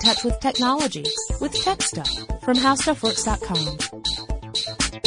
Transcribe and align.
touch 0.00 0.24
with 0.24 0.38
technology 0.40 1.04
with 1.40 1.54
Tech 1.62 1.82
Stuff 1.82 2.08
from 2.42 2.56
HowStuffWorks.com. 2.56 5.00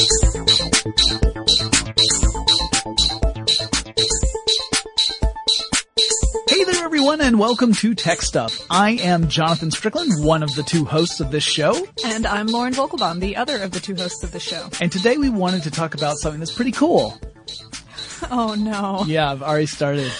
Hey 6.48 6.64
there 6.66 6.86
everyone 6.86 7.22
and 7.22 7.40
welcome 7.40 7.74
to 7.74 7.96
Tech 7.96 8.22
Stuff. 8.22 8.60
I 8.70 8.92
am 8.92 9.30
Jonathan 9.30 9.72
Strickland, 9.72 10.24
one 10.24 10.44
of 10.44 10.54
the 10.54 10.62
two 10.62 10.86
hosts 10.86 11.20
of 11.20 11.32
this 11.32 11.44
show. 11.44 11.88
And 12.06 12.28
I'm 12.28 12.46
Lauren 12.48 12.74
Vogelbaum, 12.74 13.20
the 13.20 13.38
other 13.38 13.58
of 13.64 13.72
the 13.72 13.80
two 13.80 13.96
hosts 13.96 14.24
of 14.24 14.32
the 14.32 14.40
show. 14.40 14.70
And 14.80 14.92
today 14.92 15.18
we 15.18 15.30
wanted 15.30 15.64
to 15.64 15.72
talk 15.72 15.96
about 15.96 16.18
something 16.18 16.40
that's 16.40 16.54
pretty 16.54 16.72
cool. 16.72 17.20
Oh 18.30 18.54
no. 18.54 19.04
Yeah, 19.08 19.32
I've 19.32 19.42
already 19.42 19.66
started. 19.66 20.12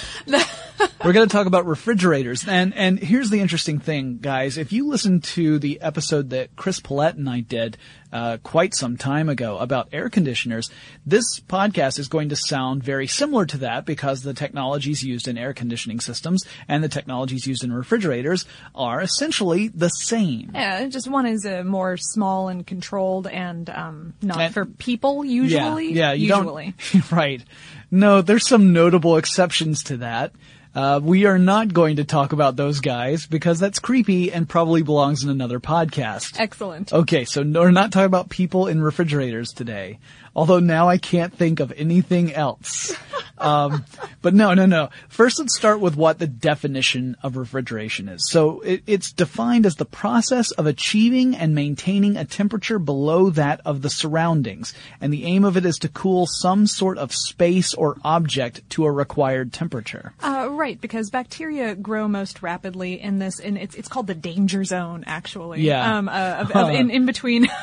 We're 1.04 1.12
going 1.12 1.28
to 1.28 1.34
talk 1.34 1.48
about 1.48 1.66
refrigerators. 1.66 2.48
And, 2.48 2.74
and 2.76 2.98
here's 2.98 3.30
the 3.30 3.42
interesting 3.42 3.78
thing, 3.78 4.20
guys. 4.22 4.58
If 4.58 4.72
you 4.72 4.88
listen 4.88 5.20
to 5.22 5.60
the 5.60 5.82
episode 5.82 6.30
that 6.30 6.56
Chris 6.56 6.80
Pollette 6.80 7.16
and 7.16 7.30
I 7.30 7.42
did, 7.42 7.78
uh, 8.14 8.38
quite 8.42 8.74
some 8.74 8.96
time 8.96 9.28
ago 9.28 9.58
about 9.58 9.90
air 9.92 10.10
conditioners, 10.10 10.70
this 11.06 11.42
podcast 11.42 12.00
is 12.00 12.08
going 12.08 12.30
to 12.30 12.38
sound 12.38 12.84
very 12.84 13.06
similar 13.08 13.46
to 13.48 13.58
that 13.58 13.86
because 13.86 14.22
the 14.24 14.34
technologies 14.34 15.04
used 15.04 15.28
in 15.28 15.38
air 15.38 15.54
conditioning 15.54 16.00
systems 16.00 16.46
and 16.70 16.82
the 16.82 16.88
technologies 16.88 17.46
used 17.46 17.66
in 17.66 17.74
refrigerators 17.74 18.46
are 18.74 19.02
essentially 19.02 19.68
the 19.68 19.90
same. 19.90 20.52
Yeah, 20.54 20.86
just 20.88 21.10
one 21.10 21.26
is 21.26 21.46
uh, 21.46 21.64
more 21.66 21.98
small 21.98 22.48
and 22.48 22.66
controlled 22.66 23.28
and, 23.28 23.70
um, 23.70 24.14
not 24.22 24.40
And- 24.40 24.54
for 24.54 24.66
people 24.66 25.26
usually. 25.26 25.92
Yeah, 25.92 26.12
yeah 26.12 26.14
you 26.14 26.28
usually. 26.34 26.76
don't. 26.94 27.12
Right. 27.12 27.44
No, 27.92 28.22
there's 28.22 28.48
some 28.48 28.72
notable 28.72 29.18
exceptions 29.18 29.84
to 29.84 29.98
that. 29.98 30.32
Uh, 30.76 31.00
we 31.04 31.26
are 31.26 31.38
not 31.38 31.72
going 31.72 31.98
to 31.98 32.04
talk 32.04 32.34
about 32.34 32.56
those 32.56 32.80
guys 32.80 33.28
because 33.28 33.60
that's 33.60 33.78
creepy 33.78 34.32
and 34.32 34.50
probably 34.50 34.82
belongs 34.82 35.24
in 35.24 35.30
another 35.30 35.60
podcast. 35.60 36.40
Excellent. 36.40 36.92
Okay, 36.92 37.26
so 37.26 37.44
no, 37.44 37.62
we're 37.62 37.72
not 37.72 37.92
talking 37.92 38.06
about 38.06 38.30
people 38.30 38.68
in 38.68 38.82
refrigerators 38.82 39.54
today. 39.54 40.00
Although 40.36 40.60
now 40.60 40.90
I 40.90 40.98
can't 40.98 41.34
think 41.34 41.60
of 41.60 41.72
anything 41.74 42.34
else. 42.34 42.96
Um, 43.38 43.86
but 44.22 44.34
no, 44.34 44.54
no, 44.54 44.66
no. 44.66 44.90
First, 45.10 45.40
let's 45.40 45.56
start 45.56 45.80
with 45.80 45.96
what 45.96 46.18
the 46.18 46.28
definition 46.28 47.18
of 47.22 47.36
refrigeration 47.36 48.08
is. 48.08 48.30
So 48.30 48.62
it, 48.62 48.84
it's 48.88 49.12
defined 49.12 49.66
as 49.66 49.76
the 49.76 49.86
process 49.86 50.52
of 50.52 50.66
achieving 50.66 51.36
and 51.36 51.54
maintaining 51.54 52.16
a 52.16 52.26
temperature 52.26 52.80
below 52.80 53.30
that 53.32 53.62
of 53.66 53.82
the 53.82 53.90
surroundings. 53.90 54.74
And 55.02 55.12
the 55.12 55.26
aim 55.26 55.44
of 55.44 55.58
it 55.58 55.66
is 55.66 55.78
to 55.80 55.90
cool 55.90 56.26
some 56.26 56.68
sort 56.68 56.98
of 56.98 57.14
space 57.14 57.74
or 57.74 57.98
object 58.04 58.68
to 58.72 58.86
a 58.86 58.92
required 58.92 59.52
temperature. 59.52 60.14
Uh, 60.24 60.48
right, 60.52 60.80
because 60.80 61.10
bacteria 61.10 61.76
grow 61.76 62.08
most 62.08 62.42
rapidly 62.42 63.02
in 63.02 63.20
this, 63.20 63.40
and 63.40 63.58
it's 63.58 63.76
it's 63.76 63.88
called 63.88 64.08
the 64.08 64.16
danger 64.16 64.64
zone, 64.64 65.04
actually. 65.06 65.62
Yeah. 65.62 65.98
Um, 65.98 66.08
uh, 66.08 66.38
of, 66.40 66.52
of 66.52 66.70
in, 66.74 66.90
in 66.90 67.06
between. 67.06 67.48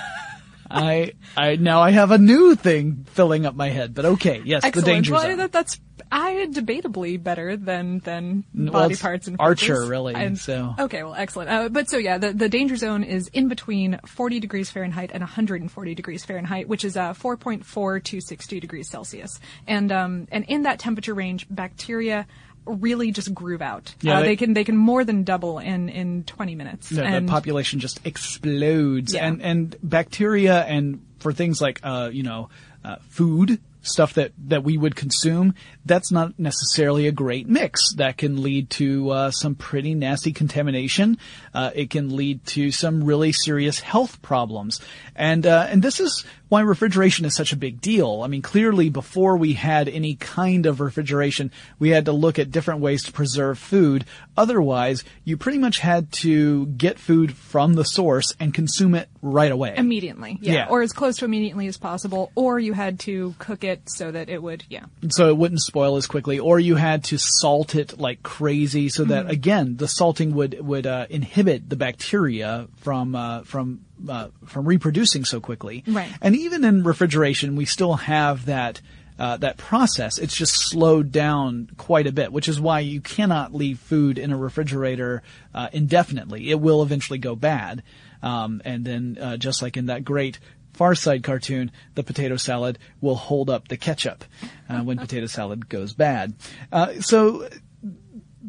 I, 0.71 1.13
I, 1.37 1.57
now 1.57 1.81
I 1.81 1.91
have 1.91 2.11
a 2.11 2.19
new 2.19 2.55
thing 2.55 3.07
filling 3.11 3.47
up 3.47 3.55
my 3.55 3.69
head, 3.69 3.95
but 3.95 4.05
okay, 4.05 4.43
yes, 4.45 4.65
Excellent. 4.65 4.87
the 4.87 4.93
danger 4.93 5.13
well, 5.13 5.23
zone. 5.23 5.39
That, 5.39 5.53
that's 5.53 5.81
I 6.13 6.49
debatably 6.51 7.23
better 7.23 7.57
than 7.57 8.01
than 8.01 8.45
Well, 8.55 8.73
body 8.73 8.97
parts 8.97 9.29
and 9.29 9.37
Archer, 9.39 9.85
really, 9.87 10.15
And- 10.15 10.39
so. 10.39 10.75
okay, 10.79 11.03
well, 11.03 11.15
excellent. 11.15 11.51
Uh, 11.51 11.69
but 11.69 11.89
so 11.89 11.99
yeah, 11.99 12.19
the 12.19 12.33
the 12.33 12.49
danger 12.49 12.77
zone 12.77 13.05
is 13.05 13.29
in 13.29 13.49
between 13.49 14.01
40 14.07 14.41
degrees 14.41 14.71
Fahrenheit 14.71 15.11
and 15.13 15.21
140 15.23 15.95
degrees 15.95 16.25
Fahrenheit, 16.25 16.69
which 16.69 16.85
is 16.85 16.97
uh, 16.97 17.13
4.4 17.15 18.03
to 18.05 18.21
60 18.21 18.61
degrees 18.61 18.89
Celsius. 18.89 19.39
And 19.67 19.93
um 19.93 20.27
and 20.33 20.45
in 20.49 20.63
that 20.63 20.79
temperature 20.79 21.15
range, 21.15 21.47
bacteria 21.51 22.27
really 22.67 23.11
just 23.11 23.33
groove 23.35 23.63
out. 23.63 23.95
Yeah, 24.01 24.19
uh, 24.19 24.21
they- 24.21 24.27
they, 24.29 24.37
can 24.37 24.55
they 24.55 24.65
can 24.65 24.77
more 24.77 25.05
than 25.05 25.25
double 25.25 25.59
in 25.59 25.89
in 25.89 26.25
20 26.25 26.55
minutes. 26.55 26.89
the, 26.91 27.05
and 27.05 27.29
the 27.29 27.33
population 27.33 27.81
just 27.81 28.01
explodes 28.07 29.15
Yeah. 29.15 29.27
and 29.27 29.43
and 29.43 29.77
bacteria 29.83 30.63
and 30.63 31.01
for 31.19 31.33
things 31.33 31.61
like 31.61 31.81
uh 31.83 32.11
you 32.13 32.23
know 32.23 32.49
uh, 32.85 32.97
food 33.11 33.61
stuff 33.83 34.15
that 34.15 34.33
that 34.49 34.63
we 34.63 34.77
would 34.77 34.95
consume 34.95 35.55
that's 35.87 36.11
not 36.13 36.39
necessarily 36.39 37.07
a 37.07 37.13
great 37.13 37.49
mix 37.49 37.95
that 37.97 38.17
can 38.19 38.43
lead 38.43 38.69
to 38.71 39.09
uh, 39.11 39.31
some 39.31 39.55
pretty 39.55 39.95
nasty 39.95 40.33
contamination 40.33 41.17
uh, 41.55 41.71
it 41.75 41.89
can 41.91 42.15
lead 42.15 42.45
to 42.47 42.71
some 42.71 43.05
really 43.05 43.33
serious 43.33 43.81
health 43.81 44.21
problems 44.23 44.81
and 45.17 45.47
uh, 45.47 45.67
and 45.71 45.83
this 45.83 45.99
is 46.01 46.25
why 46.51 46.61
refrigeration 46.61 47.25
is 47.25 47.35
such 47.35 47.53
a 47.53 47.57
big 47.57 47.81
deal 47.81 48.21
i 48.23 48.27
mean 48.27 48.43
clearly 48.43 48.91
before 48.91 49.37
we 49.39 49.55
had 49.55 49.89
any 49.89 50.15
kind 50.17 50.67
of 50.67 50.81
refrigeration 50.81 51.51
we 51.79 51.89
had 51.89 52.05
to 52.05 52.13
look 52.13 52.39
at 52.39 52.51
different 52.51 52.81
ways 52.81 53.03
to 53.05 53.13
preserve 53.13 53.59
food 53.59 54.05
otherwise 54.37 55.03
you 55.25 55.37
pretty 55.39 55.59
much 55.59 55.79
had 55.79 56.13
to 56.13 56.67
get 56.67 56.99
food 56.99 57.33
from 57.35 57.73
the 57.75 57.85
source 57.85 58.35
and 58.39 58.53
consume 58.53 58.95
it 58.95 59.09
right 59.23 59.51
away 59.53 59.75
immediately, 59.77 60.39
yeah. 60.43 60.53
Yeah. 60.53 60.67
or 60.69 60.83
as 60.83 60.93
close 60.93 61.17
to 61.19 61.25
immediately 61.25 61.67
as 61.67 61.77
possible, 61.77 62.33
or 62.35 62.59
you 62.59 62.73
had 62.73 62.99
to 63.01 63.35
cook 63.39 63.65
it 63.65 63.83
so 63.87 64.11
that 64.11 64.29
it 64.29 64.43
would, 64.43 64.65
yeah. 64.69 64.85
so 65.11 65.29
it 65.29 65.37
wouldn't 65.37 65.61
spoil 65.61 65.97
as 65.97 66.07
quickly, 66.07 66.39
or 66.39 66.59
you 66.59 66.75
had 66.75 67.05
to 67.05 67.19
salt 67.19 67.75
it 67.75 67.99
like 67.99 68.23
crazy, 68.23 68.89
so 68.89 69.05
that 69.05 69.21
Mm-hmm. 69.25 69.31
again 69.31 69.77
the 69.77 69.87
salting 69.89 70.35
would 70.35 70.59
would 70.61 70.87
uh, 70.87 71.07
inhibit 71.11 71.69
the 71.69 71.77
bacteria 71.77 72.67
from 72.79 73.15
uh, 73.15 73.43
from 73.43 73.85
uh, 74.09 74.29
from 74.47 74.67
reproducing 74.67 75.25
so 75.25 75.41
quickly. 75.41 75.85
Right. 75.87 76.11
And 76.21 76.37
even 76.37 76.65
in 76.65 76.83
refrigeration, 76.83 77.57
we 77.57 77.65
still 77.65 77.95
have 77.95 78.47
that. 78.47 78.81
Uh, 79.19 79.37
that 79.37 79.59
process, 79.59 80.17
it's 80.17 80.35
just 80.35 80.71
slowed 80.71 81.13
down 81.13 81.69
quite 81.77 82.07
a 82.07 82.13
bit, 82.13 82.33
which 82.33 82.49
is 82.49 82.59
why 82.59 82.81
you 82.81 83.03
cannot 83.03 83.55
leave 83.55 83.79
food 83.79 84.17
in 84.17 84.33
a 84.33 84.37
refrigerator 84.37 85.23
uh, 85.55 85.69
indefinitely. 85.75 86.51
It 86.51 86.59
will 86.59 86.83
eventually 86.83 87.19
go 87.19 87.37
bad. 87.37 87.83
Um, 88.23 88.63
and 88.65 88.83
then, 88.83 89.19
uh, 89.21 89.37
just 89.37 89.61
like 89.61 89.77
in 89.77 89.87
that 89.87 90.07
great 90.07 90.39
Far 90.73 90.95
Side 90.95 91.23
cartoon, 91.23 91.71
the 91.97 92.03
potato 92.03 92.37
salad 92.37 92.79
will 93.03 93.17
hold 93.17 93.51
up 93.51 93.69
the 93.69 93.77
ketchup 93.77 94.25
uh, 94.71 94.81
when 94.81 94.97
potato 94.97 95.27
salad 95.27 95.69
goes 95.69 95.93
bad. 95.93 96.33
Uh, 96.73 96.95
so 97.03 97.47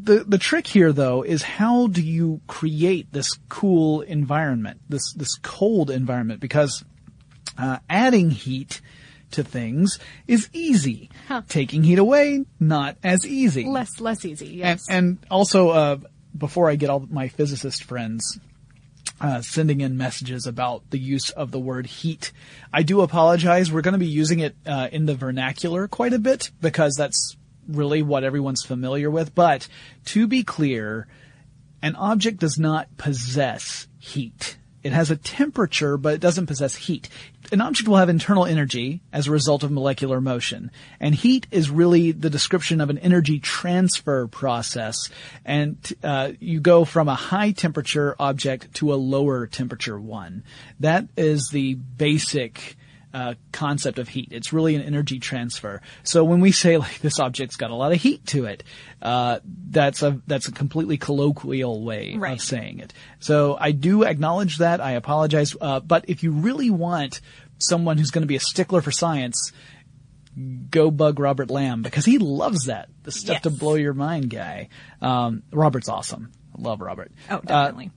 the 0.03 0.23
the 0.23 0.37
trick 0.37 0.67
here 0.67 0.91
though 0.91 1.21
is 1.23 1.43
how 1.43 1.87
do 1.87 2.01
you 2.01 2.41
create 2.47 3.11
this 3.11 3.37
cool 3.49 4.01
environment, 4.01 4.81
this 4.89 5.13
this 5.13 5.35
cold 5.41 5.89
environment 5.89 6.39
because 6.39 6.83
uh, 7.57 7.77
adding 7.89 8.31
heat 8.31 8.81
to 9.31 9.43
things 9.43 9.99
is 10.27 10.49
easy. 10.53 11.09
Taking 11.47 11.83
heat 11.83 11.99
away, 11.99 12.45
not 12.59 12.97
as 13.03 13.25
easy. 13.25 13.65
Less 13.65 13.99
less 13.99 14.25
easy, 14.25 14.47
And, 14.47 14.57
yes. 14.57 14.85
and 14.89 15.17
also, 15.29 15.69
uh, 15.69 15.97
before 16.37 16.69
I 16.69 16.75
get 16.75 16.89
all 16.89 17.05
my 17.09 17.27
physicist 17.27 17.83
friends 17.83 18.39
uh, 19.19 19.41
sending 19.41 19.81
in 19.81 19.97
messages 19.97 20.47
about 20.47 20.89
the 20.89 20.99
use 20.99 21.29
of 21.29 21.51
the 21.51 21.59
word 21.59 21.85
heat, 21.85 22.31
I 22.73 22.83
do 22.83 23.01
apologize. 23.01 23.71
We're 23.71 23.81
going 23.81 23.93
to 23.93 23.99
be 23.99 24.07
using 24.07 24.39
it 24.39 24.55
uh, 24.65 24.89
in 24.91 25.05
the 25.05 25.15
vernacular 25.15 25.87
quite 25.87 26.13
a 26.13 26.19
bit 26.19 26.51
because 26.61 26.95
that's 26.97 27.37
really 27.75 28.01
what 28.01 28.23
everyone's 28.23 28.63
familiar 28.63 29.09
with. 29.09 29.33
But 29.35 29.67
to 30.05 30.27
be 30.27 30.43
clear, 30.43 31.07
an 31.81 31.95
object 31.95 32.39
does 32.39 32.59
not 32.59 32.97
possess 32.97 33.87
heat. 33.97 34.57
It 34.83 34.93
has 34.93 35.11
a 35.11 35.15
temperature, 35.15 35.95
but 35.95 36.15
it 36.15 36.21
doesn't 36.21 36.47
possess 36.47 36.73
heat. 36.75 37.07
An 37.51 37.61
object 37.61 37.87
will 37.87 37.97
have 37.97 38.09
internal 38.09 38.45
energy 38.45 39.01
as 39.13 39.27
a 39.27 39.31
result 39.31 39.61
of 39.63 39.71
molecular 39.71 40.19
motion. 40.19 40.71
And 40.99 41.13
heat 41.13 41.45
is 41.51 41.69
really 41.69 42.11
the 42.11 42.31
description 42.31 42.81
of 42.81 42.89
an 42.89 42.97
energy 42.97 43.39
transfer 43.39 44.25
process. 44.27 45.09
And 45.45 45.77
uh, 46.03 46.31
you 46.39 46.59
go 46.59 46.83
from 46.85 47.09
a 47.09 47.15
high 47.15 47.51
temperature 47.51 48.15
object 48.19 48.73
to 48.75 48.93
a 48.93 48.95
lower 48.95 49.45
temperature 49.45 49.99
one. 49.99 50.43
That 50.79 51.07
is 51.15 51.49
the 51.49 51.75
basic 51.75 52.75
uh, 53.13 53.33
concept 53.51 53.99
of 53.99 54.07
heat. 54.07 54.29
It's 54.31 54.53
really 54.53 54.75
an 54.75 54.81
energy 54.81 55.19
transfer. 55.19 55.81
So 56.03 56.23
when 56.23 56.39
we 56.39 56.51
say 56.51 56.77
like 56.77 56.99
this 56.99 57.19
object's 57.19 57.55
got 57.57 57.71
a 57.71 57.75
lot 57.75 57.91
of 57.91 58.01
heat 58.01 58.25
to 58.27 58.45
it, 58.45 58.63
uh, 59.01 59.39
that's 59.69 60.01
a 60.03 60.21
that's 60.27 60.47
a 60.47 60.51
completely 60.51 60.97
colloquial 60.97 61.83
way 61.83 62.15
Right. 62.17 62.33
of 62.33 62.41
saying 62.41 62.79
it. 62.79 62.93
So 63.19 63.57
I 63.59 63.71
do 63.71 64.03
acknowledge 64.03 64.57
that. 64.59 64.79
I 64.81 64.91
apologize. 64.91 65.55
Uh, 65.59 65.79
but 65.79 66.05
if 66.07 66.23
you 66.23 66.31
really 66.31 66.69
want 66.69 67.21
someone 67.57 67.97
who's 67.97 68.11
going 68.11 68.23
to 68.23 68.27
be 68.27 68.35
a 68.37 68.39
stickler 68.39 68.81
for 68.81 68.91
science, 68.91 69.51
go 70.69 70.89
bug 70.91 71.19
Robert 71.19 71.49
Lamb 71.49 71.81
because 71.81 72.05
he 72.05 72.17
loves 72.17 72.65
that 72.65 72.89
the 73.03 73.11
stuff 73.11 73.41
to 73.41 73.49
blow 73.49 73.75
your 73.75 73.93
mind 73.93 74.29
guy. 74.29 74.69
Um, 75.01 75.43
Robert's 75.51 75.89
awesome. 75.89 76.31
I 76.57 76.61
love 76.61 76.81
Robert. 76.81 77.11
oh, 77.29 77.35
Uh, 77.35 77.39
definitely. 77.41 77.91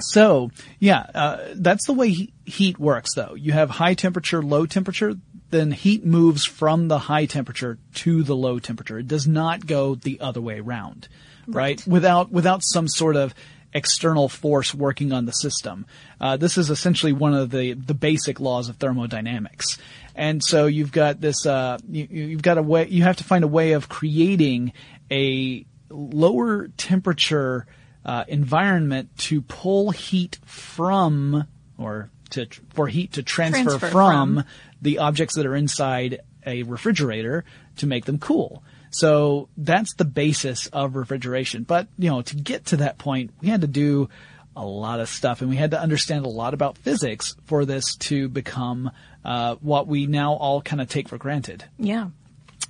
So, 0.00 0.50
yeah, 0.78 1.06
uh, 1.14 1.38
that's 1.54 1.86
the 1.86 1.92
way 1.92 2.10
he- 2.10 2.32
heat 2.44 2.78
works 2.78 3.14
though. 3.14 3.34
You 3.34 3.52
have 3.52 3.70
high 3.70 3.94
temperature, 3.94 4.42
low 4.42 4.66
temperature, 4.66 5.14
then 5.50 5.70
heat 5.70 6.04
moves 6.04 6.44
from 6.44 6.88
the 6.88 6.98
high 6.98 7.26
temperature 7.26 7.78
to 7.94 8.22
the 8.22 8.34
low 8.34 8.58
temperature. 8.58 8.98
It 8.98 9.08
does 9.08 9.26
not 9.28 9.66
go 9.66 9.94
the 9.94 10.20
other 10.20 10.40
way 10.40 10.58
around, 10.58 11.08
right? 11.46 11.84
Without, 11.86 12.32
without 12.32 12.62
some 12.64 12.88
sort 12.88 13.16
of 13.16 13.34
external 13.72 14.28
force 14.28 14.72
working 14.74 15.12
on 15.12 15.26
the 15.26 15.32
system. 15.32 15.86
Uh, 16.20 16.36
this 16.36 16.56
is 16.56 16.70
essentially 16.70 17.12
one 17.12 17.34
of 17.34 17.50
the, 17.50 17.72
the 17.74 17.94
basic 17.94 18.40
laws 18.40 18.68
of 18.68 18.76
thermodynamics. 18.76 19.78
And 20.14 20.42
so 20.42 20.66
you've 20.66 20.92
got 20.92 21.20
this, 21.20 21.44
uh, 21.44 21.78
you, 21.88 22.06
you've 22.10 22.42
got 22.42 22.56
a 22.56 22.62
way, 22.62 22.86
you 22.88 23.02
have 23.02 23.16
to 23.16 23.24
find 23.24 23.42
a 23.42 23.48
way 23.48 23.72
of 23.72 23.88
creating 23.88 24.72
a 25.10 25.66
lower 25.90 26.68
temperature 26.68 27.66
uh, 28.04 28.24
environment 28.28 29.16
to 29.18 29.42
pull 29.42 29.90
heat 29.90 30.38
from 30.44 31.46
or 31.78 32.10
to 32.30 32.46
for 32.72 32.86
heat 32.88 33.12
to 33.14 33.22
transfer, 33.22 33.62
Transfer 33.62 33.88
from, 33.88 34.36
from. 34.36 34.44
the 34.82 34.98
objects 34.98 35.36
that 35.36 35.46
are 35.46 35.56
inside 35.56 36.20
a 36.46 36.62
refrigerator 36.64 37.44
to 37.76 37.86
make 37.86 38.04
them 38.04 38.18
cool. 38.18 38.62
So 38.90 39.48
that's 39.56 39.94
the 39.94 40.04
basis 40.04 40.68
of 40.68 40.94
refrigeration. 40.94 41.64
But, 41.64 41.88
you 41.98 42.10
know, 42.10 42.22
to 42.22 42.36
get 42.36 42.66
to 42.66 42.76
that 42.76 42.96
point, 42.98 43.32
we 43.40 43.48
had 43.48 43.62
to 43.62 43.66
do 43.66 44.08
a 44.54 44.64
lot 44.64 45.00
of 45.00 45.08
stuff 45.08 45.40
and 45.40 45.50
we 45.50 45.56
had 45.56 45.72
to 45.72 45.80
understand 45.80 46.24
a 46.24 46.28
lot 46.28 46.54
about 46.54 46.78
physics 46.78 47.34
for 47.46 47.64
this 47.64 47.96
to 47.96 48.28
become 48.28 48.90
uh, 49.24 49.56
what 49.56 49.88
we 49.88 50.06
now 50.06 50.34
all 50.34 50.62
kind 50.62 50.80
of 50.80 50.88
take 50.88 51.08
for 51.08 51.18
granted. 51.18 51.64
Yeah. 51.76 52.10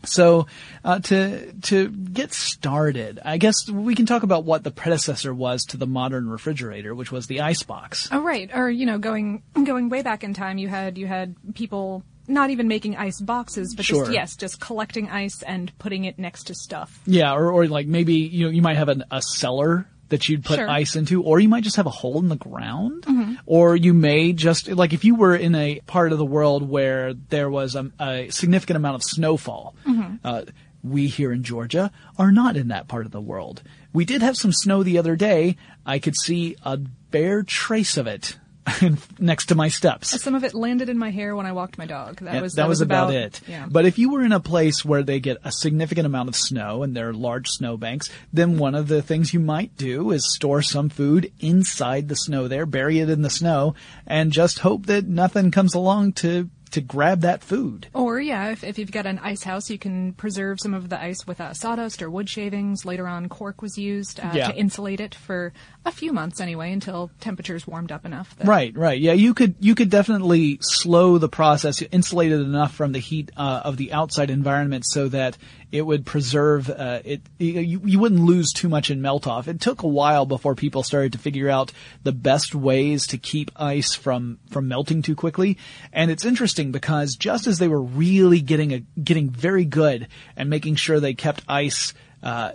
So 0.05 0.47
uh, 0.85 1.01
to 1.01 1.53
to 1.63 1.89
get 1.89 2.33
started, 2.33 3.21
I 3.25 3.39
guess 3.39 3.69
we 3.69 3.95
can 3.95 4.07
talk 4.07 4.23
about 4.23 4.45
what 4.45 4.65
the 4.65 4.71
predecessor 4.71 5.35
was 5.35 5.65
to 5.67 5.77
the 5.77 5.87
modern 5.87 6.29
refrigerator, 6.29 6.95
which 6.95 7.11
was 7.13 7.27
the 7.27 7.41
icebox. 7.41 8.09
Oh, 8.13 8.21
right. 8.21 8.51
Or 8.55 8.71
you 8.71 8.87
know, 8.87 8.99
going 8.99 9.43
going 9.65 9.89
way 9.89 10.03
back 10.03 10.25
in 10.25 10.35
time, 10.35 10.59
you 10.59 10.69
had 10.69 10.99
you 10.99 11.07
had 11.07 11.35
people 11.55 12.03
not 12.27 12.49
even 12.51 12.69
making 12.69 12.97
ice 12.97 13.21
boxes, 13.21 13.75
but 13.77 13.85
Sure. 13.85 14.05
just 14.05 14.13
yes, 14.15 14.37
just 14.37 14.61
collecting 14.61 15.11
ice 15.11 15.43
and 15.43 15.77
putting 15.79 16.05
it 16.07 16.19
next 16.19 16.45
to 16.45 16.55
stuff. 16.55 17.01
Yeah, 17.07 17.35
or, 17.35 17.51
or 17.53 17.67
like 17.67 17.87
maybe 17.87 18.15
you 18.15 18.47
know 18.47 18.51
you 18.51 18.63
might 18.63 18.77
have 18.79 18.89
an, 18.89 19.05
a 19.11 19.21
cellar 19.21 19.87
that 20.11 20.29
you'd 20.29 20.45
put 20.45 20.57
Sure. 20.57 20.69
ice 20.69 20.97
into, 20.97 21.23
or 21.23 21.41
you 21.41 21.49
might 21.49 21.65
just 21.65 21.77
have 21.77 21.87
a 21.87 21.91
hole 21.91 22.19
in 22.19 22.29
the 22.29 22.37
ground, 22.37 23.07
or 23.47 23.75
you 23.77 23.95
may 23.95 24.33
just 24.33 24.69
like 24.69 24.93
if 24.93 25.05
you 25.05 25.15
were 25.15 25.35
in 25.35 25.55
a 25.55 25.81
part 25.87 26.13
of 26.13 26.19
the 26.19 26.25
world 26.27 26.69
where 26.69 27.15
there 27.15 27.49
was 27.51 27.75
a, 27.75 27.91
a 28.01 28.29
significant 28.31 28.77
amount 28.77 28.97
of 28.97 29.03
snowfall. 29.03 29.75
Uh, 30.23 30.43
we 30.83 31.07
here 31.07 31.33
in 31.33 31.43
Georgia 31.43 31.91
are 32.19 32.31
not 32.31 32.57
in 32.59 32.69
that 32.69 32.89
part 32.89 33.07
of 33.07 33.13
the 33.13 33.21
world. 33.21 33.63
We 33.95 34.05
did 34.05 34.21
have 34.21 34.37
some 34.37 34.53
snow 34.53 34.83
the 34.83 34.99
other 34.99 35.17
day. 35.17 35.57
I 35.87 35.99
could 35.99 36.15
see 36.17 36.57
a 36.63 36.77
bare 36.77 37.43
trace 37.43 37.97
of 37.97 38.07
it 38.07 38.39
next 39.19 39.47
to 39.47 39.55
my 39.55 39.69
steps. 39.69 40.21
Some 40.23 40.35
of 40.35 40.45
it 40.45 40.55
landed 40.55 40.89
in 40.89 40.99
my 40.99 41.11
hair 41.11 41.37
when 41.37 41.47
I 41.47 41.53
walked 41.53 41.79
my 41.79 41.87
dog. 41.87 42.21
That 42.21 42.43
was 42.43 42.55
that, 42.55 42.69
was, 42.69 42.81
about, 42.81 43.11
about 43.11 43.15
it. 43.15 43.41
Yeah. 43.47 43.67
But 43.69 43.85
if 43.85 43.99
you 43.99 44.11
were 44.11 44.25
in 44.25 44.33
a 44.33 44.41
place 44.41 44.85
where 44.85 45.03
they 45.03 45.21
get 45.21 45.39
a 45.45 45.53
significant 45.53 46.07
amount 46.07 46.29
of 46.29 46.37
snow 46.37 46.83
and 46.83 46.97
there 46.97 47.09
are 47.09 47.15
large 47.15 47.49
snow 47.49 47.77
banks, 47.77 48.11
then 48.33 48.59
one 48.59 48.75
of 48.75 48.89
the 48.89 49.03
things 49.03 49.35
you 49.35 49.41
might 49.41 49.77
do 49.77 50.11
is 50.11 50.35
store 50.35 50.63
some 50.63 50.89
food 50.89 51.33
inside 51.41 52.09
the 52.09 52.17
snow 52.17 52.49
there, 52.49 52.67
bury 52.67 53.01
it 53.01 53.11
in 53.11 53.23
the 53.23 53.31
snow, 53.31 53.75
and 54.07 54.33
just 54.33 54.61
hope 54.61 54.87
that 54.87 55.07
nothing 55.07 55.51
comes 55.51 55.75
along 55.75 56.13
to 56.13 56.49
to 56.75 56.81
grab 56.81 57.23
that 57.23 57.43
food. 57.43 57.89
Or 57.95 58.21
yeah, 58.21 58.51
if, 58.51 58.63
if 58.63 58.79
you've 58.79 58.93
got 58.93 59.07
an 59.07 59.19
ice 59.21 59.43
house, 59.43 59.71
you 59.71 59.79
can 59.79 60.13
preserve 60.13 60.61
some 60.61 60.75
of 60.75 60.89
the 60.89 61.01
ice 61.01 61.27
with 61.27 61.41
uh, 61.41 61.55
sawdust 61.55 62.03
or 62.03 62.11
wood 62.11 62.29
shavings. 62.29 62.85
Later 62.85 63.09
on, 63.09 63.29
cork 63.29 63.63
was 63.63 63.79
used 63.79 64.21
uh, 64.21 64.31
Yeah. 64.35 64.49
to 64.49 64.57
insulate 64.57 65.01
it 65.01 65.15
for 65.15 65.53
a 65.85 65.91
few 65.91 66.13
months 66.13 66.41
anyway, 66.41 66.73
until 66.73 67.11
temperatures 67.21 67.67
warmed 67.67 67.93
up 67.93 68.05
enough. 68.05 68.37
That, 68.37 68.47
Right, 68.47 68.77
right. 68.77 69.01
Yeah, 69.01 69.13
you 69.13 69.35
could 69.35 69.55
you 69.61 69.75
could 69.75 69.91
definitely 69.91 70.59
slow 70.61 71.19
the 71.19 71.29
process, 71.29 71.81
insulate 71.83 72.33
it 72.33 72.41
enough 72.41 72.75
from 72.75 72.93
the 72.93 72.99
heat 72.99 73.31
uh, 73.37 73.63
of 73.65 73.77
the 73.77 73.93
outside 73.93 74.31
environment 74.31 74.85
so 74.87 75.09
that 75.09 75.37
it 75.75 75.85
would 75.85 76.07
preserve 76.07 76.71
uh, 76.71 77.01
it. 77.05 77.21
You, 77.37 77.81
you 77.85 77.99
wouldn't 77.99 78.21
lose 78.21 78.53
too 78.53 78.69
much 78.69 78.93
in 78.93 79.03
melt 79.03 79.27
off. 79.27 79.49
It 79.49 79.61
took 79.61 79.83
a 79.83 79.89
while 79.89 80.25
before 80.25 80.55
people 80.55 80.85
started 80.85 81.11
to 81.15 81.19
figure 81.19 81.51
out 81.51 81.73
the 82.05 82.13
best 82.13 82.55
ways 82.55 83.09
to 83.09 83.19
keep 83.19 83.51
ice 83.57 83.93
from 83.93 84.39
from 84.51 84.69
melting 84.69 85.03
too 85.03 85.17
quickly. 85.17 85.59
And 85.93 86.13
it's 86.13 86.25
interesting 86.25 86.71
because 86.71 87.17
just 87.17 87.49
as 87.49 87.59
they 87.59 87.67
were 87.67 87.83
really 87.83 88.41
getting 88.41 88.73
a 88.73 88.79
getting 89.03 89.31
very 89.31 89.65
good 89.65 90.07
and 90.37 90.49
making 90.49 90.77
sure 90.77 91.01
they 91.01 91.15
kept 91.15 91.43
ice. 91.49 91.93
Uh, 92.23 92.53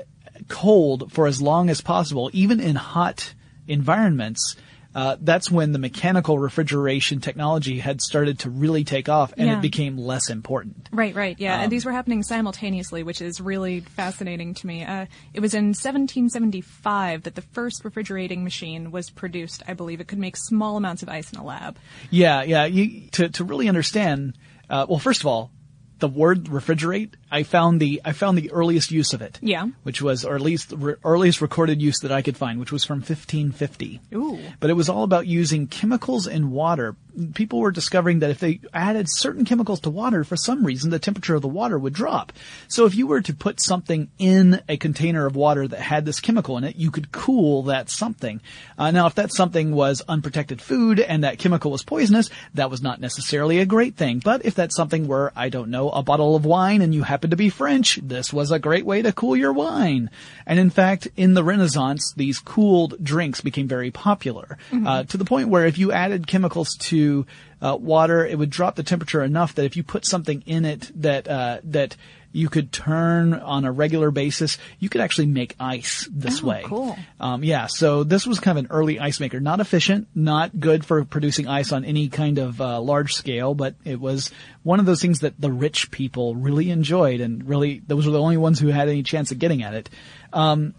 cold 0.47 1.11
for 1.11 1.27
as 1.27 1.41
long 1.41 1.69
as 1.69 1.81
possible, 1.81 2.29
even 2.31 2.61
in 2.61 2.77
hot 2.77 3.33
environments, 3.67 4.55
uh, 4.99 5.15
that's 5.21 5.49
when 5.49 5.71
the 5.71 5.79
mechanical 5.79 6.37
refrigeration 6.37 7.21
technology 7.21 7.79
had 7.79 8.01
started 8.01 8.39
to 8.39 8.49
really 8.49 8.83
take 8.83 9.07
off 9.07 9.33
and 9.37 9.47
Yeah. 9.47 9.57
it 9.57 9.61
became 9.61 9.97
less 9.97 10.29
important. 10.29 10.89
Right, 10.91 11.15
right, 11.15 11.37
yeah. 11.39 11.55
Um, 11.55 11.61
and 11.61 11.71
these 11.71 11.85
were 11.85 11.91
happening 11.93 12.21
simultaneously, 12.23 13.03
which 13.03 13.21
is 13.21 13.39
really 13.39 13.79
fascinating 13.79 14.53
to 14.55 14.67
me. 14.67 14.83
Uh, 14.83 15.05
it 15.33 15.39
was 15.39 15.53
in 15.53 15.73
1775 15.73 17.23
that 17.23 17.35
the 17.35 17.41
first 17.41 17.83
refrigerating 17.85 18.43
machine 18.43 18.91
was 18.91 19.09
produced. 19.09 19.63
I 19.67 19.73
believe 19.73 20.01
it 20.01 20.07
could 20.07 20.19
make 20.19 20.35
small 20.37 20.77
amounts 20.77 21.03
of 21.03 21.09
ice 21.09 21.31
in 21.31 21.39
a 21.39 21.43
lab. 21.43 21.77
Yeah, 22.09 22.43
yeah. 22.43 22.65
You, 22.65 23.09
to 23.11 23.29
to 23.29 23.43
really 23.43 23.67
understand, 23.69 24.37
uh, 24.69 24.85
well, 24.89 24.99
first 24.99 25.21
of 25.21 25.27
all, 25.27 25.51
the 25.99 26.07
word 26.07 26.45
refrigerate, 26.45 27.13
I 27.31 27.43
found 27.43 27.79
the 27.79 28.01
I 28.03 28.13
found 28.13 28.37
the 28.37 28.51
earliest 28.51 28.91
use 28.91 29.13
of 29.13 29.21
it. 29.21 29.39
Yeah. 29.41 29.67
Which 29.83 30.01
was, 30.01 30.25
or 30.25 30.35
at 30.35 30.41
least 30.41 30.69
the 30.69 30.77
re- 30.77 30.95
earliest 31.03 31.41
recorded 31.41 31.81
use 31.81 31.99
that 31.99 32.11
I 32.11 32.21
could 32.21 32.37
find, 32.37 32.59
which 32.59 32.71
was 32.71 32.83
from 32.83 32.97
1550. 32.97 34.01
Ooh. 34.15 34.39
But 34.59 34.69
it 34.69 34.73
was 34.73 34.89
all 34.89 35.03
about 35.03 35.27
using 35.27 35.67
chemicals 35.67 36.27
in 36.27 36.51
water. 36.51 36.95
People 37.33 37.59
were 37.59 37.71
discovering 37.71 38.19
that 38.19 38.29
if 38.29 38.39
they 38.39 38.61
added 38.73 39.07
certain 39.09 39.45
chemicals 39.45 39.81
to 39.81 39.89
water, 39.89 40.23
for 40.23 40.37
some 40.37 40.65
reason, 40.65 40.89
the 40.89 40.99
temperature 40.99 41.35
of 41.35 41.41
the 41.41 41.47
water 41.47 41.77
would 41.77 41.93
drop. 41.93 42.31
So 42.67 42.85
if 42.85 42.95
you 42.95 43.07
were 43.07 43.21
to 43.21 43.33
put 43.33 43.59
something 43.59 44.09
in 44.17 44.61
a 44.69 44.77
container 44.77 45.25
of 45.25 45.35
water 45.35 45.67
that 45.67 45.79
had 45.79 46.05
this 46.05 46.19
chemical 46.19 46.57
in 46.57 46.63
it, 46.63 46.77
you 46.77 46.91
could 46.91 47.11
cool 47.11 47.63
that 47.63 47.89
something. 47.89 48.41
Uh, 48.77 48.91
now, 48.91 49.07
if 49.07 49.15
that 49.15 49.33
something 49.33 49.71
was 49.71 50.01
unprotected 50.07 50.61
food 50.61 50.99
and 50.99 51.23
that 51.23 51.39
chemical 51.39 51.71
was 51.71 51.83
poisonous, 51.83 52.29
that 52.53 52.69
was 52.69 52.81
not 52.81 53.01
necessarily 53.01 53.59
a 53.59 53.65
great 53.65 53.95
thing. 53.95 54.19
But 54.19 54.45
if 54.45 54.55
that 54.55 54.73
something 54.73 55.07
were, 55.07 55.33
I 55.35 55.49
don't 55.49 55.69
know, 55.69 55.89
a 55.89 56.03
bottle 56.03 56.35
of 56.35 56.45
wine 56.45 56.81
and 56.81 56.95
you 56.95 57.03
happen 57.19 57.31
to 57.31 57.35
be 57.35 57.49
French, 57.49 57.99
this 58.01 58.31
was 58.31 58.49
a 58.49 58.59
great 58.59 58.85
way 58.85 59.01
to 59.01 59.11
cool 59.11 59.35
your 59.35 59.51
wine. 59.51 60.09
And 60.45 60.57
in 60.57 60.69
fact, 60.69 61.09
in 61.17 61.33
the 61.33 61.43
Renaissance, 61.43 62.13
these 62.15 62.39
cooled 62.39 62.95
drinks 63.03 63.41
became 63.41 63.67
very 63.67 63.91
popular. 63.91 64.57
Uh, 64.87 65.03
to 65.03 65.17
the 65.17 65.25
point 65.25 65.49
where 65.49 65.65
if 65.65 65.77
you 65.77 65.91
added 65.91 66.27
chemicals 66.27 66.77
to 66.77 67.25
uh, 67.61 67.75
water, 67.77 68.25
it 68.25 68.37
would 68.37 68.49
drop 68.49 68.75
the 68.75 68.83
temperature 68.83 69.21
enough 69.21 69.55
that 69.55 69.65
if 69.65 69.75
you 69.75 69.83
put 69.83 70.05
something 70.05 70.41
in 70.45 70.63
it 70.63 70.89
that 70.95 71.27
uh, 71.27 71.59
that 71.65 71.97
you 72.31 72.47
could 72.49 72.71
turn 72.71 73.33
on 73.33 73.65
a 73.65 73.71
regular 73.71 74.11
basis, 74.11 74.57
you 74.79 74.87
could 74.89 75.01
actually 75.01 75.27
make 75.27 75.55
ice 75.59 76.07
this 76.11 76.43
Oh, 76.43 76.47
way. 76.47 76.61
cool. 76.65 76.97
Um, 77.19 77.43
yeah, 77.43 77.65
so 77.67 78.03
this 78.03 78.27
was 78.27 78.39
kind 78.39 78.57
of 78.57 78.65
an 78.65 78.71
early 78.71 78.99
ice 78.99 79.19
maker. 79.19 79.39
Not 79.39 79.59
efficient, 79.59 80.07
not 80.13 80.59
good 80.59 80.85
for 80.85 81.03
producing 81.05 81.47
ice 81.47 81.71
on 81.71 81.83
any 81.85 82.07
kind 82.09 82.37
of 82.37 82.61
uh, 82.61 82.79
large 82.81 83.13
scale, 83.13 83.55
but 83.55 83.75
it 83.83 83.99
was 83.99 84.31
one 84.63 84.79
of 84.79 84.85
those 84.85 85.01
things 85.01 85.21
that 85.21 85.39
the 85.41 85.51
rich 85.51 85.89
people 85.91 86.35
really 86.35 86.69
enjoyed, 86.69 87.19
and 87.21 87.47
really 87.49 87.81
those 87.87 88.05
were 88.05 88.11
the 88.11 88.21
only 88.21 88.37
ones 88.37 88.59
who 88.59 88.67
had 88.67 88.89
any 88.89 89.01
chance 89.03 89.31
of 89.31 89.39
getting 89.39 89.63
at 89.63 89.73
it. 89.73 89.89
Um, 90.31 90.75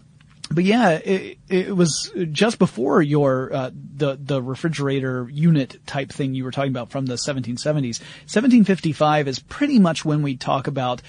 but 0.53 0.65
yeah, 0.65 0.91
it, 0.91 1.37
it 1.47 1.73
was 1.73 2.11
just 2.31 2.59
before 2.59 3.01
your 3.01 3.53
uh, 3.53 3.71
the 3.73 4.17
the 4.21 4.41
refrigerator 4.41 5.29
unit 5.31 5.79
type 5.85 6.11
thing 6.11 6.33
you 6.33 6.43
were 6.43 6.51
talking 6.51 6.71
about 6.71 6.89
from 6.91 7.05
the 7.05 7.13
1770s. 7.13 8.01
1755 8.27 9.27
is 9.29 9.39
pretty 9.39 9.79
much 9.79 10.03
when 10.03 10.21
we 10.23 10.35
talk 10.35 10.67
about 10.67 11.01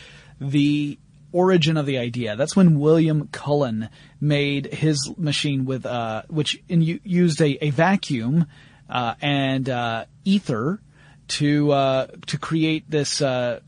the 0.50 0.98
origin 1.32 1.76
of 1.76 1.86
the 1.86 1.98
idea. 1.98 2.36
That's 2.36 2.54
when 2.54 2.78
William 2.78 3.28
Cullen 3.32 3.88
made 4.20 4.66
his 4.66 5.10
machine 5.16 5.64
with 5.64 5.86
uh, 5.86 6.22
which 6.28 6.62
in, 6.68 6.82
used 6.82 7.40
a, 7.40 7.64
a 7.64 7.70
vacuum 7.70 8.46
uh, 8.90 9.14
and 9.22 9.68
uh, 9.68 10.04
ether 10.24 10.80
to 11.28 11.70
uh, 11.72 12.06
to 12.26 12.38
create 12.38 12.90
this 12.90 13.22
uh, 13.22 13.60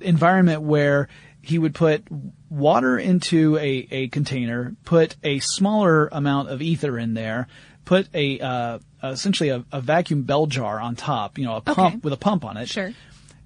environment 0.00 0.62
where 0.62 1.08
he 1.40 1.58
would 1.58 1.74
put 1.74 2.04
water 2.50 2.98
into 2.98 3.56
a, 3.56 3.86
a 3.90 4.08
container, 4.08 4.74
put 4.84 5.16
a 5.22 5.38
smaller 5.38 6.08
amount 6.12 6.50
of 6.50 6.60
ether 6.60 6.98
in 6.98 7.14
there, 7.14 7.46
put 7.84 8.08
a 8.12 8.38
uh, 8.40 8.78
essentially 9.02 9.48
a, 9.50 9.64
a 9.72 9.80
vacuum 9.80 10.22
bell 10.24 10.46
jar 10.46 10.80
on 10.80 10.96
top, 10.96 11.38
you 11.38 11.44
know, 11.44 11.56
a 11.56 11.60
pump 11.60 11.78
Okay. 11.78 11.96
with 12.02 12.12
a 12.12 12.16
pump 12.18 12.44
on 12.44 12.56
it. 12.56 12.68
Sure. 12.68 12.92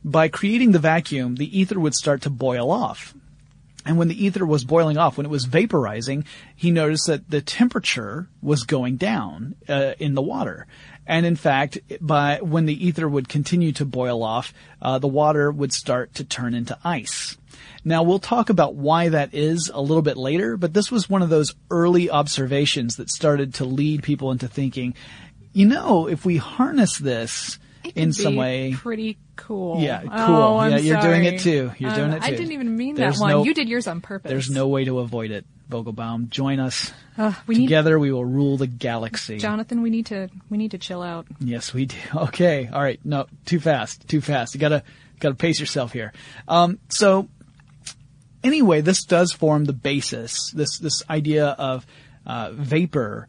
By 0.04 0.28
creating 0.28 0.72
the 0.72 0.78
vacuum, 0.78 1.36
the 1.36 1.58
ether 1.58 1.78
would 1.78 1.94
start 1.94 2.22
to 2.22 2.30
boil 2.30 2.70
off. 2.70 3.14
And 3.84 3.96
when 3.96 4.08
the 4.08 4.24
ether 4.24 4.44
was 4.44 4.64
boiling 4.64 4.98
off, 4.98 5.16
when 5.16 5.26
it 5.26 5.30
was 5.30 5.46
vaporizing, 5.46 6.24
he 6.54 6.70
noticed 6.70 7.06
that 7.06 7.30
the 7.30 7.40
temperature 7.40 8.28
was 8.42 8.64
going 8.64 8.96
down 8.96 9.56
uh, 9.68 9.94
in 9.98 10.14
the 10.14 10.22
water. 10.22 10.66
And 11.06 11.24
in 11.24 11.36
fact, 11.36 11.78
by 12.00 12.38
when 12.42 12.66
the 12.66 12.86
ether 12.86 13.08
would 13.08 13.28
continue 13.28 13.72
to 13.72 13.84
boil 13.84 14.22
off, 14.22 14.52
uh, 14.82 14.98
the 14.98 15.08
water 15.08 15.50
would 15.50 15.72
start 15.72 16.14
to 16.14 16.24
turn 16.24 16.54
into 16.54 16.78
ice. 16.84 17.38
Now 17.84 18.02
we'll 18.02 18.18
talk 18.18 18.50
about 18.50 18.74
why 18.74 19.08
that 19.08 19.32
is 19.32 19.70
a 19.72 19.80
little 19.80 20.02
bit 20.02 20.18
later, 20.18 20.58
but 20.58 20.74
this 20.74 20.90
was 20.90 21.08
one 21.08 21.22
of 21.22 21.30
those 21.30 21.54
early 21.70 22.10
observations 22.10 22.96
that 22.96 23.08
started 23.08 23.54
to 23.54 23.64
lead 23.64 24.02
people 24.02 24.30
into 24.30 24.46
thinking, 24.46 24.94
you 25.52 25.66
know, 25.66 26.06
if 26.06 26.24
we 26.24 26.36
harness 26.36 26.98
this 26.98 27.58
in 27.94 28.12
some 28.12 28.36
way, 28.36 28.74
Pretty 28.76 29.18
cool. 29.36 29.80
Yeah, 29.80 30.00
cool. 30.02 30.10
Oh, 30.10 30.64
Yeah, 30.66 30.76
you're 30.78 31.00
doing 31.00 31.24
it 31.24 31.40
too. 31.40 31.72
You're 31.78 31.90
Um, 31.90 31.96
doing 31.96 32.12
it 32.12 32.20
too. 32.20 32.26
I 32.26 32.30
didn't 32.30 32.52
even 32.52 32.76
mean 32.76 32.94
There's 32.94 33.16
that 33.16 33.22
one. 33.22 33.30
no- 33.30 33.44
you 33.44 33.54
did 33.54 33.68
yours 33.68 33.86
on 33.86 34.00
purpose. 34.00 34.28
there's 34.28 34.50
no 34.50 34.68
way 34.68 34.84
to 34.84 34.98
avoid 34.98 35.30
it, 35.30 35.44
Vogelbaum. 35.70 36.28
Join 36.30 36.60
us. 36.60 36.92
Uh, 37.16 37.32
we 37.46 37.54
need 37.56 37.64
Together 37.66 37.98
we 37.98 38.12
will 38.12 38.24
rule 38.24 38.56
the 38.56 38.66
galaxy. 38.66 39.38
Jonathan. 39.38 39.82
We 39.82 39.90
need 39.90 40.06
to. 40.06 40.28
We 40.48 40.58
need 40.58 40.70
to 40.72 40.78
chill 40.78 41.02
out. 41.02 41.26
Yes, 41.40 41.72
we 41.74 41.86
do. 41.86 41.96
Okay. 42.14 42.68
All 42.72 42.82
right. 42.82 43.00
No, 43.04 43.26
too 43.46 43.60
fast. 43.60 44.06
Too 44.08 44.20
fast. 44.20 44.54
You 44.54 44.60
gotta, 44.60 44.82
gotta 45.18 45.34
pace 45.34 45.58
yourself 45.60 45.92
here. 45.92 46.12
Um, 46.48 46.78
so 46.88 47.28
anyway, 48.42 48.80
this 48.80 49.04
does 49.04 49.32
form 49.32 49.64
the 49.64 49.72
basis, 49.72 50.50
this, 50.52 50.78
this 50.78 51.02
idea 51.10 51.46
of, 51.46 51.86
uh, 52.26 52.50
vapor 52.52 53.28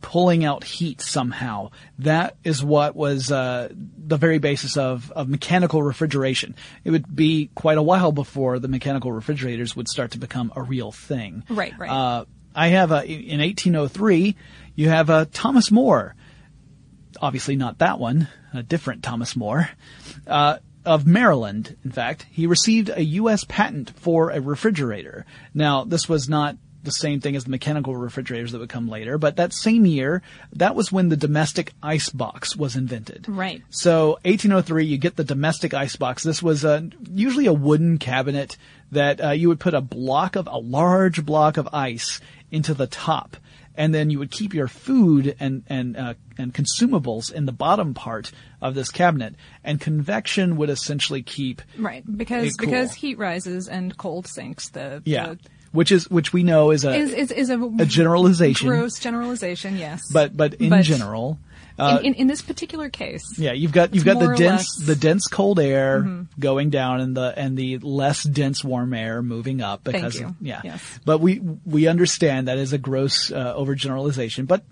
pulling 0.00 0.44
out 0.44 0.64
heat 0.64 1.00
somehow. 1.00 1.70
That 1.98 2.36
is 2.44 2.64
what 2.64 2.96
was 2.96 3.30
uh, 3.30 3.68
the 3.72 4.16
very 4.16 4.38
basis 4.38 4.76
of, 4.76 5.10
of 5.12 5.28
mechanical 5.28 5.82
refrigeration. 5.82 6.54
It 6.84 6.90
would 6.90 7.14
be 7.14 7.50
quite 7.54 7.78
a 7.78 7.82
while 7.82 8.12
before 8.12 8.58
the 8.58 8.68
mechanical 8.68 9.12
refrigerators 9.12 9.76
would 9.76 9.88
start 9.88 10.12
to 10.12 10.18
become 10.18 10.52
a 10.56 10.62
real 10.62 10.92
thing. 10.92 11.44
Right, 11.48 11.72
right. 11.78 11.90
Uh, 11.90 12.24
I 12.54 12.68
have 12.68 12.90
a, 12.90 13.04
in 13.06 13.40
1803, 13.40 14.36
you 14.74 14.88
have 14.88 15.10
a 15.10 15.26
Thomas 15.26 15.70
More, 15.70 16.14
obviously 17.20 17.56
not 17.56 17.78
that 17.78 17.98
one, 17.98 18.28
a 18.52 18.62
different 18.62 19.02
Thomas 19.02 19.36
Moore, 19.36 19.70
uh, 20.26 20.58
of 20.84 21.06
Maryland, 21.06 21.76
in 21.84 21.92
fact. 21.92 22.26
He 22.30 22.46
received 22.46 22.90
a 22.90 23.02
U.S. 23.04 23.44
patent 23.44 23.90
for 23.96 24.30
a 24.30 24.40
refrigerator. 24.40 25.26
Now, 25.54 25.84
this 25.84 26.08
was 26.08 26.28
not 26.28 26.56
the 26.82 26.90
same 26.90 27.20
thing 27.20 27.36
as 27.36 27.44
the 27.44 27.50
mechanical 27.50 27.94
refrigerators 27.96 28.52
that 28.52 28.58
would 28.58 28.68
come 28.68 28.88
later, 28.88 29.18
but 29.18 29.36
that 29.36 29.52
same 29.52 29.84
year, 29.86 30.22
that 30.54 30.74
was 30.74 30.90
when 30.90 31.08
the 31.08 31.16
domestic 31.16 31.72
ice 31.82 32.08
box 32.08 32.56
was 32.56 32.76
invented. 32.76 33.26
Right. 33.28 33.62
So 33.70 34.12
1803, 34.24 34.84
you 34.86 34.98
get 34.98 35.16
the 35.16 35.24
domestic 35.24 35.74
ice 35.74 35.96
box. 35.96 36.22
This 36.22 36.42
was 36.42 36.64
uh, 36.64 36.82
usually 37.12 37.46
a 37.46 37.52
wooden 37.52 37.98
cabinet 37.98 38.56
that 38.92 39.22
uh, 39.22 39.30
you 39.30 39.48
would 39.48 39.60
put 39.60 39.74
a 39.74 39.80
block 39.80 40.36
of 40.36 40.46
a 40.46 40.58
large 40.58 41.24
block 41.24 41.56
of 41.56 41.68
ice 41.72 42.20
into 42.50 42.74
the 42.74 42.86
top, 42.86 43.36
and 43.76 43.94
then 43.94 44.10
you 44.10 44.18
would 44.18 44.30
keep 44.30 44.52
your 44.52 44.66
food 44.66 45.36
and 45.38 45.62
and 45.68 45.96
uh, 45.96 46.14
and 46.38 46.52
consumables 46.52 47.32
in 47.32 47.46
the 47.46 47.52
bottom 47.52 47.94
part 47.94 48.32
of 48.60 48.74
this 48.74 48.90
cabinet, 48.90 49.36
and 49.62 49.80
convection 49.80 50.56
would 50.56 50.70
essentially 50.70 51.22
keep 51.22 51.62
Right, 51.78 52.02
because 52.16 52.56
cool. 52.56 52.66
because 52.66 52.94
heat 52.94 53.18
rises 53.18 53.68
and 53.68 53.96
cold 53.96 54.26
sinks. 54.26 54.70
The 54.70 55.02
yeah, 55.04 55.34
the, 55.34 55.38
which 55.72 55.92
is 55.92 56.08
which 56.10 56.32
we 56.32 56.42
know 56.42 56.70
is 56.70 56.84
a 56.84 56.94
is 56.94 57.12
is, 57.12 57.30
is 57.32 57.50
a, 57.50 57.60
a 57.78 57.86
generalization, 57.86 58.68
gross 58.68 58.98
generalization. 58.98 59.76
Yes, 59.76 60.02
but 60.12 60.36
but 60.36 60.54
in 60.54 60.70
But 60.70 60.82
general. 60.82 61.38
Uh, 61.78 61.98
in, 62.00 62.08
in, 62.08 62.14
in 62.14 62.26
this 62.26 62.42
particular 62.42 62.90
case, 62.90 63.22
Yeah, 63.38 63.52
you've 63.52 63.72
got 63.72 63.94
you've 63.94 64.04
got 64.04 64.18
the 64.20 64.34
dense 64.36 64.40
less- 64.40 64.76
Mm-hmm. 64.80 64.86
the 64.86 64.96
dense 64.96 65.26
cold 65.28 65.58
air 65.58 66.26
going 66.38 66.68
down 66.68 67.00
and 67.00 67.16
the 67.16 67.32
and 67.34 67.56
the 67.56 67.78
less 67.78 68.22
dense 68.22 68.62
warm 68.62 68.92
air 68.92 69.22
moving 69.22 69.62
up 69.62 69.82
because 69.84 70.20
you. 70.20 70.26
of, 70.26 70.34
yeah. 70.42 70.60
Yes. 70.62 70.98
But 71.06 71.20
we 71.22 71.38
we 71.64 71.86
understand 71.86 72.48
that 72.48 72.58
is 72.58 72.74
a 72.74 72.78
gross 72.78 73.32
uh, 73.32 73.54
overgeneralization, 73.56 74.46
but 74.46 74.62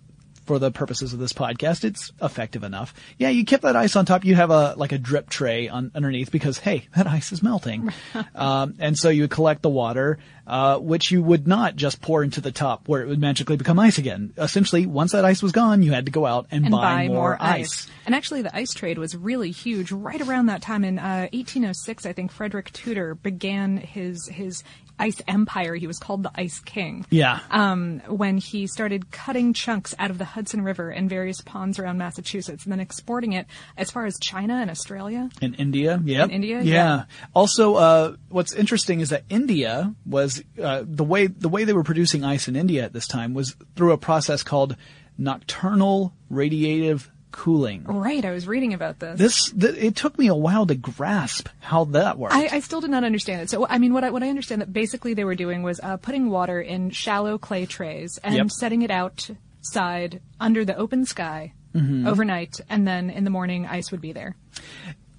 for 0.49 0.59
the 0.59 0.71
purposes 0.71 1.12
of 1.12 1.19
this 1.19 1.35
podcast, 1.35 1.85
it's 1.85 2.11
effective 2.23 2.64
enough. 2.64 2.95
Yeah, 3.19 3.28
you 3.28 3.45
kept 3.45 3.64
that 3.64 3.76
ice 3.76 3.97
on 3.97 4.07
top. 4.07 4.25
You 4.25 4.35
have 4.35 4.50
a 4.50 4.73
like 4.78 4.93
a 4.93 4.99
drip 4.99 5.28
tray 5.28 5.69
on 5.69 5.93
underneath 5.95 6.33
because 6.33 6.59
hey, 6.59 6.88
that 6.97 7.07
ice 7.07 7.33
is 7.33 7.43
melting, 7.43 7.93
um, 8.35 8.75
and 8.78 8.99
so 8.99 9.11
you 9.11 9.28
collect 9.28 9.61
the 9.61 9.69
water, 9.69 10.19
uh, 10.47 10.78
which 10.78 11.11
you 11.11 11.23
would 11.23 11.47
not 11.47 11.76
just 11.76 12.00
pour 12.00 12.25
into 12.25 12.40
the 12.40 12.50
top 12.50 12.88
where 12.88 13.02
it 13.02 13.09
would 13.09 13.21
magically 13.21 13.57
become 13.57 13.78
ice 13.78 13.99
again. 13.99 14.33
Essentially, 14.38 14.87
once 14.87 15.12
that 15.12 15.26
ice 15.26 15.43
was 15.43 15.52
gone, 15.52 15.83
you 15.83 15.93
had 15.93 16.07
to 16.07 16.12
go 16.12 16.25
out 16.25 16.47
and, 16.50 16.64
and 16.64 16.73
buy, 16.73 17.07
more, 17.09 17.37
ice. 17.38 17.87
And 18.07 18.14
actually, 18.14 18.40
the 18.40 18.57
ice 18.57 18.73
trade 18.73 18.97
was 18.97 19.14
really 19.14 19.50
huge 19.50 19.93
right 19.93 20.23
around 20.23 20.47
that 20.47 20.62
time. 20.62 20.83
In 20.83 20.99
uh, 20.99 21.28
1806, 21.35 22.07
I 22.07 22.14
think 22.14 22.33
Frederick 22.33 22.73
Tudor 22.73 23.14
began 23.14 23.76
his 23.76 24.26
his 24.28 24.64
ice 24.99 25.21
empire. 25.26 25.75
He 25.75 25.87
was 25.87 25.99
called 25.99 26.23
the 26.23 26.31
Ice 26.35 26.61
King. 26.61 27.07
Yeah. 27.11 27.40
Um, 27.50 28.00
when 28.09 28.38
he 28.38 28.67
started 28.67 29.11
cutting 29.11 29.52
chunks 29.52 29.95
out 29.99 30.11
of 30.11 30.19
the 30.19 30.25
Hudson 30.25 30.62
River 30.62 30.90
and 30.90 31.09
various 31.09 31.40
ponds 31.40 31.78
around 31.78 31.99
Massachusetts, 31.99 32.64
and 32.64 32.73
then 32.73 32.81
exporting 32.81 33.33
it 33.33 33.47
as 33.76 33.90
far 33.90 34.07
as 34.07 34.19
China 34.19 34.55
and 34.55 34.71
Australia. 34.71 35.31
In 35.40 35.55
India, 35.55 36.00
yeah. 36.05 36.25
In 36.25 36.31
India, 36.31 36.62
yeah. 36.62 36.75
yeah. 36.75 37.05
Also, 37.35 37.75
uh, 37.75 38.17
what's 38.28 38.52
interesting 38.52 39.00
is 39.00 39.11
that 39.11 39.25
India 39.28 39.95
was 40.07 40.43
uh, 40.62 40.83
the 40.87 41.05
way 41.05 41.26
the 41.26 41.49
way 41.49 41.64
they 41.64 41.73
were 41.73 41.85
producing 41.85 42.25
ice 42.25 42.49
in 42.49 42.57
India 42.57 42.85
at 42.85 42.93
this 42.93 43.07
time 43.07 43.35
was 43.35 43.57
through 43.76 43.93
a 43.93 43.99
process 43.99 44.43
called 44.43 44.76
nocturnal 45.17 46.14
radiative 46.31 47.09
cooling. 47.31 47.85
Right, 47.85 48.25
I 48.25 48.31
was 48.33 48.47
reading 48.47 48.73
about 48.75 48.99
this. 48.99 49.19
This 49.19 49.51
th- 49.53 49.77
it 49.77 49.97
took 49.97 50.19
me 50.19 50.27
a 50.29 50.35
while 50.35 50.67
to 50.67 50.75
grasp 50.75 51.49
how 51.61 51.85
that 51.87 52.19
worked. 52.19 52.35
I, 52.35 52.49
I 52.53 52.61
still 52.61 52.81
did 52.81 52.91
not 52.91 53.05
understand 53.05 53.43
it. 53.43 53.51
So, 53.51 53.67
I 53.67 53.79
mean, 53.79 53.93
what 53.93 54.05
I, 54.05 54.11
what 54.11 54.23
I 54.23 54.29
understand 54.29 54.61
that 54.63 54.73
basically 54.73 55.15
they 55.15 55.25
were 55.25 55.35
doing 55.35 55.63
was 55.63 55.81
uh, 55.83 55.97
putting 55.99 56.31
water 56.31 56.61
in 56.61 56.91
shallow 56.91 57.39
clay 57.39 57.67
trays 57.67 58.19
and 58.23 58.35
Yep. 58.35 58.51
setting 58.51 58.83
it 58.83 58.91
outside 58.91 60.21
under 60.41 60.65
the 60.65 60.77
open 60.77 61.05
sky 61.07 61.53
Mm-hmm. 61.75 62.09
overnight, 62.09 62.61
and 62.71 62.89
then 62.89 63.11
in 63.11 63.25
the 63.25 63.31
morning 63.31 63.67
ice 63.67 63.91
would 63.93 64.01
be 64.01 64.13
there. 64.13 64.35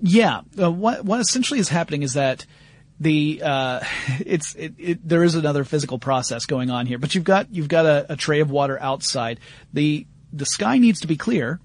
Yeah, 0.02 0.42
uh, 0.60 0.72
what 0.72 1.06
what 1.06 1.20
essentially 1.20 1.60
is 1.60 1.70
happening 1.70 2.02
is 2.02 2.14
that 2.14 2.48
the 3.00 3.42
uh, 3.46 3.82
it's 4.26 4.56
it, 4.56 4.74
it, 4.80 5.08
there 5.08 5.24
is 5.24 5.36
another 5.36 5.64
physical 5.64 6.00
process 6.00 6.48
going 6.48 6.72
on 6.72 6.88
here, 6.88 6.98
but 6.98 7.14
you've 7.14 7.24
got 7.24 7.54
you've 7.54 7.68
got 7.68 7.86
a, 7.86 8.14
a 8.14 8.16
tray 8.16 8.40
of 8.40 8.50
water 8.50 8.82
outside. 8.82 9.40
the 9.74 10.08
The 10.34 10.46
sky 10.46 10.80
needs 10.80 11.02
to 11.02 11.08
be 11.08 11.18
clear 11.18 11.60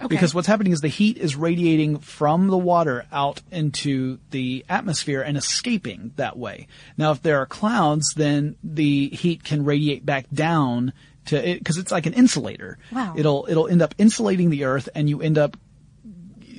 Okay. 0.00 0.08
because 0.08 0.34
what's 0.34 0.46
happening 0.46 0.72
is 0.72 0.80
the 0.80 0.88
heat 0.88 1.18
is 1.18 1.36
radiating 1.36 1.98
from 1.98 2.48
the 2.48 2.56
water 2.58 3.04
out 3.12 3.40
into 3.50 4.18
the 4.30 4.64
atmosphere 4.68 5.20
and 5.20 5.36
escaping 5.36 6.12
that 6.16 6.38
way. 6.38 6.68
Now, 6.96 7.12
if 7.12 7.20
there 7.22 7.38
are 7.38 7.46
clouds, 7.46 8.14
then 8.16 8.56
the 8.64 9.08
heat 9.10 9.44
can 9.44 9.64
radiate 9.64 10.06
back 10.06 10.26
down 10.32 10.92
to 11.26 11.36
it 11.50 11.58
because 11.58 11.76
it's 11.76 11.92
like 11.92 12.06
an 12.06 12.14
insulator. 12.14 12.78
Wow. 12.90 13.14
It'll 13.16 13.46
it'll 13.48 13.68
end 13.68 13.82
up 13.82 13.94
insulating 13.98 14.48
the 14.50 14.64
earth, 14.64 14.88
and 14.94 15.08
you 15.08 15.20
end 15.20 15.36
up 15.36 15.56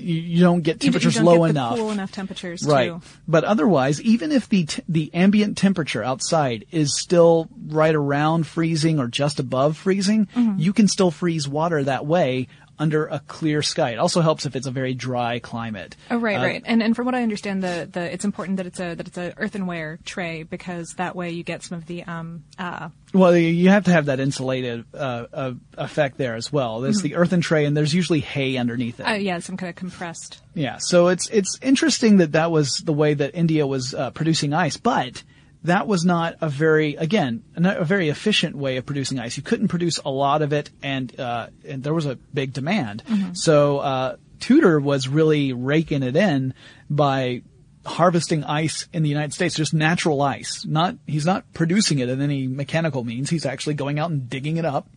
you, 0.03 0.41
don't 0.41 0.61
get 0.61 0.79
temperatures 0.79 1.15
you 1.15 1.21
don't 1.21 1.25
low 1.25 1.41
get 1.45 1.51
enough. 1.51 1.75
cool 1.77 1.91
enough 1.91 2.11
temperatures 2.11 2.63
Right. 2.65 2.87
too. 2.89 3.01
But 3.27 3.43
otherwise, 3.43 4.01
even 4.01 4.31
if 4.31 4.49
the 4.49 4.65
t- 4.65 4.81
the 4.89 5.13
ambient 5.13 5.57
temperature 5.57 6.03
outside 6.03 6.65
is 6.71 6.97
still 6.99 7.47
right 7.67 7.93
around 7.93 8.47
freezing 8.47 8.99
or 8.99 9.07
just 9.07 9.39
above 9.39 9.77
freezing, 9.77 10.27
Mm-hmm. 10.35 10.59
you 10.59 10.73
can 10.73 10.87
still 10.87 11.11
freeze 11.11 11.47
water 11.47 11.83
that 11.83 12.05
way 12.05 12.47
under 12.81 13.05
a 13.07 13.19
clear 13.19 13.61
sky. 13.61 13.91
It 13.91 13.99
also 13.99 14.21
helps 14.21 14.45
if 14.45 14.55
it's 14.55 14.67
a 14.67 14.71
very 14.71 14.93
dry 14.93 15.39
climate. 15.39 15.95
Oh 16.09 16.17
right, 16.17 16.37
Uh, 16.37 16.43
right. 16.43 16.63
And 16.65 16.81
and 16.83 16.95
from 16.95 17.05
what 17.05 17.15
I 17.15 17.23
understand, 17.23 17.63
the, 17.63 17.87
the 17.91 18.11
it's 18.13 18.25
important 18.25 18.57
that 18.57 18.65
it's 18.65 18.79
a 18.79 18.95
that 18.95 19.07
it's 19.07 19.17
a 19.17 19.33
earthenware 19.37 19.99
tray 20.03 20.43
because 20.43 20.95
that 20.95 21.15
way 21.15 21.29
you 21.31 21.43
get 21.43 21.63
some 21.63 21.77
of 21.77 21.85
the 21.85 22.03
um 22.03 22.43
uh 22.59 22.89
Well, 23.13 23.35
you- 23.37 23.69
have 23.69 23.85
to 23.85 23.91
have 23.91 24.05
that 24.07 24.19
insulated 24.19 24.83
uh, 24.93 25.25
uh, 25.33 25.53
effect 25.77 26.17
there 26.17 26.35
as 26.35 26.51
well. 26.51 26.81
There's 26.81 27.01
the 27.01 27.15
earthen 27.15 27.39
tray, 27.41 27.65
and 27.65 27.75
there's 27.77 27.93
usually 27.93 28.19
hay 28.21 28.57
underneath 28.57 28.99
it. 28.99 29.03
uh, 29.03 29.13
yeah 29.13 29.39
some 29.39 29.55
kind 29.57 29.69
of 29.69 29.75
compressed. 29.75 30.41
Yeah, 30.55 30.77
so 30.79 31.07
it's 31.07 31.29
it's 31.29 31.57
interesting 31.61 32.17
that 32.17 32.33
that 32.33 32.51
was 32.51 32.81
the 32.83 32.93
way 32.93 33.13
that 33.13 33.35
India 33.35 33.65
was 33.67 33.93
uh, 33.93 34.09
producing 34.11 34.51
ice, 34.53 34.77
but 34.77 35.23
that 35.63 35.87
was 35.87 36.03
not 36.05 36.35
a 36.41 36.49
very 36.49 36.95
again 36.95 37.43
a 37.55 37.85
very 37.85 38.09
efficient 38.09 38.55
way 38.55 38.77
of 38.77 38.85
producing 38.85 39.19
ice. 39.19 39.37
You 39.37 39.43
couldn't 39.43 39.67
produce 39.67 39.99
a 39.99 40.09
lot 40.09 40.41
of 40.41 40.53
it, 40.53 40.69
and 40.81 41.17
uh, 41.19 41.47
and 41.67 41.83
there 41.83 41.93
was 41.93 42.05
a 42.05 42.15
big 42.15 42.53
demand. 42.53 43.03
So 43.33 43.79
uh, 43.79 44.15
Tudor 44.39 44.79
was 44.79 45.07
really 45.07 45.53
raking 45.53 46.03
it 46.03 46.15
in 46.15 46.53
by 46.89 47.43
harvesting 47.85 48.43
ice 48.43 48.87
in 48.93 49.03
the 49.03 49.09
United 49.09 49.33
States, 49.33 49.55
just 49.55 49.73
natural 49.73 50.21
ice. 50.21 50.65
Not 50.65 50.95
he's 51.05 51.25
not 51.25 51.51
producing 51.53 51.99
it 51.99 52.09
in 52.09 52.21
any 52.21 52.47
mechanical 52.47 53.03
means. 53.03 53.29
He's 53.29 53.45
actually 53.45 53.75
going 53.75 53.99
out 53.99 54.11
and 54.11 54.29
digging 54.29 54.57
it 54.57 54.65
up 54.65 54.87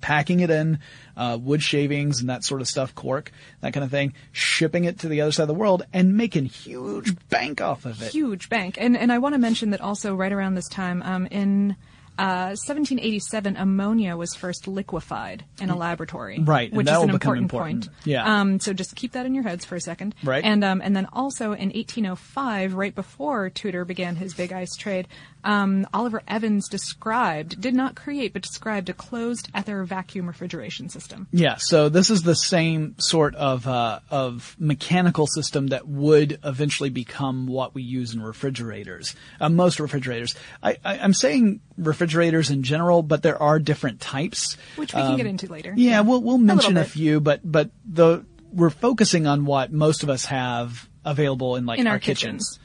packing 0.00 0.40
it 0.40 0.50
in 0.50 0.78
uh, 1.20 1.36
wood 1.36 1.62
shavings 1.62 2.20
and 2.20 2.30
that 2.30 2.42
sort 2.42 2.62
of 2.62 2.66
stuff, 2.66 2.94
cork, 2.94 3.30
that 3.60 3.74
kind 3.74 3.84
of 3.84 3.90
thing, 3.90 4.14
shipping 4.32 4.84
it 4.84 5.00
to 5.00 5.08
the 5.08 5.20
other 5.20 5.32
side 5.32 5.42
of 5.42 5.48
the 5.48 5.54
world, 5.54 5.82
and 5.92 6.16
making 6.16 6.46
huge 6.46 7.14
bank 7.28 7.60
off 7.60 7.84
of 7.84 8.00
it. 8.02 8.10
huge 8.10 8.48
bank. 8.48 8.76
And 8.80 8.96
and 8.96 9.12
I 9.12 9.18
want 9.18 9.34
to 9.34 9.38
mention 9.38 9.70
that 9.70 9.82
also 9.82 10.14
right 10.14 10.32
around 10.32 10.54
this 10.54 10.68
time, 10.68 11.02
um, 11.02 11.26
in 11.26 11.76
uh, 12.20 12.52
1787, 12.56 13.56
ammonia 13.56 14.16
was 14.16 14.34
first 14.34 14.66
liquefied 14.66 15.44
in 15.60 15.70
a 15.70 15.76
laboratory. 15.76 16.38
Right, 16.38 16.72
which 16.72 16.86
is 16.86 16.92
an 16.96 17.10
become 17.12 17.36
important, 17.36 17.84
point. 17.86 17.96
Yeah. 18.04 18.40
Um, 18.40 18.60
so 18.60 18.72
just 18.72 18.94
keep 18.94 19.12
that 19.12 19.26
in 19.26 19.34
your 19.34 19.44
heads 19.44 19.64
for 19.64 19.76
a 19.76 19.80
second. 19.80 20.14
Right. 20.22 20.44
And 20.44 20.64
um, 20.64 20.80
and 20.82 20.96
then 20.96 21.06
also 21.12 21.52
in 21.52 21.68
1805, 21.70 22.74
right 22.74 22.94
before 22.94 23.48
Tudor 23.50 23.84
began 23.84 24.16
his 24.16 24.34
big 24.34 24.52
ice 24.52 24.74
trade, 24.76 25.08
um, 25.44 25.86
Oliver 25.92 26.22
Evans 26.28 26.68
described, 26.68 27.60
did 27.60 27.74
not 27.74 27.94
create, 27.94 28.32
but 28.32 28.42
described 28.42 28.88
a 28.88 28.92
closed 28.92 29.48
ether 29.56 29.84
vacuum 29.84 30.26
refrigeration 30.26 30.88
system. 30.88 31.26
Yeah, 31.32 31.56
so 31.56 31.88
this 31.88 32.10
is 32.10 32.22
the 32.22 32.34
same 32.34 32.98
sort 32.98 33.34
of 33.34 33.66
uh, 33.66 34.00
of 34.10 34.56
mechanical 34.58 35.26
system 35.26 35.68
that 35.68 35.88
would 35.88 36.38
eventually 36.44 36.90
become 36.90 37.46
what 37.46 37.74
we 37.74 37.82
use 37.82 38.14
in 38.14 38.22
refrigerators. 38.22 39.14
Uh, 39.40 39.48
most 39.48 39.80
refrigerators. 39.80 40.34
I, 40.62 40.76
I, 40.84 40.98
I'm 40.98 41.14
saying 41.14 41.60
refrigerators 41.78 42.50
in 42.50 42.62
general, 42.62 43.02
but 43.02 43.22
there 43.22 43.40
are 43.40 43.58
different 43.58 44.00
types. 44.00 44.56
Which 44.76 44.94
we 44.94 45.00
can 45.00 45.16
get 45.16 45.26
into 45.26 45.46
later. 45.46 45.74
Yeah, 45.76 46.00
we'll 46.00 46.22
we'll 46.22 46.38
mention 46.38 46.76
a, 46.76 46.80
bit. 46.80 46.90
few, 46.90 47.20
but 47.20 47.40
but 47.44 47.70
the 47.84 48.24
we're 48.52 48.70
focusing 48.70 49.26
on 49.26 49.44
what 49.44 49.72
most 49.72 50.02
of 50.02 50.10
us 50.10 50.24
have 50.26 50.88
available 51.04 51.56
in 51.56 51.66
like 51.66 51.78
In 51.78 51.86
our 51.86 51.98
kitchens, 51.98 52.58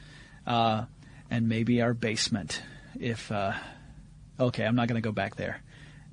uh, 0.45 0.85
and 1.35 1.49
maybe 1.49 1.81
our 1.81 1.93
basement. 1.93 2.61
If 2.97 3.31
uh, 3.31 3.53
okay, 4.39 4.63
I'm 4.63 4.75
not 4.75 4.87
going 4.87 5.01
to 5.01 5.05
go 5.05 5.11
back 5.11 5.35
there. 5.35 5.61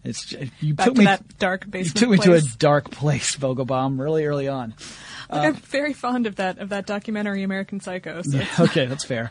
It's 0.05 0.25
j- 0.25 0.51
you 0.61 0.75
Back 0.75 0.87
took 0.87 0.95
to 0.97 0.99
me 1.01 1.05
that 1.05 1.39
dark 1.39 1.71
basement. 1.71 1.95
you 1.95 2.01
took 2.01 2.11
me 2.11 2.19
to 2.25 2.35
a 2.35 2.41
dark 2.59 2.91
place, 2.91 3.37
Vogelbaum, 3.37 4.01
really 4.01 4.27
early 4.27 4.49
on. 4.49 4.75
Like, 5.31 5.47
I'm 5.47 5.55
very 5.55 5.93
fond 5.93 6.27
of 6.27 6.37
that 6.37 6.59
of 6.59 6.71
that 6.71 6.87
documentary 6.87 7.45
American 7.45 7.79
Psycho. 7.79 8.23
So 8.23 8.37
Yeah, 8.39 8.47
okay, 8.59 8.87
that's 8.87 9.05
fair. 9.05 9.31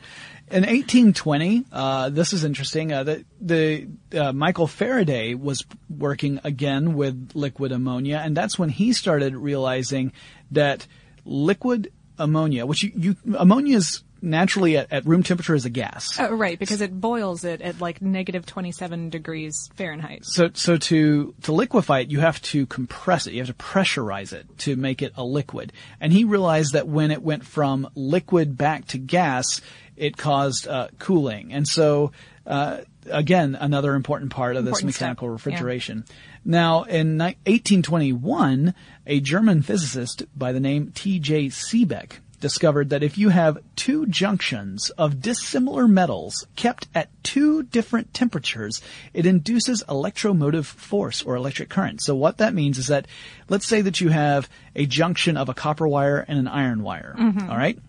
In 0.49 0.63
1820, 0.63 1.65
uh, 1.71 2.09
this 2.09 2.31
is 2.31 2.45
interesting. 2.45 2.93
Uh, 2.93 3.03
the 3.03 3.25
the 3.41 3.87
uh, 4.17 4.31
Michael 4.31 4.67
Faraday 4.67 5.33
was 5.33 5.65
working 5.89 6.39
again 6.45 6.93
with 6.93 7.31
liquid 7.33 7.73
ammonia, 7.73 8.21
and 8.23 8.35
that's 8.35 8.57
when 8.57 8.69
he 8.69 8.93
started 8.93 9.35
realizing 9.35 10.13
that 10.51 10.87
liquid 11.25 11.91
ammonia, 12.17 12.65
which 12.65 12.83
you, 12.83 12.91
you 12.95 13.15
ammonia 13.37 13.75
is 13.75 14.03
naturally 14.21 14.77
at, 14.77 14.91
at 14.91 15.05
room 15.05 15.23
temperature 15.23 15.55
as 15.55 15.65
a 15.65 15.69
gas. 15.69 16.19
Oh, 16.19 16.33
right, 16.33 16.57
because 16.57 16.81
it 16.81 16.99
boils 16.99 17.43
it 17.43 17.61
at 17.61 17.81
like 17.81 18.01
negative 18.01 18.45
27 18.45 19.09
degrees 19.09 19.69
Fahrenheit. 19.75 20.25
So, 20.25 20.49
so 20.53 20.77
to, 20.77 21.33
to 21.41 21.51
liquefy 21.51 22.01
it, 22.01 22.11
you 22.11 22.19
have 22.19 22.41
to 22.43 22.65
compress 22.65 23.27
it. 23.27 23.33
You 23.33 23.39
have 23.39 23.47
to 23.47 23.53
pressurize 23.53 24.33
it 24.33 24.45
to 24.59 24.75
make 24.75 25.01
it 25.01 25.13
a 25.15 25.23
liquid. 25.23 25.73
And 25.99 26.13
he 26.13 26.23
realized 26.23 26.73
that 26.73 26.87
when 26.87 27.11
it 27.11 27.21
went 27.21 27.45
from 27.45 27.89
liquid 27.95 28.57
back 28.57 28.85
to 28.87 28.97
gas, 28.97 29.61
it 29.95 30.17
caused 30.17 30.67
uh, 30.67 30.89
cooling. 30.99 31.53
And 31.53 31.67
so, 31.67 32.11
uh, 32.45 32.79
again, 33.09 33.55
another 33.59 33.95
important 33.95 34.31
part 34.31 34.55
of 34.55 34.65
this 34.65 34.71
Important 34.71 34.95
step, 34.95 35.01
mechanical 35.01 35.27
yeah. 35.27 35.33
refrigeration. 35.33 36.05
Now, 36.43 36.83
in 36.83 37.17
ni- 37.17 37.37
1821, 37.45 38.73
a 39.05 39.19
German 39.19 39.61
physicist 39.61 40.23
by 40.35 40.51
the 40.51 40.59
name 40.59 40.91
T.J. 40.93 41.47
Seebeck 41.47 42.19
discovered 42.41 42.89
that 42.89 43.03
if 43.03 43.17
you 43.17 43.29
have 43.29 43.57
two 43.77 44.05
junctions 44.07 44.89
of 44.97 45.21
dissimilar 45.21 45.87
metals 45.87 46.45
kept 46.57 46.87
at 46.93 47.09
two 47.23 47.63
different 47.63 48.13
temperatures, 48.13 48.81
it 49.13 49.25
induces 49.25 49.83
electromotive 49.87 50.67
force 50.67 51.21
or 51.21 51.35
electric 51.35 51.69
current. 51.69 52.01
So 52.01 52.15
what 52.15 52.39
that 52.39 52.53
means 52.53 52.77
is 52.77 52.87
that, 52.87 53.07
let's 53.47 53.67
say 53.67 53.81
that 53.81 54.01
you 54.01 54.09
have 54.09 54.49
a 54.75 54.85
junction 54.85 55.37
of 55.37 55.47
a 55.47 55.53
copper 55.53 55.87
wire 55.87 56.25
and 56.27 56.37
an 56.37 56.47
iron 56.49 56.83
wire. 56.83 57.15
all 57.17 57.55
right? 57.57 57.79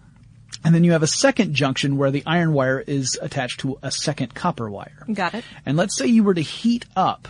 And 0.64 0.72
then 0.72 0.84
you 0.84 0.92
have 0.92 1.02
a 1.02 1.08
second 1.08 1.54
junction 1.54 1.96
where 1.96 2.12
the 2.12 2.22
iron 2.24 2.52
wire 2.52 2.78
is 2.86 3.18
attached 3.20 3.60
to 3.60 3.78
a 3.82 3.90
second 3.90 4.34
copper 4.34 4.70
wire. 4.70 5.04
Got 5.12 5.34
it. 5.34 5.44
And 5.66 5.76
let's 5.76 5.96
say 5.96 6.06
you 6.06 6.22
were 6.22 6.34
to 6.34 6.42
heat 6.42 6.84
up 6.94 7.26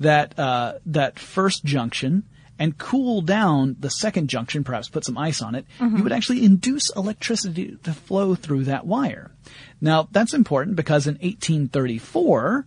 that 0.00 0.38
uh, 0.38 0.74
that 0.84 1.18
first 1.18 1.64
junction 1.64 2.24
and 2.58 2.76
cool 2.78 3.20
down 3.22 3.76
the 3.78 3.90
second 3.90 4.28
junction, 4.28 4.64
perhaps 4.64 4.88
put 4.88 5.04
some 5.04 5.18
ice 5.18 5.42
on 5.42 5.54
it, 5.54 5.66
you 5.80 6.02
would 6.02 6.12
actually 6.12 6.44
induce 6.44 6.90
electricity 6.96 7.76
to 7.82 7.92
flow 7.92 8.34
through 8.34 8.64
that 8.64 8.86
wire. 8.86 9.30
Now 9.80 10.08
that's 10.10 10.34
important 10.34 10.76
because 10.76 11.06
in 11.06 11.14
1834, 11.14 12.66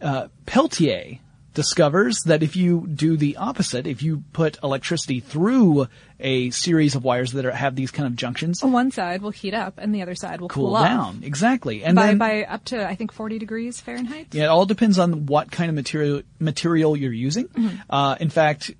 uh, 0.00 0.28
Peltier 0.46 1.18
discovers 1.54 2.20
that 2.26 2.42
if 2.44 2.54
you 2.54 2.86
do 2.86 3.16
the 3.16 3.36
opposite, 3.36 3.86
if 3.86 4.00
you 4.00 4.22
put 4.32 4.58
electricity 4.62 5.18
through 5.18 5.88
a 6.20 6.50
series 6.50 6.94
of 6.94 7.02
wires 7.02 7.32
that 7.32 7.44
are, 7.44 7.50
have 7.50 7.74
these 7.74 7.90
kind 7.90 8.06
of 8.06 8.14
junctions, 8.14 8.62
One 8.62 8.92
side 8.92 9.22
will 9.22 9.32
heat 9.32 9.54
up 9.54 9.74
and 9.78 9.92
the 9.92 10.02
other 10.02 10.14
side 10.14 10.40
will 10.40 10.48
cool 10.48 10.74
cool, 10.74 10.84
down. 10.84 11.22
Exactly. 11.24 11.82
And 11.82 11.96
By, 11.96 12.06
then, 12.08 12.18
by 12.18 12.44
up 12.44 12.64
to, 12.66 12.86
I 12.88 12.94
think, 12.94 13.12
40 13.12 13.40
degrees 13.40 13.80
Fahrenheit? 13.80 14.28
Yeah, 14.32 14.44
it 14.44 14.48
all 14.48 14.66
depends 14.66 15.00
on 15.00 15.26
what 15.26 15.50
kind 15.50 15.68
of 15.68 15.74
material 15.74 16.22
material 16.38 16.96
you're 16.96 17.12
using. 17.12 17.48
Uh, 17.90 18.16
in 18.20 18.30
fact, 18.30 18.70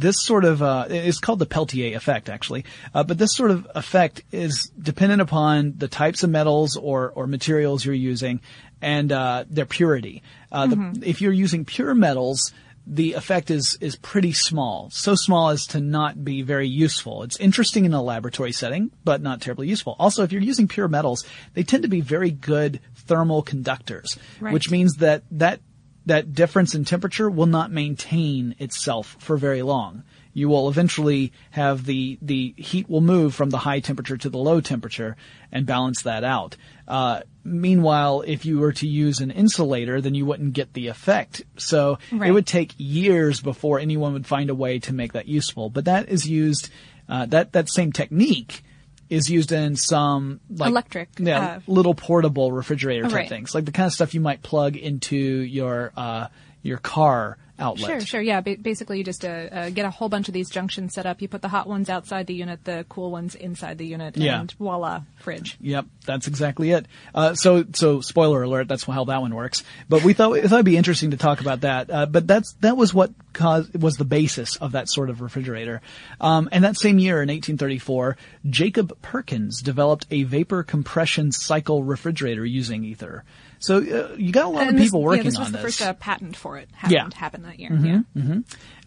this 0.00 0.16
sort 0.24 0.44
of 0.44 0.62
uh, 0.62 0.86
it's 0.88 1.18
called 1.18 1.38
the 1.38 1.46
Peltier 1.46 1.96
effect, 1.96 2.28
actually. 2.28 2.64
Uh, 2.94 3.04
but 3.04 3.18
this 3.18 3.34
sort 3.34 3.50
of 3.50 3.66
effect 3.74 4.22
is 4.32 4.70
dependent 4.80 5.20
upon 5.22 5.74
the 5.76 5.88
types 5.88 6.22
of 6.22 6.30
metals 6.30 6.76
or 6.76 7.10
or 7.14 7.26
materials 7.26 7.84
you're 7.84 7.94
using 7.94 8.40
and 8.82 9.12
uh, 9.12 9.44
their 9.48 9.66
purity. 9.66 10.22
Uh, 10.50 10.66
the, 10.66 11.02
if 11.04 11.20
you're 11.20 11.32
using 11.32 11.64
pure 11.64 11.94
metals. 11.94 12.52
The 12.86 13.12
effect 13.12 13.50
is 13.50 13.76
is 13.80 13.94
pretty 13.94 14.32
small, 14.32 14.88
so 14.90 15.14
small 15.14 15.50
as 15.50 15.66
to 15.66 15.80
not 15.80 16.24
be 16.24 16.40
very 16.42 16.66
useful. 16.66 17.22
It's 17.22 17.38
interesting 17.38 17.84
in 17.84 17.92
a 17.92 18.02
laboratory 18.02 18.52
setting, 18.52 18.90
but 19.04 19.20
not 19.20 19.40
terribly 19.42 19.68
useful. 19.68 19.94
Also, 19.98 20.24
if 20.24 20.32
you're 20.32 20.42
using 20.42 20.66
pure 20.66 20.88
metals, 20.88 21.24
they 21.54 21.62
tend 21.62 21.82
to 21.82 21.88
be 21.90 22.00
very 22.00 22.30
good 22.32 22.80
thermal 22.96 23.42
conductors, 23.42 24.18
Right. 24.40 24.52
which 24.54 24.70
means 24.70 24.94
that 24.94 25.22
that 25.30 25.60
that 26.06 26.34
difference 26.34 26.74
in 26.74 26.84
temperature 26.84 27.30
will 27.30 27.46
not 27.46 27.70
maintain 27.70 28.54
itself 28.58 29.16
for 29.18 29.36
very 29.36 29.62
long. 29.62 30.02
You 30.32 30.48
will 30.48 30.68
eventually 30.68 31.32
have 31.50 31.84
the 31.86 32.18
the 32.22 32.54
heat 32.56 32.88
will 32.88 33.00
move 33.00 33.34
from 33.34 33.50
the 33.50 33.58
high 33.58 33.80
temperature 33.80 34.16
to 34.16 34.30
the 34.30 34.38
low 34.38 34.60
temperature 34.60 35.16
and 35.50 35.66
balance 35.66 36.02
that 36.02 36.22
out. 36.22 36.56
Uh, 36.86 37.22
meanwhile, 37.42 38.22
if 38.26 38.44
you 38.44 38.58
were 38.58 38.72
to 38.74 38.86
use 38.86 39.20
an 39.20 39.32
insulator, 39.32 40.00
then 40.00 40.14
you 40.14 40.24
wouldn't 40.24 40.52
get 40.52 40.72
the 40.72 40.86
effect. 40.86 41.42
So 41.56 41.98
it 42.26 42.30
would 42.30 42.46
take 42.46 42.74
years 42.76 43.40
before 43.40 43.80
anyone 43.80 44.12
would 44.12 44.26
find 44.26 44.50
a 44.50 44.54
way 44.54 44.78
to 44.80 44.92
make 44.92 45.14
that 45.14 45.26
useful. 45.26 45.68
But 45.68 45.86
that 45.86 46.08
is 46.08 46.28
used. 46.28 46.70
Uh, 47.08 47.26
that 47.26 47.52
that 47.52 47.68
same 47.68 47.90
technique 47.90 48.62
is 49.10 49.28
used 49.28 49.52
in 49.52 49.76
some 49.76 50.40
like 50.48 50.70
Electric, 50.70 51.08
yeah, 51.18 51.40
uh, 51.40 51.60
little 51.66 51.94
portable 51.94 52.52
refrigerator 52.52 53.02
type 53.04 53.12
Right. 53.12 53.28
things, 53.28 53.54
like 53.54 53.64
the 53.66 53.72
kind 53.72 53.86
of 53.88 53.92
stuff 53.92 54.14
you 54.14 54.20
might 54.20 54.42
plug 54.42 54.76
into 54.76 55.16
your 55.16 55.92
uh, 55.96 56.28
your 56.62 56.78
car 56.78 57.36
outlet. 57.60 57.86
Sure, 57.90 58.00
sure. 58.00 58.20
Yeah, 58.20 58.40
ba- 58.40 58.56
basically 58.60 58.98
you 58.98 59.04
just 59.04 59.24
uh, 59.24 59.28
uh, 59.28 59.70
get 59.70 59.84
a 59.84 59.90
whole 59.90 60.08
bunch 60.08 60.28
of 60.28 60.34
these 60.34 60.48
junctions 60.50 60.94
set 60.94 61.06
up. 61.06 61.20
You 61.22 61.28
put 61.28 61.42
the 61.42 61.48
hot 61.48 61.66
ones 61.68 61.88
outside 61.88 62.26
the 62.26 62.34
unit, 62.34 62.64
the 62.64 62.84
cool 62.88 63.10
ones 63.10 63.34
inside 63.34 63.78
the 63.78 63.86
unit, 63.86 64.16
Yeah. 64.16 64.40
and 64.40 64.50
voila, 64.52 65.02
fridge. 65.18 65.56
Yep, 65.60 65.86
that's 66.06 66.26
exactly 66.26 66.70
it. 66.72 66.86
Uh, 67.14 67.34
so, 67.34 67.64
so 67.74 68.00
spoiler 68.00 68.42
alert, 68.42 68.68
that's 68.68 68.84
how 68.84 69.04
that 69.04 69.20
one 69.20 69.34
works. 69.34 69.62
But 69.88 70.02
we 70.04 70.12
thought, 70.14 70.32
we 70.32 70.40
thought 70.42 70.52
it'd 70.56 70.64
be 70.64 70.76
interesting 70.76 71.10
to 71.12 71.16
talk 71.16 71.40
about 71.40 71.60
that. 71.62 71.90
Uh, 71.90 72.06
but 72.06 72.26
that's, 72.26 72.52
that 72.60 72.76
was 72.76 72.92
what 72.94 73.12
caused, 73.32 73.80
was 73.80 73.96
the 73.96 74.04
basis 74.04 74.56
of 74.56 74.72
that 74.72 74.88
sort 74.88 75.10
of 75.10 75.20
refrigerator. 75.20 75.80
Um, 76.20 76.48
and 76.52 76.64
that 76.64 76.76
same 76.76 76.98
year 76.98 77.16
in 77.22 77.28
1834, 77.28 78.16
Jacob 78.48 78.96
Perkins 79.02 79.60
developed 79.62 80.06
a 80.10 80.22
vapor 80.22 80.62
compression 80.62 81.32
cycle 81.32 81.82
refrigerator 81.84 82.44
using 82.44 82.84
ether. 82.84 83.24
So, 83.62 83.76
uh, 83.76 84.14
you 84.16 84.32
got 84.32 84.46
a 84.46 84.48
lot 84.48 84.62
And 84.62 84.70
of 84.70 84.76
this- 84.76 84.86
people 84.86 85.02
working 85.02 85.18
yeah, 85.18 85.30
this 85.30 85.38
was 85.38 85.48
on 85.48 85.52
the 85.52 85.58
this. 85.58 85.76
first 85.76 85.82
uh, 85.82 85.92
patent 85.92 86.34
for 86.34 86.56
it. 86.56 86.68
Happened, 86.72 86.92
Yeah. 87.12 87.18
happened 87.18 87.44
that 87.50 87.60
year. 87.60 87.72
Yeah. 87.74 88.00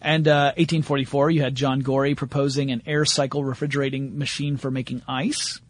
And 0.02 0.28
uh, 0.28 0.52
1844, 0.56 1.30
you 1.30 1.42
had 1.42 1.54
John 1.54 1.80
Gorrie 1.80 2.14
proposing 2.14 2.70
an 2.70 2.82
air 2.86 3.04
cycle 3.04 3.44
refrigerating 3.44 4.18
machine 4.18 4.56
for 4.56 4.70
making 4.70 5.02
ice. 5.06 5.60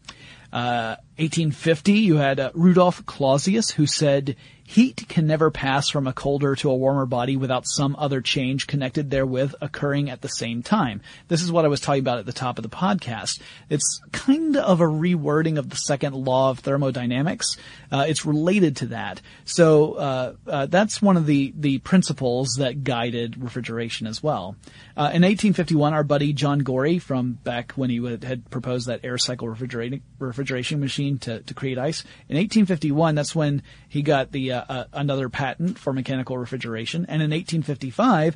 Uh, 0.51 0.95
1850, 1.17 1.93
you 1.93 2.15
had 2.15 2.39
uh, 2.39 2.51
Rudolf 2.53 3.05
Clausius, 3.05 3.71
who 3.71 3.85
said, 3.85 4.35
"Heat 4.65 5.05
can 5.07 5.27
never 5.27 5.51
pass 5.51 5.89
from 5.89 6.07
a 6.07 6.13
colder 6.13 6.55
to 6.55 6.69
a 6.69 6.75
warmer 6.75 7.05
body 7.05 7.37
without 7.37 7.65
some 7.65 7.95
other 7.97 8.21
change 8.21 8.67
connected 8.67 9.11
therewith 9.11 9.53
occurring 9.61 10.09
at 10.09 10.21
the 10.21 10.27
same 10.27 10.63
time." 10.63 11.01
This 11.27 11.41
is 11.41 11.51
what 11.51 11.65
I 11.65 11.69
was 11.69 11.79
talking 11.79 12.01
about 12.01 12.19
at 12.19 12.25
the 12.25 12.33
top 12.33 12.57
of 12.57 12.63
the 12.63 12.69
podcast. 12.69 13.41
It's 13.69 14.01
kind 14.11 14.57
of 14.57 14.81
a 14.81 14.85
rewording 14.85 15.57
of 15.57 15.69
the 15.69 15.75
second 15.75 16.15
law 16.15 16.49
of 16.49 16.59
thermodynamics. 16.59 17.57
Uh, 17.91 18.05
it's 18.07 18.25
related 18.25 18.77
to 18.77 18.87
that. 18.87 19.21
So 19.45 19.93
uh, 19.93 20.33
uh, 20.47 20.65
that's 20.65 21.01
one 21.01 21.17
of 21.17 21.25
the 21.25 21.53
the 21.55 21.77
principles 21.79 22.55
that 22.57 22.83
guided 22.83 23.41
refrigeration 23.41 24.07
as 24.07 24.21
well. 24.21 24.55
Uh, 24.97 25.11
in 25.13 25.23
1851, 25.23 25.93
our 25.93 26.03
buddy 26.03 26.33
John 26.33 26.59
Gorrie, 26.59 26.99
from 26.99 27.33
back 27.33 27.73
when 27.73 27.89
he 27.89 27.99
would, 27.99 28.23
had 28.23 28.49
proposed 28.49 28.87
that 28.87 29.01
air 29.03 29.17
cycle 29.17 29.47
refrigerating 29.49 30.01
refrigeration 30.19 30.79
machine 30.79 31.17
to, 31.19 31.41
to 31.41 31.53
create 31.53 31.77
ice, 31.77 32.01
in 32.29 32.37
1851, 32.37 33.15
that's 33.15 33.35
when 33.35 33.61
he 33.87 34.01
got 34.01 34.31
the 34.31 34.51
uh, 34.57 34.85
another 34.93 35.29
patent 35.29 35.77
for 35.79 35.93
mechanical 35.93 36.37
refrigeration. 36.37 37.05
And 37.07 37.21
in 37.21 37.31
1855, 37.31 38.35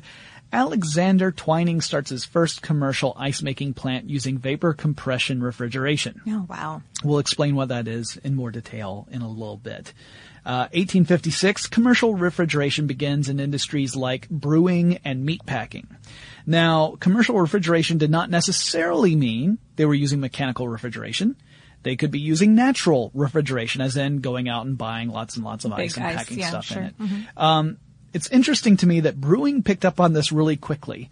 Alexander 0.52 1.30
Twining 1.30 1.80
starts 1.80 2.10
his 2.10 2.24
first 2.24 2.60
commercial 2.60 3.14
ice 3.16 3.40
making 3.40 3.74
plant 3.74 4.10
using 4.10 4.38
vapor 4.38 4.72
compression 4.72 5.42
refrigeration. 5.42 6.20
Oh 6.26 6.46
wow. 6.48 6.82
We'll 7.04 7.20
explain 7.20 7.54
what 7.54 7.68
that 7.68 7.86
is 7.86 8.18
in 8.24 8.34
more 8.34 8.50
detail 8.50 9.06
in 9.10 9.22
a 9.22 9.28
little 9.28 9.56
bit. 9.56 9.92
Uh, 10.44 10.72
1856, 10.72 11.66
commercial 11.66 12.14
refrigeration 12.14 12.86
begins 12.86 13.28
in 13.28 13.38
industries 13.38 13.94
like 13.94 14.28
brewing 14.30 14.98
and 15.04 15.24
meat 15.24 15.44
packing. 15.44 15.86
Now, 16.46 16.96
commercial 16.98 17.38
refrigeration 17.38 17.98
did 17.98 18.10
not 18.10 18.30
necessarily 18.30 19.14
mean 19.14 19.58
they 19.76 19.84
were 19.84 19.94
using 19.94 20.18
mechanical 20.18 20.66
refrigeration. 20.66 21.36
They 21.82 21.96
could 21.96 22.10
be 22.10 22.20
using 22.20 22.54
natural 22.54 23.10
refrigeration, 23.14 23.80
as 23.80 23.96
in 23.96 24.20
going 24.20 24.48
out 24.48 24.66
and 24.66 24.76
buying 24.76 25.08
lots 25.08 25.36
and 25.36 25.44
lots 25.44 25.64
of 25.64 25.74
Big 25.76 25.86
ice 25.86 25.96
and 25.96 26.06
ice, 26.06 26.16
packing 26.16 26.38
yeah, 26.38 26.48
stuff 26.50 26.64
sure. 26.66 26.82
in 26.82 26.84
it. 26.84 26.94
Um, 27.36 27.78
it's 28.12 28.28
interesting 28.30 28.76
to 28.78 28.86
me 28.86 29.00
that 29.00 29.20
brewing 29.20 29.62
picked 29.62 29.84
up 29.84 30.00
on 30.00 30.12
this 30.12 30.32
really 30.32 30.56
quickly. 30.56 31.10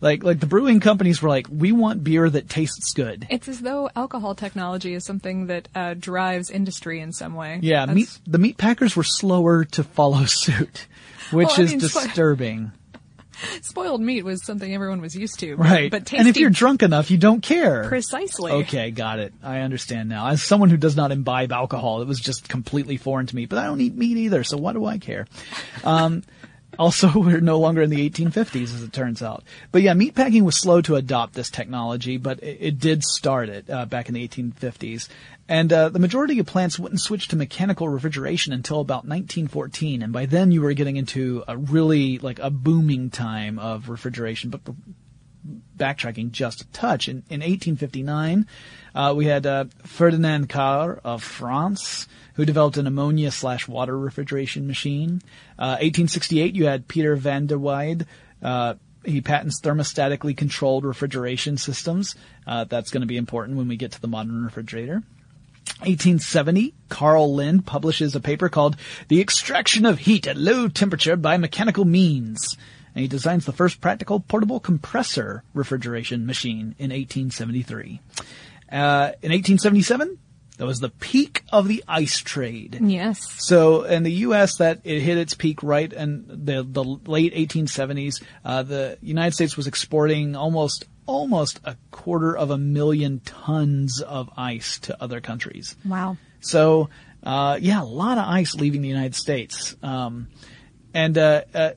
Like, 0.00 0.22
like 0.22 0.40
the 0.40 0.46
brewing 0.46 0.80
companies 0.80 1.22
were 1.22 1.28
like, 1.30 1.46
we 1.50 1.72
want 1.72 2.04
beer 2.04 2.28
that 2.28 2.50
tastes 2.50 2.92
good. 2.92 3.26
It's 3.30 3.48
as 3.48 3.60
though 3.60 3.88
alcohol 3.96 4.34
technology 4.34 4.92
is 4.92 5.04
something 5.04 5.46
that 5.46 5.68
uh, 5.74 5.94
drives 5.94 6.50
industry 6.50 7.00
in 7.00 7.12
some 7.12 7.34
way. 7.34 7.58
Yeah, 7.62 7.86
meat, 7.86 8.18
the 8.26 8.38
meat 8.38 8.58
packers 8.58 8.94
were 8.94 9.04
slower 9.04 9.64
to 9.64 9.82
follow 9.82 10.24
suit, 10.26 10.86
which 11.30 11.48
Well, 11.48 11.60
I 11.60 11.62
is 11.62 11.70
mean, 11.70 11.78
disturbing. 11.80 12.72
Spoiled 13.62 14.00
meat 14.00 14.24
was 14.24 14.44
something 14.44 14.72
everyone 14.72 15.00
was 15.00 15.14
used 15.14 15.40
to. 15.40 15.56
Right. 15.56 15.90
But 15.90 16.06
tasty. 16.06 16.18
and 16.18 16.28
if 16.28 16.36
you're 16.36 16.50
drunk 16.50 16.82
enough, 16.82 17.10
you 17.10 17.18
don't 17.18 17.40
care. 17.42 17.88
precisely. 17.88 18.52
Okay, 18.52 18.90
got 18.90 19.18
it. 19.18 19.32
I 19.42 19.60
understand 19.60 20.08
now. 20.08 20.28
As 20.28 20.42
someone 20.42 20.70
who 20.70 20.76
does 20.76 20.96
not 20.96 21.12
imbibe 21.12 21.52
alcohol, 21.52 22.02
it 22.02 22.08
was 22.08 22.20
just 22.20 22.48
completely 22.48 22.96
foreign 22.96 23.26
to 23.26 23.36
me, 23.36 23.46
but 23.46 23.58
I 23.58 23.64
don't 23.66 23.80
eat 23.80 23.94
meat 23.94 24.16
either, 24.16 24.44
so 24.44 24.56
why 24.56 24.72
do 24.72 24.84
I 24.84 24.98
care? 24.98 25.26
Um, 25.84 26.22
Also, 26.78 27.10
we're 27.18 27.40
no 27.40 27.58
longer 27.58 27.82
in 27.82 27.90
the 27.90 28.08
1850s, 28.10 28.64
as 28.64 28.82
it 28.82 28.92
turns 28.92 29.22
out. 29.22 29.44
But 29.72 29.82
yeah, 29.82 29.94
meatpacking 29.94 30.42
was 30.42 30.58
slow 30.58 30.82
to 30.82 30.96
adopt 30.96 31.32
this 31.32 31.48
technology, 31.48 32.18
but 32.18 32.42
it, 32.42 32.58
it 32.60 32.78
did 32.78 33.02
start 33.02 33.48
it 33.48 33.70
uh, 33.70 33.86
back 33.86 34.08
in 34.08 34.14
the 34.14 34.28
1850s. 34.28 35.08
And 35.48 35.72
uh, 35.72 35.90
the 35.90 36.00
majority 36.00 36.38
of 36.40 36.46
plants 36.46 36.78
wouldn't 36.78 37.00
switch 37.00 37.28
to 37.28 37.36
mechanical 37.36 37.88
refrigeration 37.88 38.52
until 38.52 38.80
about 38.80 39.06
1914, 39.06 40.02
and 40.02 40.12
by 40.12 40.26
then 40.26 40.50
you 40.50 40.60
were 40.60 40.72
getting 40.72 40.96
into 40.96 41.44
a 41.46 41.56
really 41.56 42.18
like 42.18 42.40
a 42.40 42.50
booming 42.50 43.10
time 43.10 43.58
of 43.60 43.88
refrigeration. 43.88 44.50
But 44.50 44.62
backtracking 45.76 46.32
just 46.32 46.62
a 46.62 46.66
touch, 46.68 47.08
in, 47.08 47.18
in 47.28 47.40
1859, 47.40 48.46
uh, 48.94 49.14
we 49.16 49.26
had 49.26 49.46
uh, 49.46 49.66
Ferdinand 49.84 50.48
Carre 50.48 51.00
of 51.04 51.22
France 51.22 52.08
who 52.34 52.44
developed 52.44 52.76
an 52.76 52.86
ammonia 52.86 53.30
slash 53.30 53.66
water 53.66 53.98
refrigeration 53.98 54.66
machine. 54.66 55.22
Uh, 55.58 55.80
1868, 55.80 56.54
you 56.54 56.66
had 56.66 56.86
Peter 56.86 57.16
van 57.16 57.46
der 57.46 57.56
Weyde. 57.56 58.06
Uh, 58.42 58.74
he 59.04 59.20
patents 59.20 59.60
thermostatically 59.60 60.36
controlled 60.36 60.84
refrigeration 60.84 61.56
systems. 61.56 62.14
Uh, 62.46 62.64
that's 62.64 62.90
going 62.90 63.00
to 63.00 63.06
be 63.06 63.16
important 63.16 63.56
when 63.56 63.68
we 63.68 63.76
get 63.76 63.92
to 63.92 64.00
the 64.00 64.08
modern 64.08 64.44
refrigerator. 64.44 65.02
1870, 65.80 66.74
Carl 66.88 67.34
Lind 67.34 67.66
publishes 67.66 68.14
a 68.14 68.20
paper 68.20 68.48
called 68.48 68.76
The 69.08 69.20
Extraction 69.20 69.84
of 69.84 70.00
Heat 70.00 70.26
at 70.26 70.36
Low 70.36 70.68
Temperature 70.68 71.16
by 71.16 71.36
Mechanical 71.36 71.84
Means. 71.84 72.56
And 72.94 73.02
he 73.02 73.08
designs 73.08 73.44
the 73.44 73.52
first 73.52 73.80
practical 73.80 74.20
portable 74.20 74.58
compressor 74.58 75.42
refrigeration 75.52 76.24
machine 76.24 76.74
in 76.78 76.90
1873. 76.90 78.00
Uh, 78.72 79.12
in 79.22 79.32
1877, 79.32 80.18
that 80.56 80.66
was 80.66 80.80
the 80.80 80.88
peak 80.88 81.42
of 81.52 81.68
the 81.68 81.84
ice 81.86 82.18
trade. 82.18 82.78
Yes. 82.80 83.20
So 83.38 83.82
in 83.82 84.02
the 84.02 84.12
U.S., 84.12 84.56
that 84.56 84.80
it 84.84 85.00
hit 85.00 85.18
its 85.18 85.34
peak 85.34 85.62
right 85.62 85.92
in 85.92 86.24
the 86.26 86.62
the 86.62 86.82
late 86.82 87.34
1870s. 87.34 88.22
Uh, 88.44 88.62
the 88.62 88.98
United 89.02 89.34
States 89.34 89.56
was 89.56 89.66
exporting 89.66 90.34
almost 90.34 90.86
almost 91.06 91.60
a 91.64 91.76
quarter 91.90 92.36
of 92.36 92.50
a 92.50 92.58
million 92.58 93.20
tons 93.20 94.00
of 94.00 94.28
ice 94.36 94.78
to 94.80 95.02
other 95.02 95.20
countries. 95.20 95.76
Wow. 95.84 96.16
So 96.40 96.90
uh, 97.22 97.58
yeah, 97.60 97.82
a 97.82 97.84
lot 97.84 98.18
of 98.18 98.24
ice 98.26 98.54
leaving 98.54 98.82
the 98.82 98.88
United 98.88 99.14
States. 99.14 99.76
Um, 99.82 100.28
and 100.94 101.18
uh, 101.18 101.42
uh, 101.54 101.70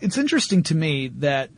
it's 0.00 0.16
interesting 0.18 0.62
to 0.64 0.74
me 0.74 1.08
that 1.08 1.50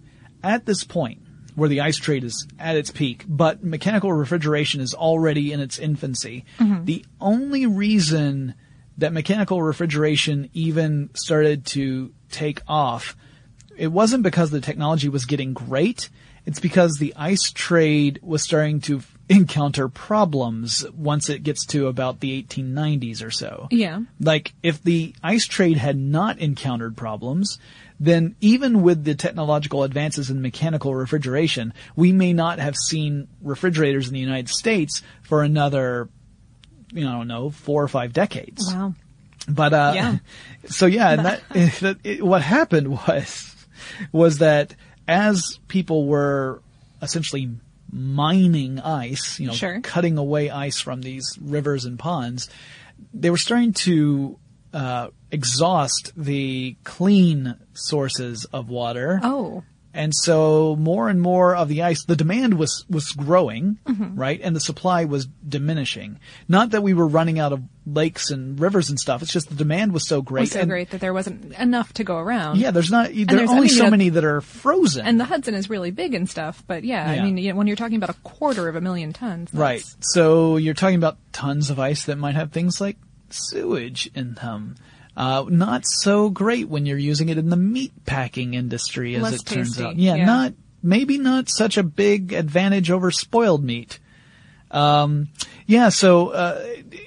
at 0.42 0.66
this 0.66 0.84
point, 0.84 1.20
where 1.54 1.68
the 1.68 1.82
ice 1.82 1.96
trade 1.96 2.24
is 2.24 2.48
at 2.58 2.76
its 2.76 2.90
peak, 2.90 3.24
but 3.28 3.62
mechanical 3.62 4.12
refrigeration 4.12 4.80
is 4.80 4.92
already 4.92 5.52
in 5.52 5.60
its 5.60 5.78
infancy. 5.78 6.44
Mm-hmm. 6.58 6.84
The 6.84 7.04
only 7.20 7.66
reason 7.66 8.54
that 8.98 9.12
mechanical 9.12 9.62
refrigeration 9.62 10.50
even 10.52 11.10
started 11.14 11.66
to 11.66 12.12
take 12.30 12.60
off, 12.66 13.16
it 13.76 13.88
wasn't 13.88 14.22
because 14.22 14.50
the 14.50 14.60
technology 14.60 15.08
was 15.08 15.26
getting 15.26 15.52
great. 15.52 16.10
It's 16.46 16.60
because 16.60 16.96
the 16.98 17.14
ice 17.16 17.50
trade 17.50 18.20
was 18.22 18.42
starting 18.42 18.80
to 18.82 19.02
encounter 19.28 19.88
problems 19.88 20.84
once 20.90 21.30
it 21.30 21.42
gets 21.42 21.64
to 21.66 21.86
about 21.86 22.20
the 22.20 22.42
1890s 22.42 23.24
or 23.24 23.30
so. 23.30 23.68
Yeah. 23.70 24.00
Like, 24.20 24.52
if 24.62 24.82
the 24.82 25.14
ice 25.22 25.46
trade 25.46 25.78
had 25.78 25.96
not 25.96 26.38
encountered 26.38 26.96
problems, 26.96 27.58
then 27.98 28.36
even 28.40 28.82
with 28.82 29.04
the 29.04 29.14
technological 29.14 29.82
advances 29.82 30.28
in 30.28 30.42
mechanical 30.42 30.94
refrigeration, 30.94 31.72
we 31.96 32.12
may 32.12 32.32
not 32.32 32.58
have 32.58 32.76
seen 32.76 33.28
refrigerators 33.40 34.08
in 34.08 34.14
the 34.14 34.20
United 34.20 34.48
States 34.48 35.02
for 35.22 35.42
another, 35.42 36.08
you 36.92 37.04
know, 37.04 37.10
I 37.10 37.12
don't 37.18 37.28
know, 37.28 37.50
four 37.50 37.82
or 37.82 37.88
five 37.88 38.12
decades. 38.12 38.70
Wow. 38.70 38.94
But 39.48 39.72
uh, 39.72 39.92
Yeah. 39.94 40.18
so 40.66 40.86
yeah, 40.86 41.10
and 41.10 41.24
that, 41.24 41.42
that 41.80 41.98
it, 42.04 42.22
what 42.22 42.42
happened 42.42 42.88
was 42.88 43.50
was 44.12 44.38
that 44.38 44.74
as 45.08 45.58
people 45.68 46.06
were 46.06 46.62
essentially 47.02 47.50
mining 47.92 48.80
ice, 48.80 49.38
you 49.38 49.46
know, 49.48 49.52
Sure. 49.52 49.80
cutting 49.80 50.18
away 50.18 50.50
ice 50.50 50.80
from 50.80 51.00
these 51.02 51.38
rivers 51.40 51.84
and 51.84 51.98
ponds, 51.98 52.48
they 53.12 53.30
were 53.30 53.36
starting 53.36 53.72
to 53.72 54.38
uh, 54.72 55.08
exhaust 55.30 56.12
the 56.16 56.76
clean 56.84 57.54
sources 57.74 58.44
of 58.46 58.68
water. 58.68 59.20
Oh. 59.22 59.62
And 59.96 60.12
so 60.14 60.74
more 60.76 61.08
and 61.08 61.20
more 61.22 61.54
of 61.54 61.68
the 61.68 61.82
ice, 61.82 62.04
the 62.04 62.16
demand 62.16 62.54
was, 62.58 62.84
was 62.90 63.12
growing, 63.12 63.78
Mm-hmm. 63.86 64.18
right? 64.18 64.40
And 64.42 64.56
the 64.56 64.60
supply 64.60 65.04
was 65.04 65.26
diminishing. 65.48 66.18
Not 66.48 66.70
that 66.72 66.82
we 66.82 66.94
were 66.94 67.06
running 67.06 67.38
out 67.38 67.52
of 67.52 67.62
lakes 67.86 68.30
and 68.30 68.58
rivers 68.58 68.90
and 68.90 68.98
stuff. 68.98 69.22
It's 69.22 69.32
just 69.32 69.48
the 69.50 69.54
demand 69.54 69.92
was 69.92 70.08
so 70.08 70.20
great. 70.20 70.40
was 70.42 70.50
so 70.52 70.60
and- 70.60 70.68
great 70.70 70.90
that 70.90 71.00
there 71.00 71.12
wasn't 71.14 71.54
enough 71.54 71.92
to 71.94 72.02
go 72.04 72.16
around. 72.16 72.58
Yeah, 72.58 72.72
there's 72.72 72.90
not, 72.90 73.10
there 73.12 73.22
are 73.22 73.24
there's- 73.26 73.48
I 73.50 73.52
only 73.52 73.60
mean, 73.62 73.68
so 73.68 73.76
you 73.76 73.82
know, 73.84 73.90
many 73.90 74.08
that 74.08 74.24
are 74.24 74.40
frozen. 74.40 75.06
And 75.06 75.20
the 75.20 75.24
Hudson 75.24 75.54
is 75.54 75.70
really 75.70 75.92
big 75.92 76.12
and 76.14 76.28
stuff, 76.28 76.64
but 76.66 76.82
yeah, 76.82 77.12
Yeah. 77.12 77.20
I 77.22 77.24
mean, 77.24 77.38
you 77.38 77.50
know, 77.52 77.56
when 77.56 77.66
you're 77.68 77.76
talking 77.76 77.96
about 77.96 78.10
a 78.10 78.18
quarter 78.24 78.68
of 78.68 78.74
a 78.74 78.80
million 78.80 79.12
tons, 79.12 79.50
that's- 79.52 79.60
Right. 79.60 79.84
So 80.00 80.56
you're 80.56 80.74
talking 80.74 80.96
about 80.96 81.18
tons 81.32 81.70
of 81.70 81.78
ice 81.78 82.06
that 82.06 82.16
might 82.18 82.34
have 82.34 82.50
things 82.50 82.80
like 82.80 82.96
sewage 83.30 84.10
in 84.14 84.34
them. 84.34 84.74
Uh, 85.16 85.44
not 85.48 85.86
so 85.86 86.28
great 86.28 86.68
when 86.68 86.86
you're 86.86 86.98
using 86.98 87.28
it 87.28 87.38
in 87.38 87.48
the 87.48 87.56
meat 87.56 87.92
packing 88.04 88.54
industry, 88.54 89.14
as 89.14 89.22
Less 89.22 89.34
it 89.34 89.46
turns 89.46 89.76
tasty, 89.76 89.84
out. 89.84 89.96
Yeah, 89.96 90.16
yeah. 90.16 90.24
not 90.24 90.54
maybe 90.82 91.18
not 91.18 91.48
such 91.48 91.78
a 91.78 91.82
big 91.82 92.32
advantage 92.32 92.90
over 92.90 93.10
spoiled 93.10 93.64
meat. 93.64 93.98
Um, 94.70 95.28
yeah, 95.66 95.88
so 95.90 96.30
uh, 96.30 96.62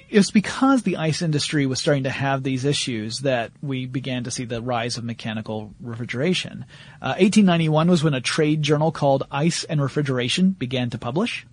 it's 0.08 0.30
because 0.30 0.82
the 0.82 0.96
ice 0.96 1.20
industry 1.20 1.66
was 1.66 1.78
starting 1.78 2.04
to 2.04 2.10
have 2.10 2.42
these 2.42 2.64
issues 2.64 3.18
that 3.20 3.52
we 3.62 3.84
began 3.84 4.24
to 4.24 4.30
see 4.30 4.46
the 4.46 4.62
rise 4.62 4.96
of 4.96 5.04
mechanical 5.04 5.74
refrigeration. 5.80 6.64
Uh, 7.02 7.14
1891 7.20 7.88
was 7.88 8.02
when 8.02 8.14
a 8.14 8.22
trade 8.22 8.62
journal 8.62 8.90
called 8.90 9.24
Ice 9.30 9.64
and 9.64 9.82
Refrigeration 9.82 10.50
began 10.50 10.90
to 10.90 10.98
publish. 10.98 11.46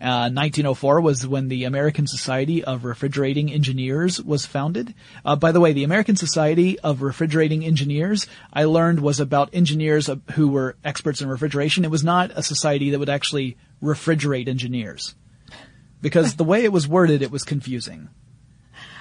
Uh, 0.00 0.30
1904 0.30 1.00
was 1.00 1.26
when 1.26 1.48
the 1.48 1.64
American 1.64 2.06
Society 2.06 2.62
of 2.62 2.84
Refrigerating 2.84 3.50
Engineers 3.50 4.22
was 4.22 4.46
founded. 4.46 4.94
Uh, 5.24 5.34
by 5.34 5.50
the 5.50 5.60
way, 5.60 5.72
the 5.72 5.82
American 5.82 6.14
Society 6.14 6.78
of 6.80 7.02
Refrigerating 7.02 7.64
Engineers, 7.64 8.28
I 8.52 8.64
learned 8.64 9.00
was 9.00 9.18
about 9.18 9.52
engineers 9.52 10.08
uh, 10.08 10.16
who 10.32 10.48
were 10.48 10.76
experts 10.84 11.20
in 11.20 11.28
refrigeration. 11.28 11.84
It 11.84 11.90
was 11.90 12.04
not 12.04 12.30
a 12.30 12.44
society 12.44 12.90
that 12.90 12.98
would 13.00 13.08
actually 13.08 13.56
refrigerate 13.82 14.46
engineers. 14.46 15.16
Because 16.00 16.36
the 16.36 16.44
way 16.44 16.62
it 16.62 16.72
was 16.72 16.86
worded, 16.86 17.22
it 17.22 17.32
was 17.32 17.42
confusing. 17.42 18.08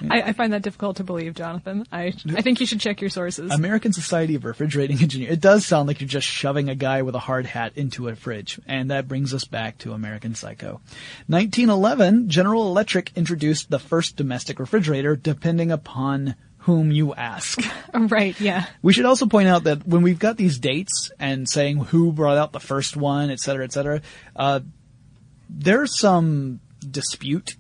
I, 0.10 0.22
I 0.22 0.34
find 0.34 0.54
that 0.54 0.62
difficult 0.62 0.98
to 0.98 1.04
believe, 1.04 1.34
Jonathan. 1.34 1.86
I 1.92 2.14
I 2.36 2.42
think 2.42 2.60
you 2.60 2.66
should 2.66 2.80
check 2.80 3.02
your 3.02 3.10
sources. 3.10 3.52
American 3.52 3.94
Society 3.94 4.36
of 4.36 4.46
Refrigerating 4.46 5.00
Engineers. 5.02 5.34
It 5.34 5.42
does 5.42 5.66
sound 5.66 5.88
like 5.88 6.02
you're 6.02 6.08
just 6.08 6.28
shoving 6.28 6.70
a 6.70 6.76
guy 6.76 7.02
with 7.02 7.16
a 7.16 7.20
hard 7.20 7.46
hat 7.46 7.74
into 7.76 8.08
a 8.08 8.16
fridge. 8.16 8.60
And 8.68 8.92
that 8.92 9.08
brings 9.08 9.34
us 9.34 9.46
back 9.46 9.78
to 9.80 9.94
American 9.94 10.36
Psycho. 10.36 10.82
1911, 11.28 12.30
General 12.30 12.68
Electric 12.68 13.12
introduced 13.16 13.70
the 13.70 13.80
first 13.80 14.16
domestic 14.16 14.60
refrigerator 14.60 15.16
depending 15.16 15.72
upon 15.72 16.36
whom 16.60 16.92
you 16.92 17.14
ask. 17.14 17.60
right? 17.94 18.40
Yeah. 18.42 18.66
We 18.82 18.92
should 18.92 19.06
also 19.06 19.26
point 19.26 19.48
out 19.48 19.64
that 19.64 19.88
when 19.88 20.02
we've 20.02 20.20
got 20.20 20.36
these 20.36 20.60
dates 20.60 21.12
and 21.18 21.48
saying 21.48 21.78
who 21.78 22.12
brought 22.12 22.38
out 22.38 22.52
the 22.52 22.60
first 22.60 22.98
one, 22.98 23.32
et 23.32 23.40
cetera, 23.40 23.64
et 23.64 23.72
cetera, 23.72 24.02
uh, 24.36 24.60
there's 25.50 25.98
some 25.98 26.60
dispute 26.80 27.56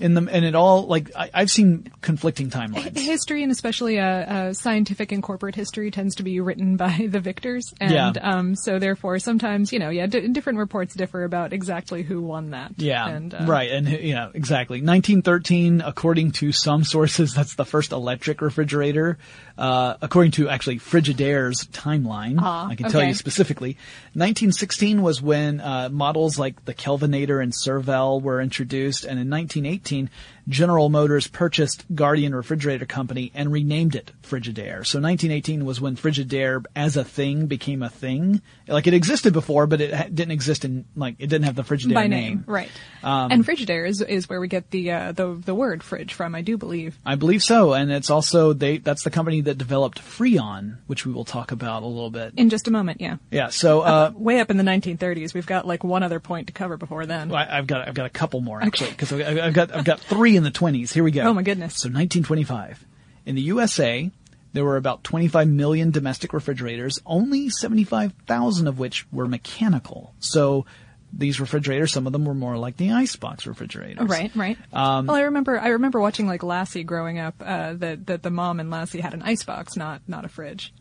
in 0.00 0.14
the, 0.14 0.28
and 0.30 0.44
it 0.44 0.54
all, 0.54 0.86
like, 0.86 1.10
I, 1.16 1.30
I've 1.32 1.50
seen 1.50 1.90
conflicting 2.00 2.50
timelines. 2.50 2.96
History 2.98 3.42
and 3.42 3.50
especially 3.52 3.98
uh, 3.98 4.04
uh, 4.04 4.52
scientific 4.52 5.12
and 5.12 5.22
corporate 5.22 5.54
history 5.54 5.90
tends 5.90 6.16
to 6.16 6.22
be 6.22 6.40
written 6.40 6.76
by 6.78 7.06
the 7.10 7.20
victors, 7.20 7.72
and 7.80 7.92
Yeah. 7.92 8.12
um, 8.22 8.54
so 8.54 8.78
therefore 8.78 9.18
sometimes 9.18 9.72
you 9.72 9.78
know 9.78 9.88
yeah 9.90 10.06
d- 10.06 10.28
different 10.28 10.58
reports 10.58 10.94
differ 10.94 11.24
about 11.24 11.52
exactly 11.52 12.02
who 12.02 12.20
won 12.22 12.50
that. 12.50 12.72
Yeah, 12.76 13.08
and, 13.08 13.32
uh, 13.34 13.44
right, 13.46 13.70
and 13.70 13.88
yeah, 13.88 14.28
exactly. 14.34 14.78
1913, 14.78 15.80
according 15.80 16.32
to 16.32 16.52
some 16.52 16.84
sources, 16.84 17.34
that's 17.36 17.54
the 17.54 17.64
first 17.64 17.92
electric 17.92 18.40
refrigerator. 18.40 19.18
Uh, 19.58 19.94
according 20.02 20.32
to 20.32 20.48
actually 20.50 20.78
Frigidaire's 20.78 21.64
timeline, 21.68 22.36
Ah, 22.38 22.68
I 22.68 22.74
can 22.74 22.90
tell 22.90 23.02
you 23.02 23.14
specifically. 23.14 23.70
1916 24.12 25.00
was 25.00 25.22
when 25.22 25.60
uh, 25.60 25.88
models 25.90 26.38
like 26.38 26.64
the 26.66 26.74
Kelvinator 26.74 27.42
and 27.42 27.52
Servel 27.52 28.20
were 28.20 28.40
introduced, 28.42 29.04
and 29.04 29.18
in 29.18 29.30
1918, 29.30 30.10
General 30.48 30.88
Motors 30.88 31.26
purchased 31.26 31.84
Guardian 31.94 32.34
Refrigerator 32.34 32.86
Company 32.86 33.32
and 33.34 33.52
renamed 33.52 33.94
it 33.96 34.12
Frigidaire. 34.22 34.86
So 34.86 35.00
1918 35.00 35.64
was 35.64 35.80
when 35.80 35.96
Frigidaire 35.96 36.64
as 36.74 36.96
a 36.96 37.04
thing 37.04 37.46
became 37.46 37.82
a 37.82 37.88
thing. 37.88 38.40
Like 38.68 38.86
it 38.86 38.94
existed 38.94 39.32
before, 39.32 39.66
but 39.66 39.80
it 39.80 40.14
didn't 40.14 40.32
exist 40.32 40.64
in 40.64 40.84
like 40.94 41.16
it 41.18 41.26
didn't 41.26 41.44
have 41.44 41.56
the 41.56 41.62
Frigidaire 41.62 41.94
by 41.94 42.06
name. 42.06 42.26
name, 42.26 42.44
right? 42.46 42.70
Um, 43.02 43.32
and 43.32 43.44
Frigidaire 43.44 43.88
is 43.88 44.00
is 44.00 44.28
where 44.28 44.40
we 44.40 44.48
get 44.48 44.70
the 44.70 44.90
uh, 44.90 45.12
the 45.12 45.34
the 45.34 45.54
word 45.54 45.82
fridge 45.82 46.14
from, 46.14 46.34
I 46.34 46.42
do 46.42 46.56
believe. 46.56 46.98
I 47.04 47.16
believe 47.16 47.42
so, 47.42 47.72
and 47.72 47.90
it's 47.90 48.10
also 48.10 48.52
they 48.52 48.78
that's 48.78 49.02
the 49.02 49.10
company 49.10 49.40
that 49.42 49.58
developed 49.58 50.00
Freon, 50.00 50.78
which 50.86 51.04
we 51.04 51.12
will 51.12 51.24
talk 51.24 51.52
about 51.52 51.82
a 51.82 51.86
little 51.86 52.10
bit. 52.10 52.34
In 52.36 52.50
just 52.50 52.68
a 52.68 52.70
moment, 52.70 53.00
yeah. 53.00 53.16
Yeah, 53.30 53.48
so 53.48 53.80
uh, 53.80 54.12
Way 54.14 54.40
up 54.40 54.50
in 54.50 54.56
the 54.56 54.64
1930s, 54.64 55.34
we've 55.34 55.46
got 55.46 55.66
like 55.66 55.84
one 55.84 56.02
other 56.02 56.20
point 56.20 56.46
to 56.48 56.52
cover 56.52 56.76
before 56.76 57.06
then. 57.06 57.32
I, 57.32 57.58
I've 57.58 57.66
got 57.66 57.88
I've 57.88 57.94
got 57.94 58.06
a 58.06 58.10
couple 58.10 58.40
more 58.40 58.62
actually 58.62 58.90
because 58.90 59.12
I've 59.12 59.54
got 59.54 59.74
I've 59.74 59.84
got 59.84 60.00
three 60.00 60.35
in 60.36 60.44
the 60.44 60.50
twenties. 60.50 60.92
Here 60.92 61.02
we 61.04 61.10
go. 61.10 61.22
Oh, 61.22 61.34
my 61.34 61.42
goodness. 61.42 61.74
So 61.74 61.88
1925, 61.88 62.84
in 63.26 63.34
the 63.34 63.42
USA, 63.42 64.10
There 64.52 64.64
were 64.64 64.76
about 64.78 65.04
25 65.04 65.48
million 65.48 65.90
domestic 65.90 66.32
refrigerators, 66.32 66.98
only 67.04 67.50
75,000 67.50 68.66
of 68.68 68.78
which 68.78 69.06
were 69.12 69.26
mechanical. 69.26 70.14
So 70.18 70.64
these 71.12 71.40
refrigerators, 71.40 71.92
some 71.92 72.06
of 72.06 72.12
them 72.12 72.24
were 72.24 72.34
more 72.34 72.56
like 72.56 72.76
the 72.78 72.92
icebox 72.92 73.46
refrigerators. 73.46 74.08
Right, 74.08 74.30
right. 74.34 74.56
Um, 74.72 75.06
well, 75.06 75.16
I 75.16 75.22
remember 75.22 75.58
I 75.60 75.68
remember 75.68 76.00
watching 76.00 76.26
like 76.26 76.42
Lassie 76.42 76.84
growing 76.84 77.18
up. 77.18 77.34
Uh, 77.40 77.74
that 77.74 78.06
that 78.06 78.22
the 78.22 78.30
mom 78.30 78.58
and 78.60 78.70
Lassie 78.70 79.00
had 79.00 79.12
an 79.14 79.22
icebox, 79.22 79.76
not 79.76 80.00
not 80.08 80.24
a 80.24 80.28
fridge. 80.28 80.72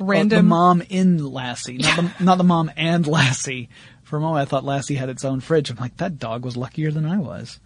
Oh, 0.00 0.06
Random. 0.06 0.36
the 0.38 0.42
mom 0.42 0.82
in 0.88 1.24
Lassie, 1.24 1.76
not 1.78 1.96
the, 1.96 2.24
not 2.24 2.38
the 2.38 2.44
mom 2.44 2.70
and 2.76 3.06
Lassie. 3.06 3.68
For 4.02 4.16
a 4.16 4.20
moment, 4.20 4.42
I 4.42 4.50
thought 4.50 4.64
Lassie 4.64 4.96
had 4.96 5.08
its 5.10 5.24
own 5.24 5.40
fridge. 5.40 5.70
I'm 5.70 5.76
like, 5.76 5.96
that 5.98 6.18
dog 6.18 6.44
was 6.44 6.56
luckier 6.56 6.90
than 6.90 7.06
I 7.06 7.18
was. 7.18 7.60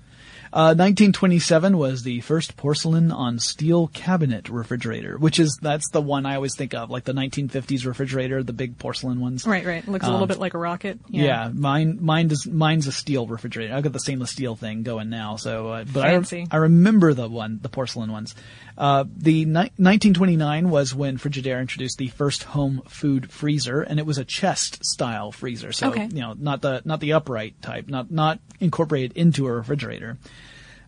Uh, 0.56 0.72
1927 0.72 1.76
was 1.76 2.02
the 2.02 2.18
first 2.22 2.56
porcelain 2.56 3.12
on 3.12 3.38
steel 3.38 3.88
cabinet 3.88 4.48
refrigerator, 4.48 5.18
which 5.18 5.38
is, 5.38 5.58
that's 5.60 5.90
the 5.90 6.00
one 6.00 6.24
I 6.24 6.36
always 6.36 6.56
think 6.56 6.72
of, 6.72 6.88
like 6.88 7.04
the 7.04 7.12
1950s 7.12 7.84
refrigerator, 7.84 8.42
the 8.42 8.54
big 8.54 8.78
porcelain 8.78 9.20
ones. 9.20 9.46
Right, 9.46 9.66
right. 9.66 9.86
Looks 9.86 10.06
a 10.06 10.10
little 10.10 10.26
bit 10.26 10.38
like 10.38 10.54
a 10.54 10.58
rocket. 10.58 10.98
Um, 11.04 11.10
Yeah, 11.10 11.50
mine, 11.52 11.98
mine 12.00 12.28
does, 12.28 12.46
mine's 12.46 12.86
a 12.86 12.92
steel 12.92 13.26
refrigerator. 13.26 13.74
I've 13.74 13.82
got 13.84 13.92
the 13.92 14.00
stainless 14.00 14.30
steel 14.30 14.56
thing 14.56 14.82
going 14.82 15.10
now, 15.10 15.36
so, 15.36 15.68
uh, 15.68 15.84
but 15.84 16.06
I, 16.06 16.46
I 16.50 16.56
remember 16.56 17.12
the 17.12 17.28
one, 17.28 17.58
the 17.60 17.68
porcelain 17.68 18.10
ones. 18.10 18.34
Uh, 18.78 19.04
the 19.14 19.44
ni- 19.44 19.52
1929 19.76 20.70
was 20.70 20.94
when 20.94 21.18
Frigidaire 21.18 21.60
introduced 21.60 21.98
the 21.98 22.08
first 22.08 22.44
home 22.44 22.80
food 22.88 23.30
freezer, 23.30 23.82
and 23.82 23.98
it 23.98 24.06
was 24.06 24.16
a 24.16 24.24
chest 24.24 24.84
style 24.86 25.32
freezer. 25.32 25.72
So, 25.72 25.90
Okay. 25.90 26.08
you 26.10 26.20
know, 26.22 26.34
not 26.38 26.62
the, 26.62 26.80
not 26.86 27.00
the 27.00 27.12
upright 27.12 27.60
type, 27.60 27.88
not, 27.88 28.10
not 28.10 28.38
incorporated 28.58 29.12
into 29.18 29.46
a 29.46 29.52
refrigerator. 29.52 30.16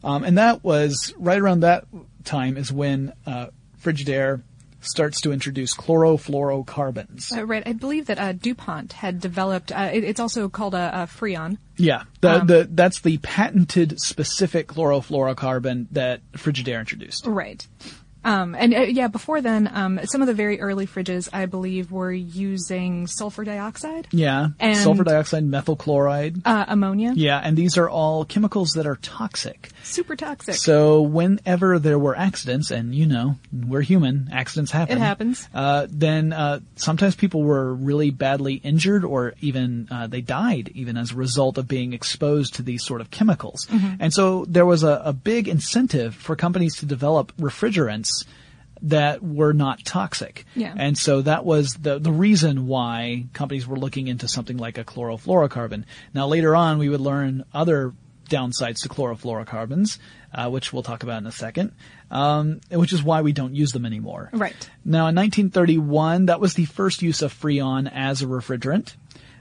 Um, 0.04 0.24
and 0.24 0.38
that 0.38 0.62
was 0.64 1.12
right 1.18 1.38
around 1.38 1.60
that 1.60 1.84
time 2.24 2.56
is 2.56 2.72
when, 2.72 3.12
uh, 3.26 3.46
Frigidaire 3.82 4.42
starts 4.80 5.20
to 5.22 5.32
introduce 5.32 5.74
chlorofluorocarbons. 5.74 7.36
Uh, 7.36 7.44
right. 7.44 7.62
I 7.66 7.72
believe 7.72 8.06
that 8.06 8.18
uh, 8.18 8.32
DuPont 8.32 8.92
had 8.92 9.20
developed. 9.20 9.72
Uh, 9.72 9.90
it, 9.92 10.04
it's 10.04 10.20
also 10.20 10.48
called 10.48 10.74
a, 10.74 11.02
a 11.02 11.06
Freon. 11.06 11.58
Yeah, 11.76 12.04
the, 12.20 12.40
Um, 12.40 12.46
the 12.46 12.68
that's 12.70 13.00
the 13.00 13.18
patented 13.18 14.00
specific 14.00 14.68
chlorofluorocarbon 14.68 15.86
that 15.92 16.20
Frigidaire 16.32 16.78
introduced. 16.80 17.26
Right. 17.26 17.66
Um, 18.24 18.54
and 18.56 18.74
uh, 18.74 18.80
yeah, 18.80 19.06
before 19.08 19.40
then, 19.40 19.70
um, 19.72 20.00
some 20.04 20.20
of 20.20 20.26
the 20.26 20.34
very 20.34 20.60
early 20.60 20.86
fridges, 20.86 21.28
I 21.32 21.46
believe, 21.46 21.92
were 21.92 22.12
using 22.12 23.06
sulfur 23.06 23.44
dioxide, 23.44 24.08
Yeah, 24.10 24.48
And- 24.58 24.76
sulfur 24.76 25.04
dioxide, 25.04 25.44
methyl 25.44 25.76
chloride. 25.76 26.42
uh, 26.44 26.64
ammonia. 26.68 27.12
Yeah, 27.14 27.38
and 27.42 27.56
these 27.56 27.78
are 27.78 27.88
all 27.88 28.24
chemicals 28.24 28.70
that 28.72 28.86
are 28.86 28.96
toxic. 28.96 29.70
Super 29.88 30.16
toxic. 30.16 30.54
So 30.54 31.00
whenever 31.00 31.78
there 31.78 31.98
were 31.98 32.16
accidents, 32.16 32.70
and 32.70 32.94
you 32.94 33.06
know, 33.06 33.36
we're 33.52 33.80
human, 33.80 34.28
accidents 34.32 34.70
happen. 34.70 34.98
It 34.98 35.00
happens. 35.00 35.48
Uh, 35.54 35.86
then 35.88 36.32
uh, 36.32 36.60
sometimes 36.76 37.16
people 37.16 37.42
were 37.42 37.74
really 37.74 38.10
badly 38.10 38.54
injured, 38.54 39.04
or 39.04 39.34
even 39.40 39.88
uh, 39.90 40.06
they 40.06 40.20
died, 40.20 40.70
even 40.74 40.96
as 40.96 41.12
a 41.12 41.16
result 41.16 41.56
of 41.56 41.66
being 41.66 41.94
exposed 41.94 42.56
to 42.56 42.62
these 42.62 42.84
sort 42.84 43.00
of 43.00 43.10
chemicals. 43.10 43.66
Mm-hmm. 43.66 43.94
And 44.00 44.12
so 44.12 44.44
there 44.46 44.66
was 44.66 44.82
a, 44.82 45.00
a 45.04 45.12
big 45.12 45.48
incentive 45.48 46.14
for 46.14 46.36
companies 46.36 46.76
to 46.76 46.86
develop 46.86 47.34
refrigerants 47.36 48.24
that 48.82 49.22
were 49.22 49.52
not 49.52 49.84
toxic. 49.84 50.44
Yeah. 50.54 50.74
And 50.76 50.96
so 50.96 51.22
that 51.22 51.44
was 51.44 51.74
the 51.74 51.98
the 51.98 52.12
reason 52.12 52.66
why 52.66 53.26
companies 53.32 53.66
were 53.66 53.78
looking 53.78 54.06
into 54.06 54.28
something 54.28 54.56
like 54.56 54.78
a 54.78 54.84
chlorofluorocarbon. 54.84 55.84
Now 56.14 56.26
later 56.26 56.54
on 56.54 56.78
we 56.78 56.88
would 56.88 57.00
learn 57.00 57.44
other 57.52 57.92
downsides 58.28 58.82
to 58.82 58.88
chlorofluorocarbons, 58.88 59.98
uh, 60.32 60.48
which 60.48 60.72
we'll 60.72 60.82
talk 60.82 61.02
about 61.02 61.18
in 61.18 61.26
a 61.26 61.32
second, 61.32 61.72
um, 62.10 62.60
which 62.70 62.92
is 62.92 63.02
why 63.02 63.22
we 63.22 63.32
don't 63.32 63.54
use 63.54 63.72
them 63.72 63.86
anymore. 63.86 64.30
Right. 64.32 64.70
Now 64.84 65.08
in 65.08 65.16
1931, 65.16 66.26
that 66.26 66.40
was 66.40 66.54
the 66.54 66.66
first 66.66 67.02
use 67.02 67.22
of 67.22 67.32
Freon 67.32 67.90
as 67.92 68.22
a 68.22 68.26
refrigerant. 68.26 68.94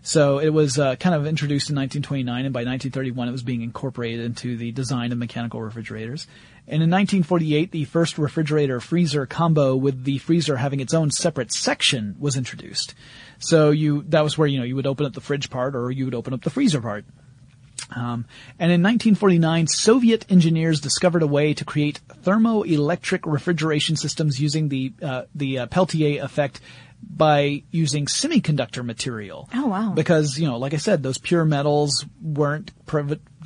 So 0.08 0.40
it 0.40 0.50
was 0.50 0.80
uh, 0.80 0.96
kind 0.96 1.14
of 1.14 1.28
introduced 1.28 1.70
in 1.70 1.76
1929, 1.76 2.46
and 2.46 2.54
by 2.54 2.60
1931 2.60 3.28
it 3.28 3.32
was 3.32 3.44
being 3.44 3.62
incorporated 3.62 4.22
into 4.22 4.56
the 4.56 4.72
design 4.72 5.12
of 5.12 5.18
mechanical 5.18 5.62
refrigerators. 5.62 6.28
And 6.66 6.84
in 6.84 6.90
1948, 6.90 7.72
the 7.72 7.84
first 7.84 8.18
refrigerator 8.18 8.80
freezer 8.80 9.26
combo 9.26 9.76
with 9.76 10.06
the 10.06 10.18
freezer 10.20 10.58
having 10.58 10.80
its 10.80 10.94
own 10.94 11.12
separate 11.12 11.52
section 11.52 12.16
was 12.20 12.38
introduced. 12.38 12.94
So 13.40 13.72
you 13.72 14.04
that 14.10 14.24
was 14.24 14.38
where 14.38 14.48
you 14.48 14.60
know 14.60 14.66
you 14.66 14.76
would 14.76 14.88
open 14.88 15.06
up 15.06 15.14
the 15.14 15.22
fridge 15.22 15.50
part 15.50 15.76
or 15.76 15.92
you 15.92 16.06
would 16.06 16.16
open 16.16 16.34
up 16.34 16.42
the 16.42 16.50
freezer 16.50 16.82
part. 16.82 17.06
Um, 17.96 18.26
and 18.60 18.72
in 18.72 18.82
1949, 18.84 19.68
Soviet 19.68 20.26
engineers 20.30 20.82
discovered 20.82 21.24
a 21.24 21.28
way 21.28 21.54
to 21.54 21.64
create 21.64 22.02
thermoelectric 22.24 23.32
refrigeration 23.32 23.96
systems 23.96 24.40
using 24.40 24.70
the 24.70 24.94
uh, 25.02 25.24
the 25.34 25.60
uh, 25.60 25.66
Peltier 25.68 26.24
effect 26.24 26.60
by 27.02 27.64
using 27.72 28.06
semiconductor 28.06 28.84
material. 28.84 29.50
Oh, 29.54 29.68
wow. 29.68 29.92
Because 29.94 30.38
you 30.38 30.48
know, 30.48 30.58
like 30.58 30.74
I 30.74 30.78
said, 30.78 31.04
those 31.04 31.18
pure 31.18 31.46
metals 31.46 32.06
weren't 32.22 32.72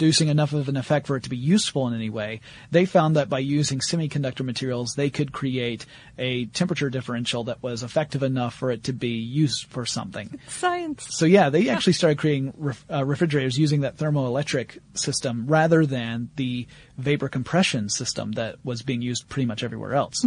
producing 0.01 0.29
enough 0.29 0.51
of 0.51 0.67
an 0.67 0.77
effect 0.77 1.05
for 1.05 1.15
it 1.15 1.21
to 1.21 1.29
be 1.29 1.37
useful 1.37 1.87
in 1.87 1.93
any 1.93 2.09
way. 2.09 2.41
They 2.71 2.85
found 2.85 3.17
that 3.17 3.29
by 3.29 3.37
using 3.37 3.77
semiconductor 3.77 4.43
materials, 4.43 4.95
they 4.95 5.11
could 5.11 5.31
create 5.31 5.85
a 6.17 6.45
temperature 6.47 6.89
differential 6.89 7.43
that 7.43 7.61
was 7.61 7.83
effective 7.83 8.23
enough 8.23 8.55
for 8.55 8.71
it 8.71 8.85
to 8.85 8.93
be 8.93 9.19
used 9.19 9.67
for 9.67 9.85
something. 9.85 10.39
Science. 10.47 11.05
So 11.15 11.27
yeah, 11.27 11.51
they 11.51 11.69
actually 11.69 11.93
started 11.93 12.17
creating 12.17 12.51
ref, 12.57 12.83
uh, 12.91 13.05
refrigerators 13.05 13.59
using 13.59 13.81
that 13.81 13.97
thermoelectric 13.97 14.79
system 14.95 15.45
rather 15.45 15.85
than 15.85 16.31
the 16.35 16.65
vapor 16.97 17.29
compression 17.29 17.87
system 17.87 18.31
that 18.31 18.55
was 18.63 18.81
being 18.81 19.03
used 19.03 19.29
pretty 19.29 19.45
much 19.45 19.61
everywhere 19.61 19.93
else. 19.93 20.25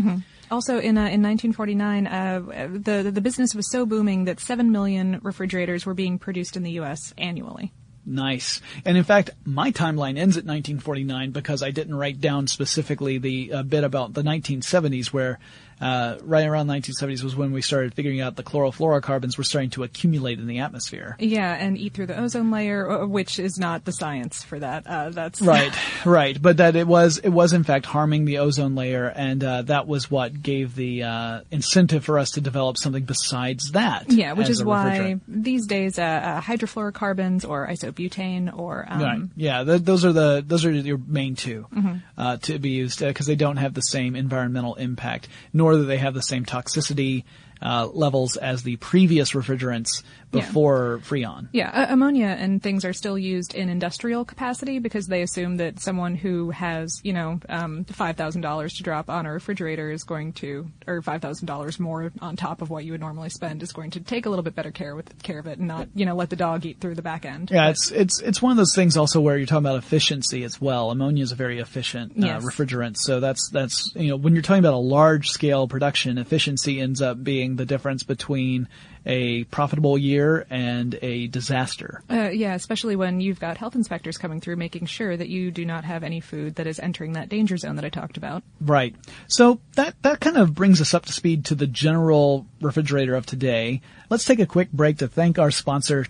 Also, 0.53 0.79
in 0.79 0.97
uh, 0.97 1.11
in 1.11 1.21
1949, 1.21 2.07
uh, 2.07 2.41
the 2.71 3.11
the 3.11 3.21
business 3.21 3.57
was 3.57 3.69
so 3.69 3.85
booming 3.85 4.27
that 4.27 4.39
seven 4.39 4.71
million 4.71 5.19
refrigerators 5.25 5.85
were 5.85 5.95
being 5.95 6.17
produced 6.17 6.57
in 6.57 6.63
the 6.63 6.73
U.S. 6.73 7.13
annually. 7.19 7.73
Nice. 8.07 8.61
And 8.85 8.99
in 8.99 9.05
fact, 9.05 9.31
my 9.45 9.71
timeline 9.71 10.19
ends 10.19 10.37
at 10.37 10.45
1949 10.45 11.31
because 11.31 11.63
I 11.63 11.71
didn't 11.71 11.95
write 11.95 12.21
down 12.21 12.47
specifically 12.47 13.19
the 13.19 13.53
uh, 13.53 13.63
bit 13.63 13.83
about 13.83 14.13
the 14.13 14.23
1970s 14.23 15.07
where 15.07 15.39
uh, 15.85 16.19
right 16.23 16.47
around 16.47 16.67
the 16.67 16.75
1970s 16.75 17.23
was 17.23 17.37
when 17.37 17.53
we 17.53 17.61
started 17.63 17.93
figuring 17.95 18.21
out 18.21 18.37
the 18.37 18.43
chlorofluorocarbons 18.43 19.37
were 19.37 19.45
starting 19.45 19.71
to 19.71 19.83
accumulate 19.83 20.39
in 20.39 20.47
the 20.47 20.61
atmosphere. 20.61 21.17
Yeah, 21.19 21.53
and 21.55 21.77
eat 21.77 21.93
through 21.93 22.07
the 22.07 22.19
ozone 22.19 22.51
layer, 22.51 22.91
uh, 22.91 23.07
which 23.07 23.39
is 23.39 23.59
not 23.59 23.85
the 23.85 23.93
science 23.93 24.43
for 24.43 24.59
that. 24.59 24.87
Uh, 24.87 25.11
that's 25.11 25.41
Right, 25.55 25.73
right. 26.07 26.41
But 26.41 26.57
that 26.57 26.75
it 26.75 26.87
was, 26.87 27.19
it 27.19 27.29
was 27.29 27.53
in 27.53 27.65
fact 27.65 27.87
harming 27.87 28.25
the 28.25 28.39
ozone 28.39 28.75
layer 28.75 29.07
and, 29.07 29.45
uh, 29.45 29.63
that 29.63 29.87
was 29.87 30.11
what 30.11 30.43
gave 30.43 30.75
the, 30.75 31.03
uh, 31.05 31.41
incentive 31.51 32.05
for 32.05 32.19
us 32.19 32.31
to 32.33 32.41
develop 32.41 32.79
something 32.79 33.05
besides 33.05 33.73
that. 33.73 34.11
Yeah, 34.11 34.33
which 34.33 34.49
is 34.49 34.65
why 34.65 35.21
these 35.29 35.67
days 35.67 35.99
uh, 35.99 36.03
uh, 36.03 36.41
hydrofluorocarbons 36.41 37.49
or 37.49 37.67
isobutane 37.69 38.57
or 38.57 38.87
um, 38.89 39.01
Right. 39.03 39.21
Yeah. 39.37 39.65
Th- 39.65 39.83
those 39.83 40.05
are 40.05 40.13
the 40.13 40.43
those 40.47 40.65
are 40.65 40.71
your 40.71 40.99
main 40.99 41.37
2 41.37 41.67
Mm-hmm. 41.75 41.97
uh, 42.17 42.37
to 42.39 42.59
be 42.59 42.71
used 42.71 43.01
because 43.01 43.27
they 43.27 43.37
don't 43.37 43.57
have 43.57 43.75
the 43.75 43.81
same 43.83 44.17
environmental 44.17 44.75
impact, 44.77 45.29
nor 45.53 45.74
do 45.79 45.85
they 45.85 45.99
have 45.99 46.15
the 46.15 46.23
same 46.23 46.45
toxicity 46.45 47.25
uh, 47.63 47.87
levels 47.87 48.37
as 48.37 48.63
the 48.63 48.77
previous 48.77 49.33
refrigerants 49.33 50.03
Yeah. 50.35 50.47
before 50.47 51.01
Freon. 51.05 51.49
Yeah, 51.53 51.71
uh, 51.71 51.87
ammonia 51.93 52.27
and 52.39 52.63
things 52.63 52.85
are 52.85 52.93
still 52.93 53.19
used 53.19 53.55
in 53.55 53.69
industrial 53.69 54.25
capacity 54.25 54.79
because 54.79 55.07
they 55.07 55.23
assume 55.23 55.57
that 55.59 55.81
someone 55.81 56.15
who 56.15 56.51
has, 56.51 57.01
you 57.05 57.13
know, 57.13 57.41
um, 57.49 57.85
five 57.85 58.17
thousand 58.17 58.41
dollars 58.43 58.75
to 58.75 58.83
drop 58.83 59.09
on 59.11 59.27
a 59.27 59.33
refrigerator 59.33 59.91
is 59.91 60.05
going 60.05 60.33
to, 60.35 60.67
or 60.87 61.03
five 61.03 61.23
thousand 61.23 61.47
dollars 61.47 61.79
more 61.81 62.13
on 62.21 62.37
top 62.37 62.63
of 62.63 62.71
what 62.71 62.85
you 62.85 62.93
would 62.93 63.01
normally 63.01 63.29
spend, 63.31 63.63
is 63.63 63.73
going 63.73 63.91
to 63.93 64.01
take 64.01 64.27
a 64.27 64.29
little 64.29 64.43
bit 64.43 64.55
better 64.55 64.71
care 64.71 64.95
with 64.97 65.23
care 65.23 65.39
of 65.39 65.47
it 65.47 65.59
and 65.59 65.69
not, 65.69 65.89
you 65.95 66.07
know, 66.07 66.15
let 66.15 66.31
the 66.31 66.37
dog 66.37 66.65
eat 66.67 66.81
through 66.81 66.95
the 66.95 67.03
back 67.03 67.25
end. 67.25 67.51
Yeah, 67.51 67.69
it's 67.71 67.91
it's 67.91 68.21
it's 68.21 68.43
one 68.43 68.51
of 68.51 68.57
those 68.57 68.75
things 68.75 68.97
also 68.97 69.21
where 69.21 69.37
you're 69.37 69.47
talking 69.47 69.65
about 69.67 69.77
efficiency 69.79 70.45
as 70.45 70.61
well. 70.61 70.91
Ammonia 70.91 71.23
is 71.23 71.33
a 71.33 71.37
very 71.37 71.59
efficient 71.61 72.13
uh, 72.13 72.27
Yes. 72.27 72.45
refrigerant, 72.45 72.97
so 72.97 73.21
that's 73.21 73.49
that's 73.51 73.93
you 73.95 74.09
know 74.09 74.17
when 74.17 74.33
you're 74.35 74.43
talking 74.43 74.61
about 74.61 74.75
a 74.75 74.79
large 74.79 75.29
scale 75.29 75.69
production, 75.69 76.19
efficiency 76.19 76.81
ends 76.81 77.01
up 77.03 77.23
being 77.23 77.57
the 77.57 77.67
difference 77.67 78.03
between 78.03 78.69
a 79.07 79.45
profitable 79.45 79.99
year 79.99 80.47
and 80.51 80.99
a 81.03 81.27
disaster. 81.29 82.03
Uh, 82.11 82.31
yeah, 82.31 82.55
especially 82.55 82.97
when 82.97 83.21
you've 83.21 83.41
got 83.41 83.57
health 83.57 83.75
inspectors 83.75 84.17
coming 84.17 84.41
through, 84.41 84.57
making 84.57 84.87
sure 84.87 85.17
that 85.17 85.29
you 85.29 85.51
do 85.51 85.65
not 85.65 85.85
have 85.85 86.03
any 86.03 86.21
food 86.21 86.55
that 86.57 86.67
is 86.67 86.81
entering 86.81 87.13
that 87.13 87.29
danger 87.29 87.57
zone 87.57 87.77
that 87.77 87.85
I 87.85 87.91
talked 87.91 88.17
about. 88.17 88.43
Right. 88.61 88.95
So 89.27 89.61
that 89.75 89.95
that 90.03 90.21
kind 90.21 90.37
of 90.37 90.55
brings 90.55 90.81
us 90.81 90.95
up 90.95 91.07
to 91.07 91.13
speed 91.13 91.45
to 91.47 91.55
the 91.55 91.67
general 91.67 92.47
refrigerator 92.61 93.15
of 93.15 93.27
today. 93.27 93.83
Let's 94.11 94.25
take 94.25 94.41
a 94.41 94.47
quick 94.47 94.73
break 94.73 94.99
to 94.99 95.09
thank 95.09 95.39
our 95.39 95.51
sponsor. 95.51 96.07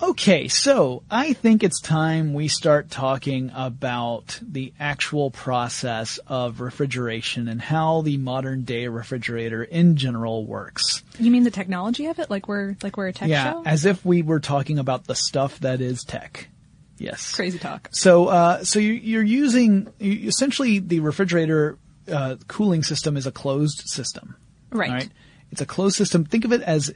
Okay, 0.00 0.46
so 0.46 1.02
I 1.10 1.32
think 1.32 1.64
it's 1.64 1.80
time 1.80 2.32
we 2.32 2.46
start 2.46 2.88
talking 2.88 3.50
about 3.52 4.38
the 4.40 4.72
actual 4.78 5.30
process 5.30 6.18
of 6.26 6.60
refrigeration 6.60 7.48
and 7.48 7.60
how 7.60 8.02
the 8.02 8.16
modern 8.16 8.62
day 8.62 8.86
refrigerator 8.86 9.64
in 9.64 9.96
general 9.96 10.46
works. 10.46 11.02
You 11.18 11.32
mean 11.32 11.42
the 11.42 11.50
technology 11.50 12.06
of 12.06 12.20
it? 12.20 12.30
Like 12.30 12.46
we're 12.46 12.76
like 12.82 12.96
we're 12.96 13.08
a 13.08 13.12
tech 13.12 13.28
yeah, 13.28 13.52
show? 13.52 13.62
as 13.66 13.86
if 13.86 14.04
we 14.04 14.22
were 14.22 14.38
talking 14.38 14.78
about 14.78 15.04
the 15.04 15.16
stuff 15.16 15.58
that 15.60 15.80
is 15.80 16.04
tech. 16.04 16.48
Yes. 16.98 17.34
Crazy 17.34 17.58
talk. 17.58 17.88
So, 17.90 18.26
uh, 18.26 18.64
so 18.64 18.78
you, 18.78 18.92
you're 18.92 19.22
using 19.22 19.92
you, 19.98 20.28
essentially 20.28 20.78
the 20.78 21.00
refrigerator 21.00 21.76
uh, 22.10 22.36
cooling 22.46 22.84
system 22.84 23.16
is 23.16 23.26
a 23.26 23.32
closed 23.32 23.82
system. 23.86 24.36
Right. 24.70 24.90
Right. 24.90 25.10
It's 25.50 25.60
a 25.60 25.66
closed 25.66 25.96
system. 25.96 26.24
Think 26.24 26.44
of 26.44 26.52
it 26.52 26.62
as 26.62 26.94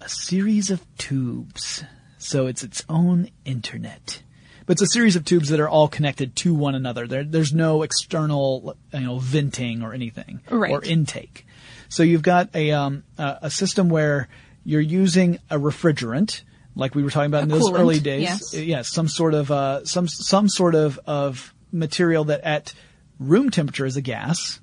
a 0.00 0.08
series 0.08 0.70
of 0.70 0.80
tubes. 0.96 1.84
So 2.18 2.46
it's 2.46 2.62
its 2.62 2.84
own 2.88 3.30
internet. 3.44 4.22
But 4.66 4.72
it's 4.72 4.82
a 4.82 4.86
series 4.86 5.16
of 5.16 5.24
tubes 5.24 5.48
that 5.48 5.60
are 5.60 5.68
all 5.68 5.88
connected 5.88 6.36
to 6.36 6.52
one 6.54 6.74
another. 6.74 7.06
There, 7.06 7.24
there's 7.24 7.54
no 7.54 7.82
external, 7.82 8.76
you 8.92 9.00
know, 9.00 9.18
venting 9.18 9.82
or 9.82 9.94
anything 9.94 10.40
Right. 10.50 10.70
or 10.70 10.84
intake. 10.84 11.46
So 11.88 12.02
you've 12.02 12.22
got 12.22 12.54
a 12.54 12.72
um, 12.72 13.04
a, 13.16 13.38
a 13.42 13.50
system 13.50 13.88
where 13.88 14.28
you're 14.64 14.80
using 14.82 15.38
a 15.50 15.56
refrigerant, 15.58 16.42
like 16.74 16.94
we 16.94 17.02
were 17.02 17.08
talking 17.10 17.28
about 17.30 17.40
A 17.40 17.42
in 17.44 17.48
those 17.48 17.70
coolant, 17.70 17.78
early 17.78 18.00
days. 18.00 18.22
yes. 18.22 18.52
Yes, 18.54 18.88
some 18.88 19.08
sort 19.08 19.32
of 19.32 19.50
uh, 19.50 19.84
some 19.86 20.06
some 20.06 20.50
sort 20.50 20.74
of 20.74 21.00
of 21.06 21.54
material 21.72 22.24
that 22.24 22.42
at 22.42 22.74
room 23.18 23.48
temperature 23.50 23.86
is 23.86 23.96
a 23.96 24.02
gas, 24.02 24.60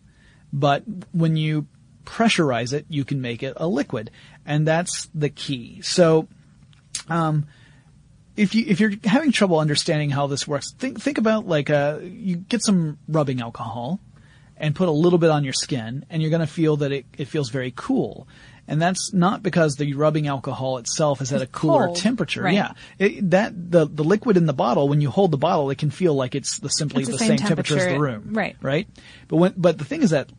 but 0.53 0.83
when 1.13 1.35
you 1.35 1.65
pressurize 2.05 2.73
it, 2.73 2.85
you 2.89 3.03
can 3.03 3.21
make 3.21 3.41
it 3.41 3.53
a 3.57 3.67
liquid, 3.67 4.11
and 4.45 4.67
that's 4.67 5.09
the 5.15 5.29
key. 5.29 5.81
So, 5.81 6.27
um, 7.09 7.45
if 8.35 8.53
you 8.55 8.65
if 8.67 8.79
you're 8.79 8.93
having 9.03 9.31
trouble 9.31 9.59
understanding 9.59 10.09
how 10.09 10.27
this 10.27 10.47
works, 10.47 10.73
think 10.73 10.99
think 11.01 11.17
about 11.17 11.47
like 11.47 11.69
uh 11.69 11.99
you 12.01 12.35
get 12.37 12.63
some 12.63 12.97
rubbing 13.07 13.41
alcohol 13.41 13.99
and 14.57 14.75
put 14.75 14.87
a 14.87 14.91
little 14.91 15.19
bit 15.19 15.29
on 15.29 15.43
your 15.43 15.53
skin, 15.53 16.05
and 16.09 16.21
you're 16.21 16.31
going 16.31 16.41
to 16.41 16.47
feel 16.47 16.77
that 16.77 16.91
it 16.91 17.05
it 17.17 17.25
feels 17.25 17.49
very 17.49 17.73
cool. 17.75 18.27
And 18.67 18.81
that's 18.81 19.13
not 19.13 19.43
because 19.43 19.75
the 19.75 19.93
rubbing 19.93 20.27
alcohol 20.27 20.79
itself 20.79 21.21
is 21.21 21.31
at 21.31 21.41
a 21.41 21.45
cooler 21.45 21.85
cold, 21.85 21.97
temperature. 21.97 22.41
right. 22.41 22.55
Yeah, 22.55 22.71
it, 22.97 23.29
that 23.29 23.53
the 23.71 23.85
the 23.85 24.03
liquid 24.03 24.37
in 24.37 24.47
the 24.47 24.53
bottle 24.53 24.89
when 24.89 25.01
you 25.01 25.11
hold 25.11 25.29
the 25.29 25.37
bottle, 25.37 25.69
it 25.69 25.77
can 25.77 25.91
feel 25.91 26.15
like 26.15 26.33
it's 26.33 26.57
the 26.59 26.69
simply 26.69 27.01
It's 27.03 27.11
the 27.11 27.17
the, 27.17 27.19
same 27.19 27.37
same, 27.37 27.47
temperature, 27.47 27.77
as 27.77 27.85
the 27.85 27.99
room. 27.99 28.33
right. 28.33 28.55
Right. 28.61 28.87
But 29.27 29.37
when 29.37 29.53
but 29.55 29.77
the 29.77 29.85
thing 29.85 30.01
is 30.01 30.09
that 30.09 30.29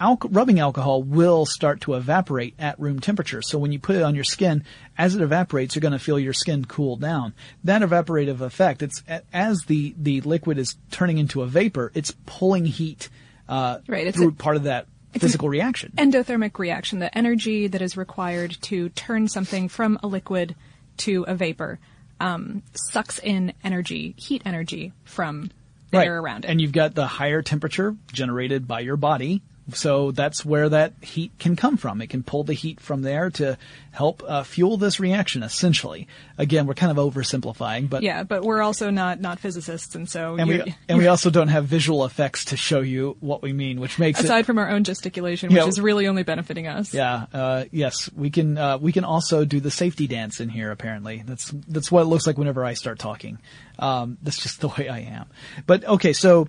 alco- 0.00 0.28
rubbing 0.34 0.58
alcohol 0.60 1.02
will 1.02 1.44
start 1.46 1.80
to 1.82 1.94
evaporate 1.94 2.54
at 2.58 2.78
room 2.80 3.00
temperature. 3.00 3.42
So 3.42 3.58
when 3.58 3.72
you 3.72 3.78
put 3.78 3.96
it 3.96 4.02
on 4.02 4.14
your 4.14 4.24
skin, 4.24 4.64
as 4.96 5.14
it 5.14 5.22
evaporates, 5.22 5.74
you're 5.74 5.80
going 5.80 5.92
to 5.92 5.98
feel 5.98 6.18
your 6.18 6.32
skin 6.32 6.64
cool 6.64 6.96
down. 6.96 7.34
That 7.64 7.82
evaporative 7.82 8.40
effect, 8.40 8.82
it's 8.82 9.02
as 9.32 9.62
the 9.66 9.94
the 9.98 10.20
liquid 10.22 10.58
is 10.58 10.76
turning 10.90 11.18
into 11.18 11.42
a 11.42 11.46
vapor, 11.46 11.92
it's 11.94 12.12
pulling 12.26 12.64
heat 12.64 13.08
uh, 13.48 13.78
Right, 13.88 14.06
it's 14.06 14.16
through 14.16 14.28
a- 14.28 14.32
part 14.32 14.56
of 14.56 14.62
that 14.64 14.86
physical 15.18 15.48
reaction. 15.48 15.92
endothermic 15.98 16.58
reaction, 16.58 17.00
the 17.00 17.16
energy 17.18 17.66
that 17.66 17.82
is 17.82 17.96
required 17.96 18.56
to 18.62 18.88
turn 18.90 19.26
something 19.26 19.68
from 19.68 19.98
a 20.04 20.06
liquid 20.06 20.54
to 20.98 21.24
a 21.26 21.34
vapor, 21.34 21.80
um, 22.20 22.62
sucks 22.92 23.18
in 23.18 23.52
energy, 23.64 24.14
heat 24.16 24.42
energy 24.44 24.92
from 25.04 25.50
the 25.90 25.98
right. 25.98 26.06
air 26.06 26.20
around 26.20 26.44
it. 26.44 26.48
And 26.48 26.60
you've 26.60 26.70
got 26.70 26.94
the 26.94 27.08
higher 27.08 27.42
temperature 27.42 27.96
generated 28.12 28.68
by 28.68 28.80
your 28.80 28.96
body. 28.96 29.42
So 29.76 30.10
that's 30.10 30.44
where 30.44 30.68
that 30.68 30.92
heat 31.00 31.32
can 31.38 31.56
come 31.56 31.76
from. 31.76 32.00
It 32.00 32.08
can 32.10 32.22
pull 32.22 32.44
the 32.44 32.54
heat 32.54 32.80
from 32.80 33.02
there 33.02 33.30
to 33.30 33.56
help 33.92 34.22
uh, 34.26 34.42
fuel 34.44 34.76
this 34.76 35.00
reaction, 35.00 35.42
essentially. 35.42 36.06
Again, 36.38 36.66
we're 36.66 36.74
kind 36.74 36.96
of 36.96 37.12
oversimplifying, 37.12 37.88
but 37.88 38.02
yeah, 38.02 38.22
but 38.22 38.42
we're 38.44 38.62
also 38.62 38.90
not 38.90 39.20
not 39.20 39.38
physicists, 39.40 39.94
and 39.94 40.08
so 40.08 40.36
and 40.36 40.48
we 40.48 40.74
and 40.88 40.98
we 40.98 41.06
also 41.08 41.30
don't 41.30 41.48
have 41.48 41.64
visual 41.66 42.04
effects 42.04 42.46
to 42.46 42.56
show 42.56 42.80
you 42.80 43.16
what 43.20 43.42
we 43.42 43.52
mean, 43.52 43.80
which 43.80 43.98
makes 43.98 44.20
it 44.20 44.24
aside 44.26 44.40
it. 44.40 44.46
from 44.46 44.58
our 44.58 44.70
own 44.70 44.84
gesticulation, 44.84 45.48
which 45.48 45.56
Yeah. 45.56 45.66
is 45.66 45.80
really 45.80 46.06
only 46.06 46.22
benefiting 46.22 46.66
us. 46.68 46.94
Yeah, 46.94 47.26
uh, 47.32 47.64
yes, 47.72 48.10
we 48.14 48.30
can. 48.30 48.56
Uh, 48.56 48.78
we 48.78 48.92
can 48.92 49.04
also 49.04 49.44
do 49.44 49.60
the 49.60 49.70
safety 49.70 50.06
dance 50.06 50.40
in 50.40 50.48
here. 50.48 50.70
Apparently, 50.70 51.22
that's 51.26 51.50
that's 51.68 51.90
what 51.90 52.02
it 52.02 52.06
looks 52.06 52.26
like 52.26 52.38
whenever 52.38 52.64
I 52.64 52.74
start 52.74 52.98
talking. 52.98 53.38
Um, 53.78 54.18
that's 54.22 54.40
just 54.40 54.60
the 54.60 54.68
way 54.78 54.88
I 54.88 55.00
am. 55.00 55.26
But 55.66 55.84
okay, 55.84 56.12
so 56.12 56.48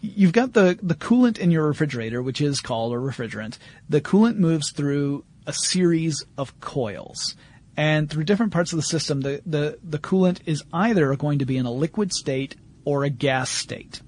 you've 0.00 0.32
got 0.32 0.52
the 0.52 0.78
the 0.82 0.94
coolant 0.94 1.38
in 1.38 1.50
your 1.50 1.66
refrigerator, 1.66 2.22
which 2.22 2.40
is 2.40 2.60
called 2.60 2.92
a 2.92 2.96
refrigerant. 2.96 3.58
The 3.88 4.00
coolant 4.00 4.36
moves 4.36 4.70
through 4.70 5.24
a 5.46 5.52
series 5.52 6.24
of 6.36 6.58
coils. 6.60 7.34
And 7.76 8.10
through 8.10 8.24
different 8.24 8.52
parts 8.52 8.72
of 8.72 8.76
the 8.76 8.82
system, 8.82 9.20
the, 9.20 9.40
the, 9.46 9.78
the 9.84 10.00
coolant 10.00 10.40
is 10.46 10.64
either 10.72 11.14
going 11.14 11.38
to 11.38 11.46
be 11.46 11.56
in 11.56 11.64
a 11.64 11.70
liquid 11.70 12.12
state 12.12 12.56
or 12.84 13.04
a 13.04 13.08
gas 13.08 13.50
state. 13.50 14.02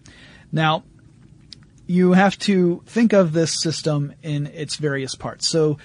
Now, 0.50 0.82
you 1.86 2.12
have 2.12 2.36
to 2.40 2.82
think 2.86 3.12
of 3.12 3.32
this 3.32 3.62
system 3.62 4.12
in 4.24 4.48
its 4.48 4.74
various 4.74 5.14
parts. 5.14 5.46
So 5.46 5.78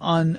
on, 0.00 0.38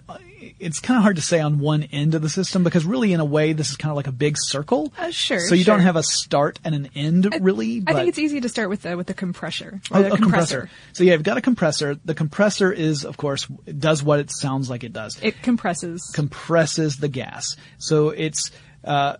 it's 0.59 0.79
kind 0.79 0.97
of 0.97 1.03
hard 1.03 1.17
to 1.17 1.21
say 1.21 1.39
on 1.39 1.59
one 1.59 1.83
end 1.83 2.15
of 2.15 2.21
the 2.21 2.29
system 2.29 2.63
because 2.63 2.85
really 2.85 3.13
in 3.13 3.19
a 3.19 3.25
way 3.25 3.53
this 3.53 3.69
is 3.69 3.77
kind 3.77 3.91
of 3.91 3.95
like 3.95 4.07
a 4.07 4.11
big 4.11 4.35
circle. 4.37 4.93
Uh, 4.97 5.11
sure, 5.11 5.39
So 5.39 5.55
you 5.55 5.63
sure. 5.63 5.75
don't 5.75 5.83
have 5.83 5.95
a 5.95 6.03
start 6.03 6.59
and 6.63 6.73
an 6.73 6.89
end 6.95 7.27
really. 7.41 7.83
I 7.85 7.93
think 7.93 8.09
it's 8.09 8.19
easy 8.19 8.41
to 8.41 8.49
start 8.49 8.69
with 8.69 8.83
the 8.83 8.95
with 8.95 9.07
the 9.07 9.13
compressor. 9.13 9.81
Oh, 9.91 10.03
a 10.03 10.15
compressor. 10.17 10.69
So 10.93 11.03
yeah, 11.03 11.13
you've 11.13 11.23
got 11.23 11.37
a 11.37 11.41
compressor. 11.41 11.95
The 12.05 12.15
compressor 12.15 12.71
is, 12.71 13.05
of 13.05 13.17
course, 13.17 13.45
does 13.45 14.01
what 14.03 14.19
it 14.19 14.31
sounds 14.31 14.69
like 14.69 14.83
it 14.83 14.93
does. 14.93 15.19
It 15.21 15.41
compresses. 15.41 16.11
compresses 16.13 16.97
the 16.97 17.07
gas. 17.09 17.55
So 17.77 18.09
it's, 18.09 18.51
uh, 18.83 19.17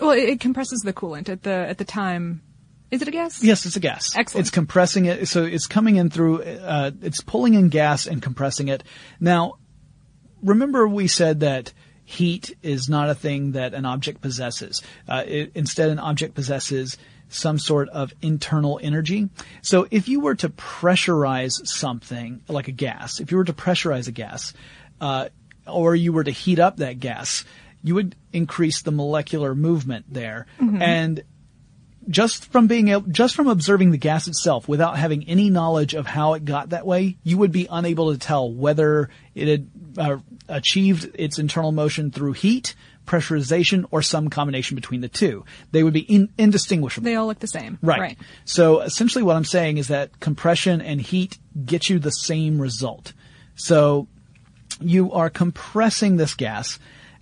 well, 0.00 0.10
it, 0.10 0.28
it 0.28 0.40
compresses 0.40 0.80
the 0.80 0.92
coolant 0.92 1.28
at 1.28 1.42
the 1.42 1.50
at 1.50 1.78
the 1.78 1.84
time. 1.84 2.42
Is 2.90 3.02
it 3.02 3.08
a 3.08 3.10
gas? 3.10 3.42
yes, 3.44 3.66
it's 3.66 3.76
a 3.76 3.80
gas. 3.80 4.16
Excellent. 4.16 4.46
It's 4.46 4.50
compressing 4.50 5.04
it. 5.04 5.28
So 5.28 5.44
it's 5.44 5.66
coming 5.66 5.96
in 5.96 6.08
through, 6.08 6.42
uh, 6.42 6.90
it's 7.02 7.20
pulling 7.20 7.52
in 7.52 7.68
gas 7.68 8.06
and 8.06 8.22
compressing 8.22 8.68
it. 8.68 8.82
Now, 9.20 9.58
remember 10.42 10.86
we 10.86 11.08
said 11.08 11.40
that 11.40 11.72
heat 12.04 12.56
is 12.62 12.88
not 12.88 13.10
a 13.10 13.14
thing 13.14 13.52
that 13.52 13.74
an 13.74 13.84
object 13.84 14.20
possesses. 14.20 14.82
Uh, 15.06 15.24
it, 15.26 15.52
instead, 15.54 15.90
an 15.90 15.98
object 15.98 16.34
possesses 16.34 16.96
some 17.28 17.58
sort 17.58 17.90
of 17.90 18.14
internal 18.22 18.80
energy. 18.82 19.28
So 19.60 19.86
if 19.90 20.08
you 20.08 20.20
were 20.20 20.34
to 20.36 20.48
pressurize 20.48 21.66
something 21.66 22.40
like 22.48 22.68
a 22.68 22.72
gas, 22.72 23.20
if 23.20 23.30
you 23.30 23.36
were 23.36 23.44
to 23.44 23.52
pressurize 23.52 24.08
a 24.08 24.12
gas, 24.12 24.54
uh, 25.00 25.28
or 25.66 25.94
you 25.94 26.14
were 26.14 26.24
to 26.24 26.30
heat 26.30 26.58
up 26.58 26.78
that 26.78 26.98
gas, 26.98 27.44
you 27.82 27.94
would 27.94 28.16
increase 28.32 28.80
the 28.80 28.90
molecular 28.90 29.54
movement 29.54 30.06
there. 30.08 30.46
And 30.82 31.22
just 32.08 32.50
from 32.50 32.66
being 32.66 32.88
able, 32.88 33.06
just 33.10 33.34
from 33.34 33.48
observing 33.48 33.90
the 33.90 33.98
gas 33.98 34.28
itself 34.28 34.66
without 34.66 34.96
having 34.96 35.28
any 35.28 35.50
knowledge 35.50 35.92
of 35.92 36.06
how 36.06 36.32
it 36.32 36.44
got 36.46 36.70
that 36.70 36.86
way, 36.86 37.18
you 37.22 37.36
would 37.36 37.52
be 37.52 37.68
unable 37.70 38.12
to 38.12 38.18
tell 38.18 38.50
whether 38.50 39.10
it 39.34 39.46
had 39.46 39.68
uh, 39.96 40.18
achieved 40.48 41.10
its 41.14 41.38
internal 41.38 41.72
motion 41.72 42.10
through 42.10 42.32
heat, 42.32 42.74
pressurization, 43.06 43.86
or 43.90 44.02
some 44.02 44.28
combination 44.28 44.74
between 44.74 45.00
the 45.00 45.08
two. 45.08 45.44
They 45.72 45.82
would 45.82 45.94
be 45.94 46.00
in, 46.00 46.28
indistinguishable. 46.36 47.04
They 47.04 47.16
all 47.16 47.26
look 47.26 47.38
the 47.38 47.46
same. 47.46 47.78
Right. 47.80 48.00
Right. 48.00 48.18
So 48.44 48.80
essentially 48.80 49.24
what 49.24 49.36
I'm 49.36 49.44
saying 49.44 49.78
is 49.78 49.88
that 49.88 50.20
compression 50.20 50.80
and 50.80 51.00
heat 51.00 51.38
get 51.64 51.88
you 51.88 51.98
the 51.98 52.10
same 52.10 52.60
result. 52.60 53.12
So 53.54 54.08
you 54.80 55.12
are 55.12 55.30
compressing 55.30 56.16
this 56.16 56.34
gas 56.34 56.78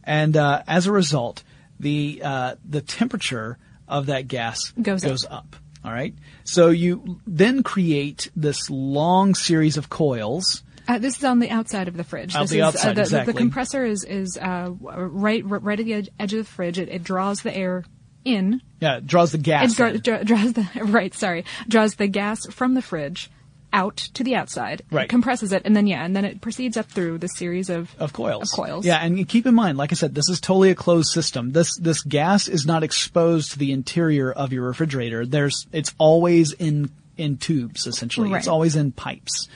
and 0.07 0.37
uh, 0.37 0.63
as 0.67 0.87
a 0.87 0.93
result, 0.93 1.43
the 1.81 2.23
uh, 2.25 2.55
the 2.65 2.81
temperature 2.81 3.59
of 3.89 4.07
that 4.07 4.29
gas 4.29 4.71
Goes 4.81 5.25
up. 5.25 5.33
up. 5.33 5.57
All 5.85 5.93
right. 5.93 6.15
So 6.45 6.71
you 6.71 7.21
then 7.27 7.63
create 7.63 8.31
this 8.35 8.71
long 8.71 9.35
series 9.35 9.77
of 9.77 9.89
coils. 9.89 10.63
Uh, 10.89 10.99
this 10.99 11.19
is 11.19 11.25
on 11.25 11.39
the 11.39 11.51
outside 11.51 11.89
of 11.89 11.97
the 11.97 12.05
fridge. 12.05 12.35
Out 12.35 12.43
this 12.43 12.51
the 12.51 12.59
is, 12.59 12.63
outside, 12.63 12.91
uh, 12.91 12.95
the, 12.95 13.01
exactly. 13.03 13.33
the 13.33 13.39
compressor 13.39 13.85
is 13.85 14.05
is 14.05 14.39
uh, 14.39 14.71
right 14.81 15.43
right 15.45 15.79
at 15.79 15.85
the 15.85 15.95
edge, 15.95 16.09
edge 16.19 16.33
of 16.33 16.39
the 16.39 16.51
fridge. 16.51 16.79
It, 16.79 16.89
it 16.89 17.03
draws 17.03 17.43
the 17.43 17.55
air 17.55 17.85
in. 18.25 18.61
Yeah, 18.81 18.99
it 18.99 19.07
draws 19.07 19.33
the 19.33 19.39
gas. 19.39 19.73
It 19.73 19.77
dra- 19.77 19.99
dra- 19.99 20.25
draws 20.25 20.53
the 20.53 20.69
right. 20.85 21.15
Sorry, 21.15 21.45
draws 21.69 21.95
the 21.95 22.07
gas 22.07 22.47
from 22.47 22.75
the 22.75 22.83
fridge 22.83 23.31
out 23.73 23.97
to 23.97 24.25
the 24.25 24.35
outside. 24.35 24.83
Right. 24.91 25.09
Compresses 25.09 25.53
it, 25.53 25.63
and 25.65 25.77
then 25.77 25.87
yeah, 25.87 26.05
and 26.05 26.15
then 26.15 26.25
it 26.25 26.41
proceeds 26.41 26.77
up 26.77 26.87
through 26.87 27.19
the 27.19 27.29
series 27.29 27.69
of 27.71 27.95
of 27.99 28.13
coils. 28.13 28.53
Of 28.53 28.57
coils. 28.57 28.87
Yeah, 28.87 28.99
and 28.99 29.29
keep 29.29 29.47
in 29.47 29.55
mind, 29.55 29.79
like 29.79 29.93
I 29.93 29.95
said, 29.95 30.15
this 30.15 30.29
is 30.29 30.41
totally 30.41 30.71
a 30.71 30.75
closed 30.75 31.11
system. 31.13 31.53
This 31.53 31.77
this 31.77 32.03
gas 32.03 32.49
is 32.49 32.67
not 32.67 32.83
exposed 32.83 33.53
to 33.53 33.59
the 33.59 33.73
interior 33.73 34.33
of 34.33 34.53
your 34.53 34.65
refrigerator. 34.67 35.27
There's 35.27 35.67
it's 35.73 35.95
always 35.99 36.53
in 36.53 36.91
in 37.17 37.37
tubes 37.39 37.87
essentially. 37.87 38.31
Right. 38.31 38.39
It's 38.39 38.49
always 38.49 38.77
in 38.77 38.93
pipes. 38.93 39.49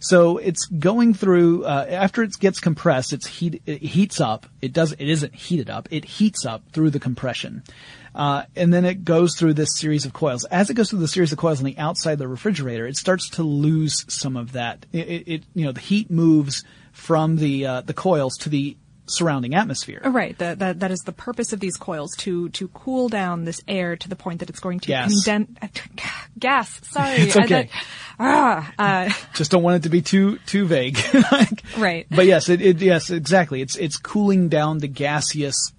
So 0.00 0.38
it's 0.38 0.66
going 0.66 1.14
through 1.14 1.64
uh, 1.64 1.86
after 1.88 2.22
it 2.22 2.38
gets 2.38 2.60
compressed. 2.60 3.12
It's 3.12 3.26
heat 3.26 3.62
it 3.66 3.82
heats 3.82 4.20
up. 4.20 4.46
It 4.62 4.72
does 4.72 4.92
it 4.92 5.08
isn't 5.08 5.34
heated 5.34 5.70
up. 5.70 5.88
It 5.90 6.04
heats 6.04 6.46
up 6.46 6.62
through 6.72 6.90
the 6.90 7.00
compression. 7.00 7.62
Uh, 8.14 8.44
and 8.56 8.72
then 8.72 8.84
it 8.84 9.04
goes 9.04 9.36
through 9.36 9.54
this 9.54 9.76
series 9.76 10.04
of 10.04 10.12
coils. 10.12 10.44
As 10.46 10.70
it 10.70 10.74
goes 10.74 10.90
through 10.90 10.98
the 10.98 11.08
series 11.08 11.30
of 11.30 11.38
coils 11.38 11.60
on 11.60 11.64
the 11.66 11.78
outside 11.78 12.12
of 12.12 12.18
the 12.18 12.26
refrigerator, 12.26 12.86
it 12.86 12.96
starts 12.96 13.28
to 13.30 13.42
lose 13.42 14.04
some 14.08 14.36
of 14.36 14.52
that. 14.52 14.86
It, 14.92 15.08
it, 15.08 15.28
it 15.28 15.44
you 15.54 15.64
know, 15.64 15.72
the 15.72 15.80
heat 15.80 16.10
moves 16.10 16.64
from 16.92 17.36
the 17.36 17.66
uh, 17.66 17.80
the 17.82 17.94
coils 17.94 18.36
to 18.38 18.48
the 18.48 18.76
surrounding 19.08 19.54
atmosphere. 19.54 20.00
Oh, 20.04 20.10
Right. 20.10 20.36
That, 20.38 20.58
that 20.60 20.80
that 20.80 20.90
is 20.90 21.00
the 21.00 21.12
purpose 21.12 21.52
of 21.52 21.60
these 21.60 21.76
coils 21.76 22.14
to 22.18 22.48
to 22.50 22.68
cool 22.68 23.08
down 23.08 23.44
this 23.44 23.60
air 23.66 23.96
to 23.96 24.08
the 24.08 24.16
point 24.16 24.40
that 24.40 24.50
it's 24.50 24.60
going 24.60 24.80
to 24.80 24.86
Gas. 24.88 25.24
condense. 25.24 25.58
gas. 26.38 26.80
Sorry. 26.90 27.16
It's 27.16 27.36
okay. 27.36 27.70
ah. 28.18 28.72
Uh, 28.78 29.10
Just 29.34 29.50
don't 29.50 29.62
want 29.62 29.76
it 29.76 29.82
to 29.84 29.88
be 29.88 30.02
too 30.02 30.38
too 30.46 30.66
vague. 30.66 30.98
Like- 31.32 31.62
Right. 31.76 32.06
But 32.10 32.26
yes, 32.26 32.48
it, 32.48 32.60
it 32.60 32.80
yes 32.80 33.10
exactly. 33.10 33.60
It's 33.62 33.76
it's 33.76 33.96
cooling 33.96 34.48
down 34.48 34.78
the 34.78 34.88
gaseous 34.88 35.72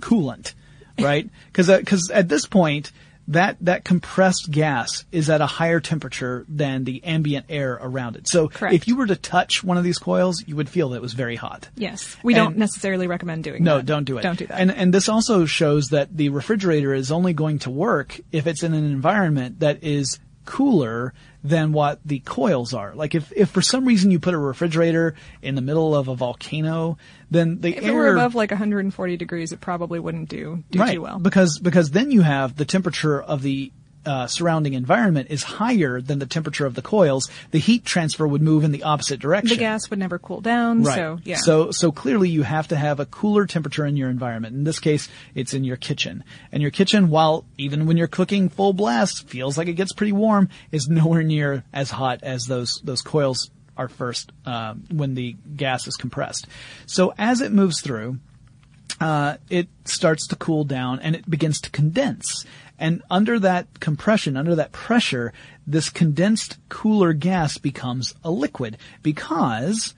coolant, 0.00 0.54
right? 1.00 1.28
Because 1.46 1.68
because 1.68 2.10
at 2.10 2.28
this 2.28 2.46
point 2.46 2.92
that 3.28 3.56
that 3.60 3.84
compressed 3.84 4.50
gas 4.50 5.04
is 5.12 5.30
at 5.30 5.40
a 5.40 5.46
higher 5.46 5.80
temperature 5.80 6.44
than 6.48 6.84
the 6.84 7.02
ambient 7.04 7.46
air 7.48 7.78
around 7.80 8.16
it. 8.16 8.26
So 8.28 8.48
Correct. 8.48 8.74
if 8.74 8.88
you 8.88 8.96
were 8.96 9.06
to 9.06 9.16
touch 9.16 9.62
one 9.62 9.78
of 9.78 9.84
these 9.84 9.98
coils, 9.98 10.42
you 10.46 10.56
would 10.56 10.68
feel 10.68 10.90
that 10.90 10.96
it 10.96 11.02
was 11.02 11.12
very 11.12 11.36
hot. 11.36 11.68
Yes. 11.76 12.16
We 12.22 12.34
And- 12.34 12.38
don't 12.44 12.56
necessarily 12.58 13.06
recommend 13.06 13.44
doing 13.44 13.62
No, 13.62 13.76
that. 13.76 13.82
No, 13.84 13.94
don't 13.94 14.04
do 14.04 14.18
it. 14.18 14.22
Don't 14.22 14.38
do 14.38 14.46
that. 14.46 14.60
And 14.60 14.70
and 14.70 14.92
this 14.92 15.08
also 15.08 15.44
shows 15.44 15.88
that 15.88 16.16
the 16.16 16.28
refrigerator 16.30 16.92
is 16.92 17.10
only 17.12 17.32
going 17.32 17.60
to 17.60 17.70
work 17.70 18.20
if 18.32 18.46
it's 18.46 18.62
in 18.62 18.74
an 18.74 18.84
environment 18.84 19.60
that 19.60 19.82
is 19.82 20.18
cooler 20.44 21.12
than 21.44 21.72
what 21.72 22.00
the 22.04 22.20
coils 22.20 22.72
are. 22.74 22.94
Like 22.94 23.14
if 23.14 23.32
if 23.32 23.50
for 23.50 23.62
some 23.62 23.84
reason 23.84 24.10
you 24.10 24.18
put 24.18 24.34
a 24.34 24.38
refrigerator 24.38 25.14
in 25.40 25.54
the 25.54 25.60
middle 25.60 25.94
of 25.94 26.08
a 26.08 26.14
volcano, 26.14 26.98
then 27.30 27.60
the 27.60 27.76
if 27.76 27.84
air 27.84 27.90
it 27.90 27.94
were 27.94 28.12
above 28.14 28.34
like 28.34 28.50
140 28.50 29.16
degrees, 29.16 29.52
it 29.52 29.60
probably 29.60 29.98
wouldn't 29.98 30.28
do 30.28 30.62
do 30.70 30.78
right 30.78 30.94
too 30.94 31.02
well. 31.02 31.18
because 31.18 31.58
because 31.58 31.90
then 31.90 32.10
you 32.10 32.22
have 32.22 32.56
the 32.56 32.64
temperature 32.64 33.20
of 33.20 33.42
the 33.42 33.72
uh, 34.04 34.26
surrounding 34.26 34.74
environment 34.74 35.28
is 35.30 35.42
higher 35.42 36.00
than 36.00 36.18
the 36.18 36.26
temperature 36.26 36.66
of 36.66 36.74
the 36.74 36.82
coils. 36.82 37.30
The 37.50 37.58
heat 37.58 37.84
transfer 37.84 38.26
would 38.26 38.42
move 38.42 38.64
in 38.64 38.72
the 38.72 38.82
opposite 38.82 39.20
direction. 39.20 39.50
the 39.50 39.56
gas 39.56 39.88
would 39.90 39.98
never 39.98 40.18
cool 40.18 40.40
down. 40.40 40.82
Right. 40.82 40.94
So 40.94 41.18
yeah. 41.24 41.36
So 41.36 41.70
so 41.70 41.92
clearly 41.92 42.28
you 42.28 42.42
have 42.42 42.68
to 42.68 42.76
have 42.76 43.00
a 43.00 43.06
cooler 43.06 43.46
temperature 43.46 43.86
in 43.86 43.96
your 43.96 44.10
environment. 44.10 44.54
In 44.56 44.64
this 44.64 44.78
case, 44.78 45.08
it's 45.34 45.54
in 45.54 45.64
your 45.64 45.76
kitchen. 45.76 46.24
And 46.50 46.62
your 46.62 46.70
kitchen, 46.70 47.10
while 47.10 47.44
even 47.58 47.86
when 47.86 47.96
you're 47.96 48.08
cooking 48.08 48.48
full 48.48 48.72
blast, 48.72 49.28
feels 49.28 49.56
like 49.56 49.68
it 49.68 49.74
gets 49.74 49.92
pretty 49.92 50.12
warm, 50.12 50.48
is 50.70 50.88
nowhere 51.02 51.22
near 51.22 51.64
as 51.72 51.90
hot 51.90 52.22
as 52.22 52.46
those 52.46 52.80
those 52.84 53.02
coils 53.02 53.50
are 53.76 53.88
first 53.88 54.32
um, 54.44 54.84
when 54.90 55.14
the 55.14 55.36
gas 55.56 55.86
is 55.86 55.96
compressed. 55.96 56.46
So 56.86 57.14
as 57.16 57.40
it 57.40 57.52
moves 57.52 57.80
through, 57.80 58.18
uh, 59.00 59.36
it 59.48 59.68
starts 59.84 60.26
to 60.28 60.36
cool 60.36 60.64
down 60.64 61.00
and 61.00 61.16
it 61.16 61.28
begins 61.28 61.60
to 61.62 61.70
condense. 61.70 62.44
And 62.82 63.00
under 63.08 63.38
that 63.38 63.78
compression, 63.78 64.36
under 64.36 64.56
that 64.56 64.72
pressure, 64.72 65.32
this 65.64 65.88
condensed 65.88 66.58
cooler 66.68 67.12
gas 67.12 67.56
becomes 67.56 68.12
a 68.24 68.30
liquid 68.32 68.76
because 69.04 69.94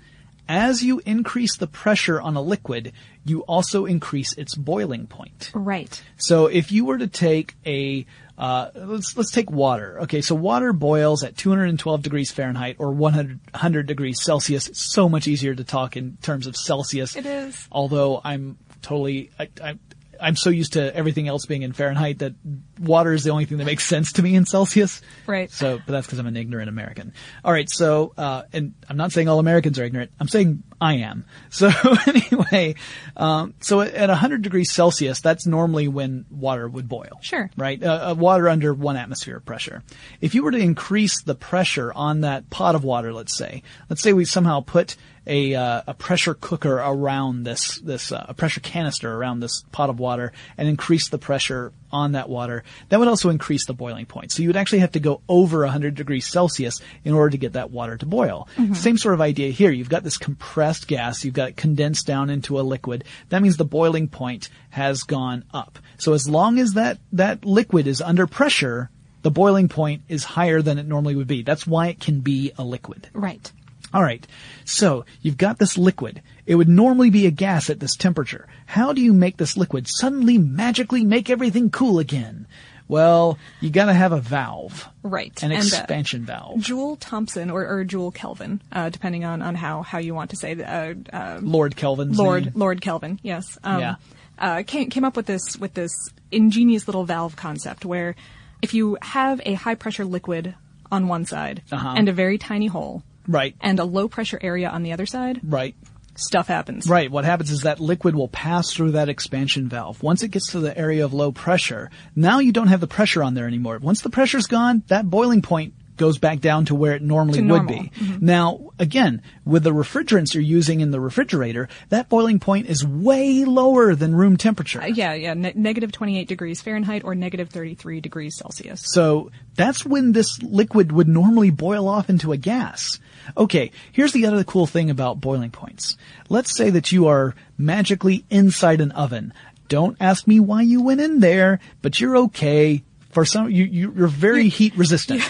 as 0.47 0.83
you 0.83 1.01
increase 1.07 1.57
the 1.57 1.67
pressure 1.67 2.21
on 2.21 2.37
a 2.37 2.43
liquid, 2.43 2.93
you 3.25 3.41
also 3.45 3.87
increase 3.87 4.35
its 4.35 4.55
boiling 4.55 5.07
point. 5.07 5.51
right. 5.55 6.03
So 6.19 6.45
if 6.45 6.73
you 6.73 6.85
were 6.85 6.99
to 6.99 7.07
take 7.07 7.55
a 7.65 8.05
uh, 8.37 8.69
let's 8.75 9.17
let's 9.17 9.31
take 9.31 9.51
water. 9.51 10.01
Okay, 10.01 10.21
so 10.21 10.35
water 10.35 10.75
boils 10.75 11.25
at 11.25 11.39
212 11.39 12.03
degrees 12.03 12.33
Fahrenheit 12.33 12.77
or 12.79 12.91
100, 12.91 13.41
100 13.53 13.87
degrees 13.87 14.21
Celsius. 14.23 14.69
It's 14.69 14.93
so 14.93 15.09
much 15.09 15.27
easier 15.27 15.55
to 15.55 15.65
talk 15.65 15.97
in 15.97 16.19
terms 16.21 16.47
of 16.47 16.55
Celsius. 16.55 17.17
It 17.17 17.25
is. 17.25 17.67
Although 17.73 18.21
I'm 18.23 18.59
totally 18.83 19.31
I, 19.39 19.49
I, 19.63 19.79
I'm 20.21 20.37
so 20.37 20.51
used 20.51 20.75
to 20.75 20.95
everything 20.95 21.29
else 21.29 21.47
being 21.47 21.63
in 21.63 21.73
Fahrenheit 21.73 22.19
that 22.21 22.35
water 22.81 23.13
is 23.13 23.25
the 23.25 23.31
only 23.31 23.45
thing 23.45 23.59
that 23.59 23.65
makes 23.65 23.87
sense 23.87 24.13
to 24.13 24.23
me 24.23 24.35
in 24.35 24.45
Celsius. 24.47 25.01
Right. 25.27 25.51
So, 25.51 25.79
but 25.79 25.93
that's 25.93 26.07
because 26.07 26.19
I'm 26.19 26.27
an 26.27 26.37
ignorant 26.37 26.69
American. 26.69 27.13
All 27.45 27.53
right. 27.53 27.69
So, 27.71 28.13
uh, 28.17 28.43
and 28.53 28.75
I'm 28.89 28.97
not 28.97 29.13
saying 29.13 29.29
all 29.29 29.39
Americans 29.39 29.79
are 29.79 29.85
ignorant. 29.85 30.11
I'm 30.21 30.29
saying 30.29 30.63
I 30.81 30.95
am. 30.95 31.25
So 31.51 31.71
anyway, 32.09 32.75
um, 33.17 33.55
so 33.61 33.81
at 33.81 34.09
100 34.09 34.43
degrees 34.43 34.73
Celsius, 34.73 35.21
that's 35.21 35.47
normally 35.47 35.87
when 35.87 36.27
water 36.29 36.69
would 36.69 36.89
boil. 36.89 37.21
Sure. 37.21 37.49
Right. 37.57 37.81
Uh, 37.81 38.11
uh, 38.11 38.15
water 38.15 38.49
under 38.49 38.75
one 38.75 38.97
atmosphere 38.97 39.37
of 39.37 39.45
pressure. 39.45 39.85
If 40.21 40.35
you 40.35 40.43
were 40.43 40.51
to 40.51 40.59
increase 40.59 41.23
the 41.23 41.37
pressure 41.37 41.93
on 41.93 42.23
that 42.23 42.51
pot 42.51 42.75
of 42.75 42.83
water, 42.83 43.13
let's 43.13 43.37
say, 43.37 43.63
let's 43.89 44.03
say 44.03 44.13
we 44.13 44.25
somehow 44.25 44.61
put 44.61 44.97
a 45.27 45.55
uh, 45.55 45.83
a 45.87 45.95
pressure 45.95 46.35
cooker 46.35 46.77
around 46.77 47.45
this 47.45 47.79
this 47.79 48.13
uh, 48.13 48.27
a 48.29 48.35
pressure 48.35 48.61
canister 48.61 49.13
around 49.13 49.41
this 49.41 49.65
pot 49.73 49.91
of 49.91 49.99
water 49.99 50.33
and 50.59 50.69
increase 50.69 51.09
the 51.09 51.19
pressure 51.19 51.73
on 51.91 52.13
that 52.13 52.29
water, 52.29 52.65
that 52.89 52.99
would 52.99 53.09
also 53.09 53.31
increase 53.31 53.67
the 53.67 53.73
boiling 53.73 54.05
point. 54.05 54.33
So 54.33 54.43
you 54.43 54.49
would 54.49 54.57
actually 54.57 54.81
have 54.81 54.93
to 54.93 55.01
go 55.01 55.21
over 55.29 55.61
100 55.61 55.95
degrees 55.95 56.27
Celsius 56.27 56.81
in 57.05 57.15
order 57.15 57.31
to 57.31 57.39
get 57.39 57.53
that 57.53 57.71
water 57.71 57.97
to 57.97 58.05
boil. 58.05 58.49
Same 58.75 58.99
sort 58.99 59.15
of 59.15 59.21
idea 59.21 59.51
here. 59.51 59.71
You've 59.71 59.89
got 59.89 60.03
this 60.03 60.19
compressed 60.19 60.89
gas, 60.89 61.25
you've 61.25 61.35
got 61.35 61.51
it 61.51 61.57
condensed 61.57 62.07
down 62.07 62.31
into 62.31 62.59
a 62.59 62.63
liquid. 62.63 63.05
That 63.29 63.43
means 63.43 63.57
the 63.57 63.65
boiling 63.65 64.09
point 64.09 64.49
has 64.71 65.05
gone 65.05 65.45
up. 65.55 65.79
So 65.99 66.13
as 66.15 66.29
long 66.29 66.59
as 66.59 66.73
that 66.73 66.99
that 67.13 67.45
liquid 67.45 67.87
is 67.87 68.03
under 68.03 68.27
pressure, 68.27 68.91
the 69.23 69.31
boiling 69.31 69.69
point 69.69 70.03
is 70.09 70.25
higher 70.25 70.61
than 70.61 70.79
it 70.79 70.87
normally 70.87 71.15
would 71.15 71.29
be. 71.29 71.43
That's 71.43 71.67
why 71.67 71.89
it 71.89 72.01
can 72.01 72.21
be 72.21 72.53
a 72.59 72.65
liquid. 72.65 73.09
Right. 73.13 73.51
All 73.95 74.03
right. 74.03 74.27
So 74.65 75.05
you've 75.23 75.39
got 75.39 75.59
this 75.59 75.79
liquid. 75.79 76.21
It 76.47 76.57
would 76.57 76.69
normally 76.69 77.11
be 77.11 77.27
a 77.27 77.31
gas 77.31 77.71
at 77.71 77.79
this 77.81 77.95
temperature. 77.97 78.49
How 78.67 78.93
do 78.93 79.01
you 79.01 79.13
make 79.13 79.37
this 79.39 79.57
liquid 79.57 79.87
suddenly 79.89 80.37
magically 80.37 81.05
make 81.05 81.31
everything 81.31 81.71
cool 81.71 81.99
again? 82.01 82.47
Well, 82.89 83.39
you 83.61 83.71
gotta 83.71 83.95
have 83.95 84.13
a 84.13 84.21
valve. 84.21 84.87
Right. 85.03 85.33
An 85.43 85.53
And, 85.53 85.63
uh, 85.63 85.65
expansion 85.67 86.25
valve. 86.27 86.61
Joule 86.61 86.97
Thomson 86.97 87.51
or, 87.51 87.67
or 87.67 87.85
Joule 87.85 88.11
Kelvin, 88.11 88.61
uh, 88.73 88.91
depending 88.91 89.25
on, 89.25 89.41
on 89.41 89.55
how, 89.55 89.81
how 89.83 89.99
you 89.99 90.15
want 90.15 90.31
to 90.31 90.37
say 90.37 90.53
the, 90.55 90.71
uh, 90.71 90.95
uh, 91.17 91.39
Lord 91.41 91.77
Kelvin's 91.77 92.19
Lord 92.19 92.45
name. 92.47 92.53
Lord 92.57 92.81
Kelvin, 92.83 93.19
yes. 93.23 93.59
Um, 93.65 93.81
Yeah. 93.81 93.95
Uh, 94.39 94.65
came 94.67 94.91
came 94.91 95.05
up 95.05 95.17
with 95.17 95.27
this 95.27 95.57
with 95.57 95.75
this 95.75 95.93
ingenious 96.33 96.89
little 96.89 97.05
valve 97.05 97.37
concept 97.37 97.85
where 97.85 98.17
if 98.63 98.75
you 98.75 98.99
have 99.01 99.41
a 99.47 99.55
high 99.55 99.77
pressure 99.77 100.05
liquid 100.05 100.57
on 100.91 101.07
one 101.07 101.25
side 101.25 101.63
Uh-huh. 101.71 101.95
and 101.97 102.09
a 102.09 102.13
very 102.13 102.37
tiny 102.37 102.67
hole 102.67 103.05
Right. 103.27 103.55
and 103.61 103.79
a 103.79 103.85
low 103.85 104.09
pressure 104.09 104.39
area 104.43 104.69
on 104.69 104.83
the 104.83 104.93
other 104.93 105.07
side, 105.07 105.41
Right. 105.43 105.75
stuff 106.17 106.47
happens. 106.49 106.89
Right. 106.89 107.11
What 107.11 107.25
happens 107.25 107.51
is 107.51 107.63
that 107.63 107.81
liquid 107.81 108.15
will 108.15 108.29
pass 108.29 108.73
through 108.73 108.93
that 108.93 109.09
expansion 109.09 109.69
valve. 109.69 110.03
Once 110.03 110.23
it 110.23 110.29
gets 110.31 110.53
to 110.53 110.61
the 110.61 110.77
area 110.77 111.05
of 111.05 111.13
low 111.13 111.33
pressure, 111.33 111.91
now 112.15 112.39
you 112.39 112.53
don't 112.53 112.69
have 112.69 112.81
the 112.81 112.87
pressure 112.87 113.23
on 113.23 113.35
there 113.35 113.47
anymore. 113.47 113.79
Once 113.83 114.03
the 114.03 114.11
pressure's 114.11 114.47
gone, 114.47 114.83
that 114.89 115.09
boiling 115.09 115.43
point 115.43 115.75
goes 115.97 116.19
back 116.19 116.41
down 116.41 116.65
to 116.65 116.75
where 116.75 116.95
it 116.95 117.03
normally 117.03 117.41
would 117.41 117.69
be. 117.69 117.93
Now, 118.21 118.71
again, 118.81 119.23
with 119.45 119.63
the 119.63 119.71
refrigerants 119.71 120.35
you're 120.35 120.43
using 120.43 120.81
in 120.81 120.91
the 120.91 120.99
refrigerator, 120.99 121.69
that 121.91 122.09
boiling 122.09 122.41
point 122.41 122.67
is 122.67 122.85
way 122.85 123.45
lower 123.45 123.95
than 123.95 124.13
room 124.13 124.37
temperature. 124.37 124.83
Uh, 124.83 124.87
yeah, 124.87 125.15
yeah, 125.15 125.35
ne- 125.35 125.53
negative 125.55 125.93
28 125.93 126.27
degrees 126.27 126.61
Fahrenheit 126.61 127.05
or 127.05 127.15
negative 127.15 127.49
33 127.51 128.01
degrees 128.01 128.37
Celsius. 128.37 128.83
So 128.85 129.31
that's 129.55 129.87
when 129.87 130.11
this 130.11 130.43
liquid 130.43 130.91
would 130.91 131.07
normally 131.07 131.51
boil 131.51 131.87
off 131.87 132.11
into 132.11 132.33
a 132.33 132.37
gas. 132.37 132.99
Okay, 133.37 133.71
here's 133.93 134.13
the 134.13 134.27
other 134.27 134.45
cool 134.45 134.67
thing 134.67 134.91
about 134.91 135.21
boiling 135.21 135.51
points. 135.51 135.97
Let's 136.29 136.57
say 136.57 136.71
that 136.71 136.93
you 136.93 137.07
are 137.07 137.35
magically 137.59 138.25
inside 138.31 138.81
an 138.81 138.93
oven. 138.93 139.33
Don't 139.69 139.97
ask 140.01 140.27
me 140.27 140.41
why 140.41 140.63
you 140.63 140.83
went 140.83 141.01
in 141.01 141.21
there, 141.21 141.61
but 141.83 142.01
you're 142.01 142.17
okay. 142.17 142.83
For 143.15 143.25
some, 143.25 143.49
you, 143.51 143.65
you 143.65 143.93
you're 143.97 144.09
very 144.09 144.49
heat 144.49 144.77
resistant. 144.77 145.23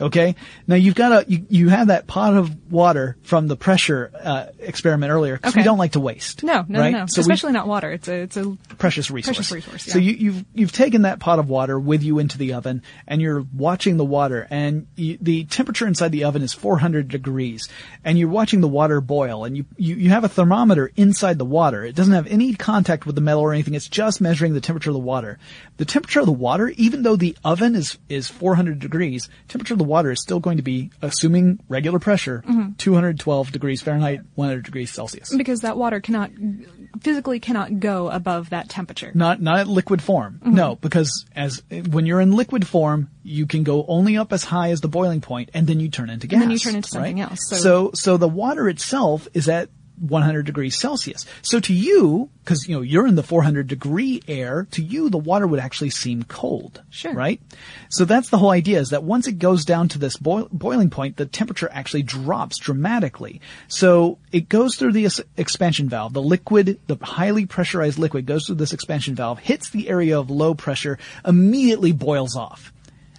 Okay, 0.00 0.34
now 0.66 0.74
you've 0.74 0.94
got 0.94 1.12
a 1.12 1.30
you, 1.30 1.46
you 1.48 1.68
have 1.68 1.86
that 1.88 2.06
pot 2.06 2.34
of 2.36 2.70
water 2.72 3.16
from 3.22 3.46
the 3.48 3.56
pressure 3.56 4.10
uh, 4.22 4.46
experiment 4.58 5.12
earlier 5.12 5.36
because 5.36 5.54
we 5.54 5.62
don't 5.62 5.78
like 5.78 5.92
to 5.92 6.00
waste. 6.00 6.42
No, 6.42 6.64
no, 6.68 6.80
right? 6.80 6.92
no, 6.92 6.98
no. 7.00 7.06
So 7.06 7.20
we- 7.20 7.22
Especially 7.22 7.52
not 7.52 7.66
water. 7.66 7.90
It's 7.92 8.08
a, 8.08 8.14
it's 8.14 8.36
a 8.36 8.56
precious 8.78 9.10
resource. 9.10 9.36
Precious 9.36 9.52
resource, 9.52 9.84
So 9.84 9.98
you, 9.98 10.12
you've 10.12 10.44
you've 10.54 10.72
taken 10.72 11.02
that 11.02 11.18
pot 11.20 11.38
of 11.38 11.48
water 11.48 11.78
with 11.78 12.02
you 12.02 12.18
into 12.18 12.36
the 12.36 12.54
oven, 12.54 12.82
and 13.06 13.22
you're 13.22 13.44
watching 13.54 13.96
the 13.96 14.04
water, 14.04 14.46
and 14.50 14.86
you, 14.96 15.16
the 15.20 15.44
temperature 15.44 15.86
inside 15.86 16.12
the 16.12 16.24
oven 16.24 16.42
is 16.42 16.52
400 16.52 17.08
degrees, 17.08 17.68
and 18.04 18.18
you're 18.18 18.28
watching 18.28 18.60
the 18.60 18.68
water 18.68 19.00
boil, 19.00 19.44
and 19.44 19.56
you, 19.56 19.64
you 19.76 19.94
you 19.94 20.10
have 20.10 20.24
a 20.24 20.28
thermometer 20.28 20.90
inside 20.96 21.38
the 21.38 21.44
water. 21.44 21.84
It 21.84 21.94
doesn't 21.94 22.14
have 22.14 22.26
any 22.26 22.54
contact 22.54 23.06
with 23.06 23.14
the 23.14 23.20
metal 23.20 23.42
or 23.42 23.52
anything. 23.52 23.74
It's 23.74 23.88
just 23.88 24.20
measuring 24.20 24.54
the 24.54 24.60
temperature 24.60 24.90
of 24.90 24.94
the 24.94 25.00
water. 25.00 25.38
The 25.76 25.84
temperature 25.84 26.20
of 26.20 26.26
the 26.26 26.32
water, 26.32 26.68
even 26.76 27.02
though 27.02 27.16
the 27.20 27.36
oven 27.44 27.76
is 27.76 27.96
is 28.08 28.28
400 28.28 28.80
degrees, 28.80 29.28
temperature 29.48 29.74
of 29.74 29.78
the 29.78 29.84
water 29.84 30.10
is 30.10 30.20
still 30.20 30.40
going 30.40 30.56
to 30.56 30.62
be, 30.64 30.90
assuming 31.00 31.60
regular 31.68 31.98
pressure, 32.00 32.42
Mm-hmm. 32.48 32.72
212 32.78 33.52
degrees 33.52 33.80
Fahrenheit, 33.82 34.20
100 34.34 34.64
degrees 34.64 34.90
Celsius. 34.90 35.32
because 35.36 35.60
that 35.60 35.76
water 35.76 36.00
cannot 36.00 36.30
physically 37.00 37.38
cannot 37.40 37.78
go 37.80 38.08
above 38.10 38.50
that 38.50 38.68
temperature. 38.68 39.12
Not 39.14 39.40
not 39.40 39.60
at 39.60 39.68
liquid 39.68 40.02
form. 40.02 40.40
Mm-hmm. 40.42 40.54
No, 40.54 40.76
because 40.76 41.24
as 41.36 41.62
when 41.90 42.06
you're 42.06 42.20
in 42.20 42.32
liquid 42.34 42.66
form, 42.66 43.10
you 43.22 43.46
can 43.46 43.62
go 43.62 43.84
only 43.86 44.16
up 44.16 44.32
as 44.32 44.42
high 44.44 44.70
as 44.70 44.80
the 44.80 44.88
boiling 44.88 45.20
point, 45.20 45.50
and 45.54 45.66
then 45.66 45.78
you 45.80 45.88
turn 45.88 46.10
into 46.10 46.26
gas. 46.26 46.34
And 46.36 46.42
then 46.42 46.50
you 46.50 46.58
turn 46.58 46.74
into 46.76 46.88
something 46.88 47.18
right? 47.20 47.30
else, 47.30 47.40
so- 47.48 47.56
so 47.56 47.90
so 47.94 48.16
the 48.16 48.28
water 48.28 48.68
itself 48.68 49.28
is 49.34 49.48
at 49.48 49.68
100 50.00 50.46
degrees 50.46 50.78
Celsius. 50.78 51.26
So 51.42 51.60
to 51.60 51.72
you, 51.72 52.30
because 52.42 52.66
you 52.66 52.74
know 52.74 52.80
you're 52.82 53.06
in 53.06 53.14
the 53.14 53.22
400 53.22 53.66
degree 53.66 54.22
air, 54.26 54.66
to 54.72 54.82
you 54.82 55.10
the 55.10 55.18
water 55.18 55.46
would 55.46 55.60
actually 55.60 55.90
seem 55.90 56.22
cold. 56.24 56.82
Sure. 56.90 57.12
Right. 57.12 57.40
So 57.90 58.04
that's 58.04 58.30
the 58.30 58.38
whole 58.38 58.50
idea: 58.50 58.80
is 58.80 58.90
that 58.90 59.02
once 59.04 59.26
it 59.26 59.38
goes 59.38 59.64
down 59.64 59.88
to 59.90 59.98
this 59.98 60.16
boil- 60.16 60.48
boiling 60.50 60.90
point, 60.90 61.16
the 61.16 61.26
temperature 61.26 61.68
actually 61.72 62.02
drops 62.02 62.58
dramatically. 62.58 63.40
So 63.68 64.18
it 64.32 64.48
goes 64.48 64.76
through 64.76 64.92
the 64.92 65.06
es- 65.06 65.20
expansion 65.36 65.88
valve. 65.88 66.12
The 66.12 66.22
liquid, 66.22 66.80
the 66.86 66.96
highly 67.00 67.46
pressurized 67.46 67.98
liquid, 67.98 68.26
goes 68.26 68.46
through 68.46 68.56
this 68.56 68.72
expansion 68.72 69.14
valve, 69.14 69.38
hits 69.38 69.70
the 69.70 69.88
area 69.88 70.18
of 70.18 70.30
low 70.30 70.54
pressure, 70.54 70.98
immediately 71.26 71.92
boils 71.92 72.36
off. 72.36 72.72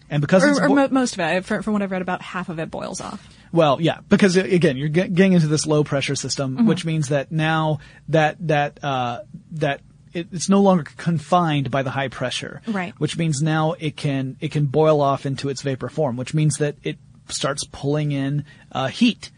And 0.09 0.19
because 0.19 0.43
it's 0.43 0.59
Or, 0.59 0.65
or 0.65 0.75
mo- 0.75 0.87
most 0.89 1.13
of 1.13 1.19
it, 1.21 1.45
from, 1.45 1.61
from 1.63 1.73
what 1.73 1.81
I've 1.81 1.91
read, 1.91 2.01
about 2.01 2.21
half 2.21 2.49
of 2.49 2.59
it 2.59 2.69
boils 2.69 2.99
off. 2.99 3.25
Well, 3.51 3.81
yeah, 3.81 3.99
because 4.09 4.37
uh, 4.37 4.41
again, 4.41 4.77
you're 4.77 4.89
getting 4.89 5.33
into 5.33 5.47
this 5.47 5.65
low 5.65 5.83
pressure 5.83 6.15
system, 6.15 6.55
Mm-hmm. 6.57 6.67
which 6.67 6.85
means 6.85 7.09
that 7.09 7.31
now 7.31 7.79
that 8.09 8.37
that 8.47 8.83
uh, 8.83 9.21
that 9.51 9.81
it, 10.13 10.27
it's 10.31 10.49
no 10.49 10.61
longer 10.61 10.83
confined 10.97 11.71
by 11.71 11.83
the 11.83 11.89
high 11.89 12.07
pressure. 12.09 12.61
Right. 12.67 12.93
Which 12.99 13.17
means 13.17 13.41
now 13.41 13.73
it 13.79 13.95
can 13.95 14.37
it 14.39 14.51
can 14.51 14.65
boil 14.65 15.01
off 15.01 15.25
into 15.25 15.49
its 15.49 15.61
vapor 15.61 15.89
form, 15.89 16.17
which 16.17 16.33
means 16.33 16.57
that 16.57 16.75
it 16.83 16.97
starts 17.29 17.63
pulling 17.71 18.11
in 18.11 18.45
uh, 18.71 18.87
heat 18.87 19.31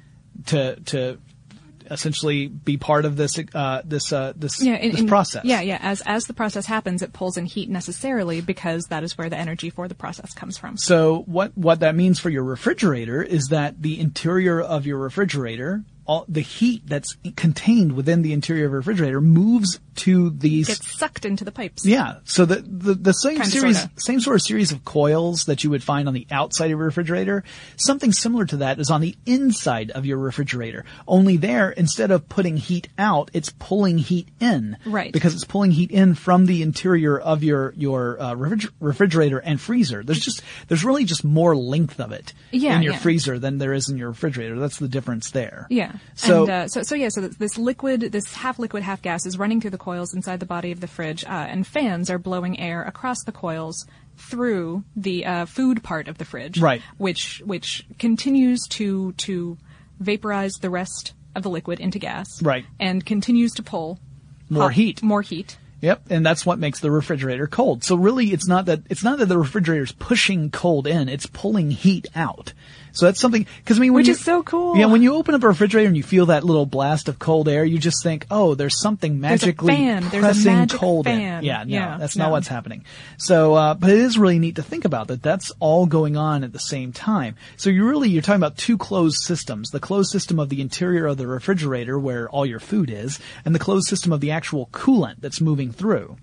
to 0.48 0.80
to 0.86 1.20
essentially 1.92 2.48
be 2.48 2.78
part 2.78 3.06
of 3.06 3.16
this 3.18 3.40
uh, 3.54 3.82
this 3.86 4.12
uh, 4.14 4.34
this 4.36 4.62
Yeah, 4.62 4.76
in- 4.76 4.92
this 4.92 5.02
in- 5.02 5.08
process. 5.08 5.46
Yeah, 5.46 5.62
yeah. 5.62 5.80
As 5.82 6.02
as 6.02 6.26
the 6.28 6.34
process 6.34 6.66
happens, 6.66 7.02
it 7.02 7.14
pulls 7.14 7.38
in 7.38 7.46
heat 7.46 7.70
necessarily 7.70 8.42
because 8.42 8.86
that 8.86 9.04
is 9.04 9.18
where 9.18 9.30
the 9.30 9.38
energy 9.38 9.70
for 9.70 9.88
the 9.88 9.96
process 9.96 10.34
comes 10.34 10.58
from. 10.58 10.78
So 10.78 11.24
what 11.26 11.58
what 11.58 11.80
that 11.82 11.96
means 11.96 12.20
for 12.20 12.30
your 12.30 12.44
refrigerator 12.44 13.22
is 13.22 13.48
that 13.50 13.82
the 13.82 14.00
interior 14.00 14.60
of 14.62 14.86
your 14.86 14.98
refrigerator, 14.98 15.84
all 16.06 16.26
the 16.28 16.42
heat 16.42 16.84
that's 16.86 17.16
contained 17.36 17.94
within 17.94 18.22
the 18.22 18.34
interior 18.34 18.66
of 18.66 18.72
your 18.72 18.80
refrigerator 18.80 19.22
moves 19.22 19.80
to 19.96 20.30
these 20.32 20.68
Gets 20.68 20.98
sucked 20.98 21.26
into 21.26 21.44
the 21.44 21.52
pipes. 21.52 21.86
Yeah. 21.86 22.18
So 22.26 22.46
the 22.46 22.56
the, 22.58 22.94
the 22.94 23.12
same 23.14 23.38
Kinda, 23.38 23.52
series, 23.52 23.80
sorta. 23.80 23.94
same 23.98 24.20
sort 24.20 24.36
of 24.36 24.42
series 24.42 24.72
of 24.72 24.84
coils 24.86 25.46
that 25.46 25.64
you 25.64 25.70
would 25.70 25.84
find 25.84 26.08
on 26.08 26.14
the 26.14 26.28
outside 26.32 26.66
of 26.66 26.70
your 26.72 26.78
refrigerator, 26.80 27.44
something 27.78 28.12
similar 28.12 28.46
to 28.48 28.58
that 28.58 28.80
is 28.80 28.90
on 28.90 29.02
the 29.02 29.16
inside 29.26 29.92
of 29.92 30.06
your 30.06 30.18
refrigerator. 30.18 30.86
Only 31.08 31.38
there, 31.38 31.70
instead 31.72 32.12
of 32.12 32.28
putting 32.30 32.58
heat 32.58 32.88
out, 32.98 33.30
it's 33.34 33.52
pulling 33.60 33.98
heat 33.98 34.28
in. 34.40 34.78
Right. 34.86 35.12
Because 35.12 35.34
it's 35.34 35.46
pulling 35.46 35.72
heat 35.72 35.92
in 35.92 36.16
from 36.16 36.46
the 36.46 36.62
interior 36.62 37.20
of 37.20 37.44
your 37.44 37.74
your 37.78 38.20
uh, 38.22 38.34
refriger- 38.36 38.72
refrigerator 38.80 39.40
and 39.40 39.60
freezer. 39.60 40.04
There's 40.04 40.20
just 40.20 40.42
there's 40.68 40.84
really 40.84 41.06
just 41.06 41.24
more 41.24 41.56
length 41.56 42.00
of 42.00 42.12
it 42.12 42.34
Yeah, 42.52 42.78
in 42.78 42.84
your 42.84 42.94
yeah. 42.94 43.00
freezer 43.00 43.40
than 43.40 43.58
there 43.58 43.74
is 43.74 43.90
in 43.90 43.98
your 43.98 44.10
refrigerator. 44.10 44.60
That's 44.60 44.80
the 44.80 44.88
difference 44.88 45.32
there. 45.32 45.68
Yeah. 45.70 45.94
So 46.16 46.42
and, 46.44 46.50
uh, 46.52 46.68
so, 46.68 46.84
so 46.84 46.96
yeah, 46.96 47.10
so 47.10 47.22
this 47.28 47.58
liquid, 47.58 48.02
this 48.12 48.34
half 48.34 48.60
liquid, 48.60 48.84
half 48.84 49.02
gas 49.02 49.26
is 49.26 49.38
running 49.38 49.62
through 49.62 49.72
the 49.72 49.78
coils 49.84 50.14
inside 50.14 50.40
the 50.40 50.46
body 50.46 50.72
of 50.72 50.80
the 50.80 50.88
fridge, 50.88 51.24
uh, 51.26 51.48
and 51.52 51.68
fans 51.68 52.10
are 52.10 52.18
blowing 52.18 52.60
air 52.60 52.84
across 52.84 53.24
the 53.24 53.32
coils 53.32 53.86
through 54.18 54.84
the 54.96 55.26
uh, 55.26 55.46
food 55.46 55.84
part 55.84 56.08
of 56.08 56.18
the 56.18 56.26
fridge. 56.26 56.60
Right. 56.60 56.82
Which, 56.98 57.42
which 57.46 57.86
continues 58.00 58.62
to, 58.70 59.12
to 59.14 59.58
vaporize 60.00 60.54
the 60.62 60.70
rest 60.70 61.14
of 61.36 61.44
the 61.44 61.50
liquid 61.50 61.80
into 61.80 62.00
gas. 62.00 62.42
Right. 62.42 62.66
And 62.80 63.06
continues 63.06 63.52
to 63.54 63.64
pull 63.64 64.00
More 64.50 64.64
hot- 64.64 64.74
heat. 64.74 65.04
More 65.04 65.22
heat. 65.22 65.58
Yep, 65.82 66.04
and 66.12 66.26
that's 66.26 66.46
what 66.46 66.60
makes 66.60 66.80
the 66.80 66.90
refrigerator 66.90 67.46
cold. 67.46 67.84
So 67.84 67.98
really, 67.98 68.28
it's 68.28 68.48
not 68.48 68.68
that 68.68 68.84
it's 68.90 69.04
not 69.04 69.18
that 69.20 69.26
the 69.26 69.38
refrigerator's 69.38 69.92
pushing 69.92 70.50
cold 70.50 70.88
in; 70.88 71.10
it's 71.10 71.26
pulling 71.26 71.72
heat 71.72 72.08
out. 72.16 72.54
So 72.94 73.06
that's 73.08 73.20
something 73.20 73.46
because 73.58 73.78
I 73.78 73.82
mean, 73.82 73.94
Which 73.94 74.08
you- 74.08 74.14
is 74.14 74.20
so 74.24 74.44
cool. 74.44 74.78
Yeah, 74.78 74.86
when 74.86 75.02
you 75.02 75.16
open 75.16 75.36
up 75.36 75.44
a 75.44 75.48
refrigerator 75.48 75.88
and 75.88 75.98
you 75.98 76.04
feel 76.04 76.28
that 76.28 76.44
little 76.44 76.66
blast 76.66 77.10
of 77.10 77.20
cold 77.20 77.50
air, 77.50 77.66
you 77.66 77.78
just 77.80 78.04
think, 78.04 78.26
"Oh, 78.32 78.56
there's 78.56 78.80
something 78.80 79.20
magically. 79.20 79.76
There's 79.76 80.14
a 80.14 80.20
pressing 80.20 80.54
magic 80.54 80.80
cold 80.80 81.06
fan. 81.06 81.40
in." 81.40 81.44
Yeah, 81.46 81.64
no, 81.64 81.74
Yeah, 81.74 81.98
that's 81.98 82.16
no. 82.16 82.26
not 82.26 82.32
what's 82.32 82.48
happening. 82.48 82.84
So, 83.18 83.56
uh, 83.56 83.74
but 83.74 83.90
it 83.90 83.98
is 83.98 84.18
really 84.18 84.40
neat 84.40 84.56
to 84.56 84.64
think 84.64 84.86
about 84.86 85.08
that. 85.08 85.22
That's 85.24 85.52
all 85.60 85.86
going 85.86 86.16
on 86.18 86.44
at 86.44 86.54
the 86.54 86.60
same 86.60 86.92
time. 86.94 87.36
So 87.58 87.70
you 87.70 87.86
really 87.88 88.10
you're 88.10 88.22
talking 88.22 88.40
about 88.40 88.58
two 88.58 88.78
closed 88.78 89.18
systems: 89.24 89.72
the 89.72 89.80
closed 89.80 90.12
system 90.12 90.40
of 90.40 90.50
the 90.50 90.62
interior 90.62 91.08
of 91.08 91.18
the 91.18 91.26
refrigerator, 91.28 91.98
where 92.00 92.30
all 92.30 92.46
your 92.46 92.60
food 92.60 92.90
is, 92.92 93.20
and 93.44 93.56
the 93.56 93.60
closed 93.60 93.88
system 93.88 94.12
of 94.14 94.22
the 94.22 94.32
actual 94.32 94.70
coolant 94.72 95.16
that's 95.20 95.42
moving 95.42 95.72
through. 95.72 96.16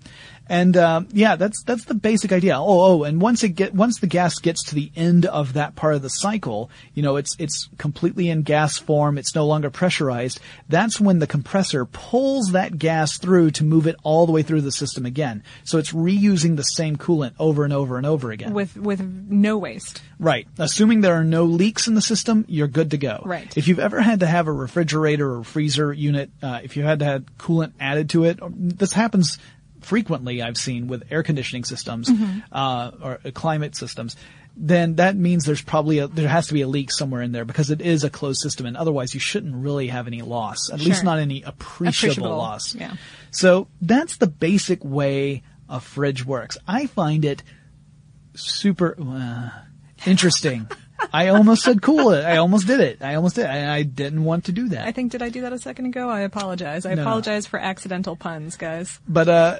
And 0.51 0.75
um, 0.75 1.07
yeah, 1.13 1.37
that's 1.37 1.63
that's 1.63 1.85
the 1.85 1.93
basic 1.93 2.33
idea. 2.33 2.59
Oh, 2.59 2.81
oh, 2.81 3.03
and 3.05 3.21
once 3.21 3.41
it 3.41 3.51
get 3.51 3.73
once 3.73 4.01
the 4.01 4.07
gas 4.07 4.37
gets 4.39 4.65
to 4.65 4.75
the 4.75 4.91
end 4.97 5.25
of 5.25 5.53
that 5.53 5.77
part 5.77 5.95
of 5.95 6.01
the 6.01 6.09
cycle, 6.09 6.69
you 6.93 7.01
know, 7.01 7.15
it's 7.15 7.37
it's 7.39 7.69
completely 7.77 8.29
in 8.29 8.41
gas 8.41 8.77
form. 8.77 9.17
It's 9.17 9.33
no 9.33 9.45
longer 9.45 9.69
pressurized. 9.69 10.41
That's 10.67 10.99
when 10.99 11.19
the 11.19 11.25
compressor 11.25 11.85
pulls 11.85 12.51
that 12.51 12.77
gas 12.77 13.17
through 13.17 13.51
to 13.51 13.63
move 13.63 13.87
it 13.87 13.95
all 14.03 14.25
the 14.25 14.33
way 14.33 14.41
through 14.41 14.59
the 14.59 14.73
system 14.73 15.05
again. 15.05 15.41
So 15.63 15.77
it's 15.77 15.93
reusing 15.93 16.57
the 16.57 16.63
same 16.63 16.97
coolant 16.97 17.31
over 17.39 17.63
and 17.63 17.71
over 17.71 17.95
and 17.95 18.05
over 18.05 18.29
again. 18.29 18.53
With, 18.53 18.75
with 18.75 18.99
no 18.99 19.57
waste. 19.57 20.01
Right. 20.19 20.49
Assuming 20.59 20.99
there 20.99 21.15
are 21.15 21.23
no 21.23 21.45
leaks 21.45 21.87
in 21.87 21.95
the 21.95 22.01
system, 22.01 22.43
you're 22.49 22.67
good 22.67 22.91
to 22.91 22.97
go. 22.97 23.21
Right. 23.25 23.55
If 23.57 23.69
you've 23.69 23.79
ever 23.79 24.01
had 24.01 24.19
to 24.19 24.27
have 24.27 24.47
a 24.47 24.51
refrigerator 24.51 25.33
or 25.33 25.45
freezer 25.45 25.93
unit, 25.93 26.29
uh, 26.43 26.59
if 26.61 26.75
you 26.75 26.83
had 26.83 26.99
to 26.99 27.05
have 27.05 27.37
coolant 27.37 27.71
added 27.79 28.09
to 28.09 28.25
it, 28.25 28.39
this 28.41 28.91
happens 28.91 29.39
frequently 29.81 30.41
I've 30.41 30.57
seen 30.57 30.87
with 30.87 31.03
air 31.11 31.23
conditioning 31.23 31.63
systems, 31.65 32.09
uh, 32.51 32.91
or 33.01 33.19
uh, 33.25 33.31
climate 33.31 33.75
systems, 33.75 34.15
then 34.55 34.95
that 34.95 35.15
means 35.15 35.45
there's 35.45 35.61
probably 35.61 35.99
a, 35.99 36.07
there 36.07 36.27
has 36.27 36.47
to 36.47 36.53
be 36.53 36.61
a 36.61 36.67
leak 36.67 36.91
somewhere 36.91 37.21
in 37.21 37.31
there 37.31 37.45
because 37.45 37.69
it 37.71 37.81
is 37.81 38.03
a 38.03 38.09
closed 38.09 38.41
system 38.41 38.65
and 38.65 38.75
otherwise 38.75 39.13
you 39.13 39.19
shouldn't 39.19 39.55
really 39.55 39.87
have 39.87 40.07
any 40.07 40.21
loss, 40.21 40.69
at 40.71 40.79
least 40.81 41.03
not 41.03 41.19
any 41.19 41.41
appreciable, 41.41 42.11
Appreciable, 42.11 42.37
loss. 42.37 42.75
yeah. 42.75 42.95
So 43.31 43.67
that's 43.81 44.17
the 44.17 44.27
basic 44.27 44.83
way 44.83 45.43
a 45.69 45.79
fridge 45.79 46.25
works. 46.25 46.57
I 46.67 46.85
find 46.87 47.23
it 47.23 47.43
super 48.35 48.95
uh, 49.01 49.49
interesting. 50.05 50.67
I 51.13 51.27
almost 51.29 51.63
said 51.63 51.81
cool. 51.81 52.09
I 52.09 52.37
almost 52.37 52.67
did 52.67 52.79
it. 52.79 53.01
I 53.01 53.15
almost 53.15 53.35
did. 53.35 53.45
I, 53.45 53.75
I 53.77 53.83
didn't 53.83 54.23
want 54.23 54.45
to 54.45 54.51
do 54.51 54.69
that. 54.69 54.85
I 54.87 54.91
think, 54.91 55.11
did 55.11 55.21
I 55.21 55.29
do 55.29 55.41
that 55.41 55.53
a 55.53 55.59
second 55.59 55.87
ago? 55.87 56.09
I 56.09 56.21
apologize. 56.21 56.85
I 56.85 56.91
No, 56.91 56.95
no. 56.97 57.01
apologize 57.03 57.47
for 57.47 57.59
accidental 57.59 58.15
puns, 58.15 58.55
guys. 58.57 58.99
But 59.07 59.27
uh, 59.29 59.59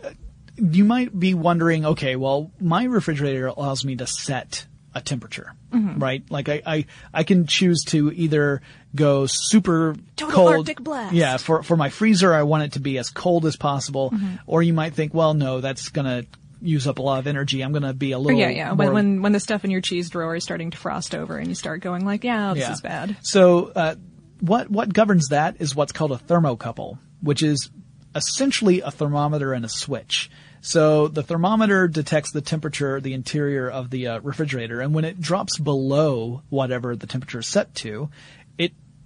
you 0.57 0.83
might 0.85 1.17
be 1.17 1.33
wondering, 1.33 1.85
okay, 1.85 2.15
well, 2.15 2.51
my 2.59 2.83
refrigerator 2.85 3.47
allows 3.47 3.83
me 3.85 3.95
to 3.97 4.07
set 4.07 4.65
a 4.93 5.01
temperature, 5.01 5.53
Mm-hmm. 5.71 5.99
right? 5.99 6.21
Like 6.29 6.49
I, 6.49 6.61
I, 6.65 6.85
I 7.13 7.23
can 7.23 7.47
choose 7.47 7.85
to 7.85 8.11
either 8.11 8.61
go 8.93 9.25
super 9.25 9.95
Total 10.17 10.35
cold. 10.35 10.49
Arctic 10.51 10.81
blast. 10.81 11.13
Yeah, 11.15 11.37
for 11.37 11.63
for 11.63 11.77
my 11.77 11.87
freezer, 11.89 12.33
I 12.33 12.43
want 12.43 12.63
it 12.63 12.71
to 12.73 12.81
be 12.81 12.97
as 12.97 13.09
cold 13.09 13.45
as 13.45 13.55
possible. 13.55 14.11
Mm-hmm. 14.11 14.35
Or 14.47 14.61
you 14.61 14.73
might 14.73 14.93
think, 14.93 15.13
well, 15.13 15.33
no, 15.33 15.61
that's 15.61 15.87
gonna 15.87 16.25
use 16.61 16.87
up 16.87 16.99
a 16.99 17.01
lot 17.01 17.19
of 17.19 17.27
energy. 17.27 17.61
I'm 17.63 17.71
gonna 17.73 17.93
be 17.93 18.11
a 18.11 18.19
little 18.19 18.39
yeah, 18.39 18.49
yeah. 18.49 18.71
When, 18.73 18.93
when 18.93 19.21
when 19.21 19.31
the 19.31 19.39
stuff 19.39 19.65
in 19.65 19.71
your 19.71 19.81
cheese 19.81 20.09
drawer 20.09 20.35
is 20.35 20.43
starting 20.43 20.71
to 20.71 20.77
frost 20.77 21.15
over, 21.15 21.37
and 21.37 21.47
you 21.47 21.55
start 21.55 21.81
going 21.81 22.05
like, 22.05 22.23
"Yeah, 22.23 22.53
this 22.53 22.61
Yeah. 22.61 22.73
is 22.73 22.81
bad." 22.81 23.17
So, 23.21 23.71
uh, 23.75 23.95
what 24.39 24.69
what 24.69 24.93
governs 24.93 25.29
that 25.29 25.57
is 25.59 25.75
what's 25.75 25.91
called 25.91 26.11
a 26.11 26.17
thermocouple, 26.17 26.97
which 27.21 27.43
is 27.43 27.69
essentially 28.15 28.81
a 28.81 28.91
thermometer 28.91 29.53
and 29.53 29.65
a 29.65 29.69
switch. 29.69 30.29
So 30.63 31.07
the 31.07 31.23
thermometer 31.23 31.87
detects 31.87 32.31
the 32.31 32.41
temperature, 32.41 33.01
the 33.01 33.13
interior 33.13 33.67
of 33.69 33.89
the 33.89 34.07
uh, 34.07 34.19
refrigerator, 34.19 34.79
and 34.79 34.93
when 34.93 35.05
it 35.05 35.19
drops 35.19 35.57
below 35.57 36.43
whatever 36.49 36.95
the 36.95 37.07
temperature 37.07 37.39
is 37.39 37.47
set 37.47 37.73
to, 37.75 38.09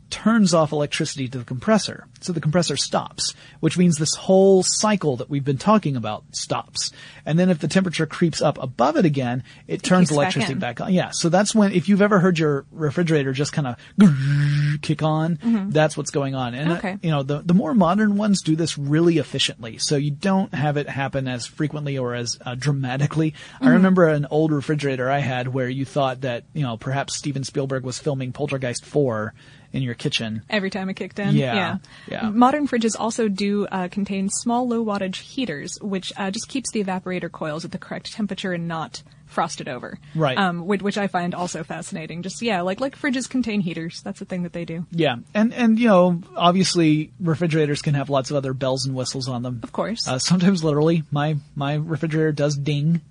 turns 0.09 0.53
off 0.53 0.71
electricity 0.71 1.27
to 1.27 1.39
the 1.39 1.43
compressor. 1.43 2.07
So 2.21 2.33
the 2.33 2.41
compressor 2.41 2.77
stops, 2.77 3.33
which 3.59 3.77
means 3.77 3.97
this 3.97 4.15
whole 4.15 4.63
cycle 4.63 5.17
that 5.17 5.29
we've 5.29 5.43
been 5.43 5.57
talking 5.57 5.95
about 5.95 6.23
stops. 6.31 6.91
And 7.25 7.37
then 7.37 7.49
if 7.49 7.59
the 7.59 7.67
temperature 7.67 8.05
creeps 8.05 8.41
up 8.41 8.57
above 8.61 8.97
it 8.97 9.05
again, 9.05 9.43
it, 9.67 9.83
turns 9.83 10.09
kicks 10.09 10.17
back 10.17 10.23
electricity 10.23 10.53
in. 10.53 10.59
back 10.59 10.81
on. 10.81 10.93
Yeah. 10.93 11.11
So 11.11 11.29
that's 11.29 11.53
when, 11.53 11.71
if 11.73 11.89
you've 11.89 12.01
ever 12.01 12.19
heard 12.19 12.39
your 12.39 12.65
refrigerator 12.71 13.31
just 13.33 13.53
kind 13.53 13.67
of 13.67 14.81
kick 14.81 15.03
on, 15.03 15.69
that's 15.71 15.97
what's 15.97 16.11
going 16.11 16.35
on. 16.35 16.53
And, 16.55 16.71
uh, 16.71 16.75
Mm-hmm. 16.85 17.05
You 17.05 17.11
know, 17.11 17.23
the, 17.23 17.41
the 17.41 17.53
more 17.53 17.73
modern 17.73 18.17
ones 18.17 18.41
do 18.41 18.55
this 18.55 18.77
really 18.77 19.17
efficiently. 19.17 19.77
So 19.77 19.95
you 19.95 20.11
don't 20.11 20.53
have 20.53 20.77
it 20.77 20.87
happen 20.87 21.27
as 21.27 21.45
frequently 21.45 21.97
or 21.97 22.13
as 22.13 22.37
uh, 22.45 22.55
dramatically. 22.55 23.31
Mm-hmm. 23.31 23.67
I 23.67 23.71
remember 23.71 24.07
an 24.07 24.27
old 24.29 24.51
refrigerator 24.51 25.09
I 25.09 25.19
had 25.19 25.47
where 25.47 25.69
you 25.69 25.85
thought 25.85 26.21
that, 26.21 26.43
you 26.53 26.63
know, 26.63 26.77
perhaps 26.77 27.15
Steven 27.15 27.43
Spielberg 27.43 27.83
was 27.83 27.97
filming 27.97 28.31
Poltergeist 28.31 28.85
4 28.85 29.33
in 29.75 29.83
your 29.83 29.93
kitchen. 29.93 30.41
Every 30.49 30.69
time 30.69 30.89
it 30.89 30.93
kicked 30.93 31.19
in. 31.19 31.35
Yeah, 31.35 31.77
yeah. 32.07 32.29
Modern 32.29 32.67
fridges 32.67 32.95
also 32.97 33.27
do 33.27 33.67
uh, 33.67 33.89
contain 33.89 34.29
small 34.29 34.67
low 34.67 34.83
wattage 34.83 35.17
heaters, 35.17 35.77
which 35.81 36.13
uh, 36.15 36.31
just 36.31 36.47
keeps 36.47 36.71
the 36.71 36.83
evaporator 36.83 37.29
coils 37.29 37.65
at 37.65 37.71
the 37.71 37.77
correct 37.77 38.13
temperature 38.13 38.53
and 38.53 38.67
not 38.67 39.03
frosted 39.25 39.67
over. 39.67 39.99
Right. 40.15 40.37
Um, 40.37 40.65
which, 40.65 40.81
which 40.81 40.97
I 40.97 41.07
find 41.07 41.35
also 41.35 41.63
fascinating. 41.63 42.21
Just 42.21 42.41
yeah, 42.41 42.61
like 42.61 42.79
like 42.79 42.97
fridges 42.97 43.29
contain 43.29 43.59
heaters. 43.59 44.01
That's 44.01 44.19
the 44.19 44.25
thing 44.25 44.43
that 44.43 44.53
they 44.53 44.63
do. 44.63 44.85
Yeah, 44.91 45.17
and 45.33 45.53
and 45.53 45.77
you 45.77 45.89
know, 45.89 46.21
obviously 46.35 47.11
refrigerators 47.19 47.81
can 47.81 47.95
have 47.95 48.09
lots 48.09 48.31
of 48.31 48.37
other 48.37 48.53
bells 48.53 48.85
and 48.85 48.95
whistles 48.95 49.27
on 49.27 49.43
them. 49.43 49.59
Of 49.61 49.73
course. 49.73 50.07
Uh, 50.07 50.19
sometimes 50.19 50.63
literally, 50.63 51.03
my 51.11 51.35
my 51.53 51.75
refrigerator 51.75 52.31
does 52.31 52.55
ding. 52.55 53.01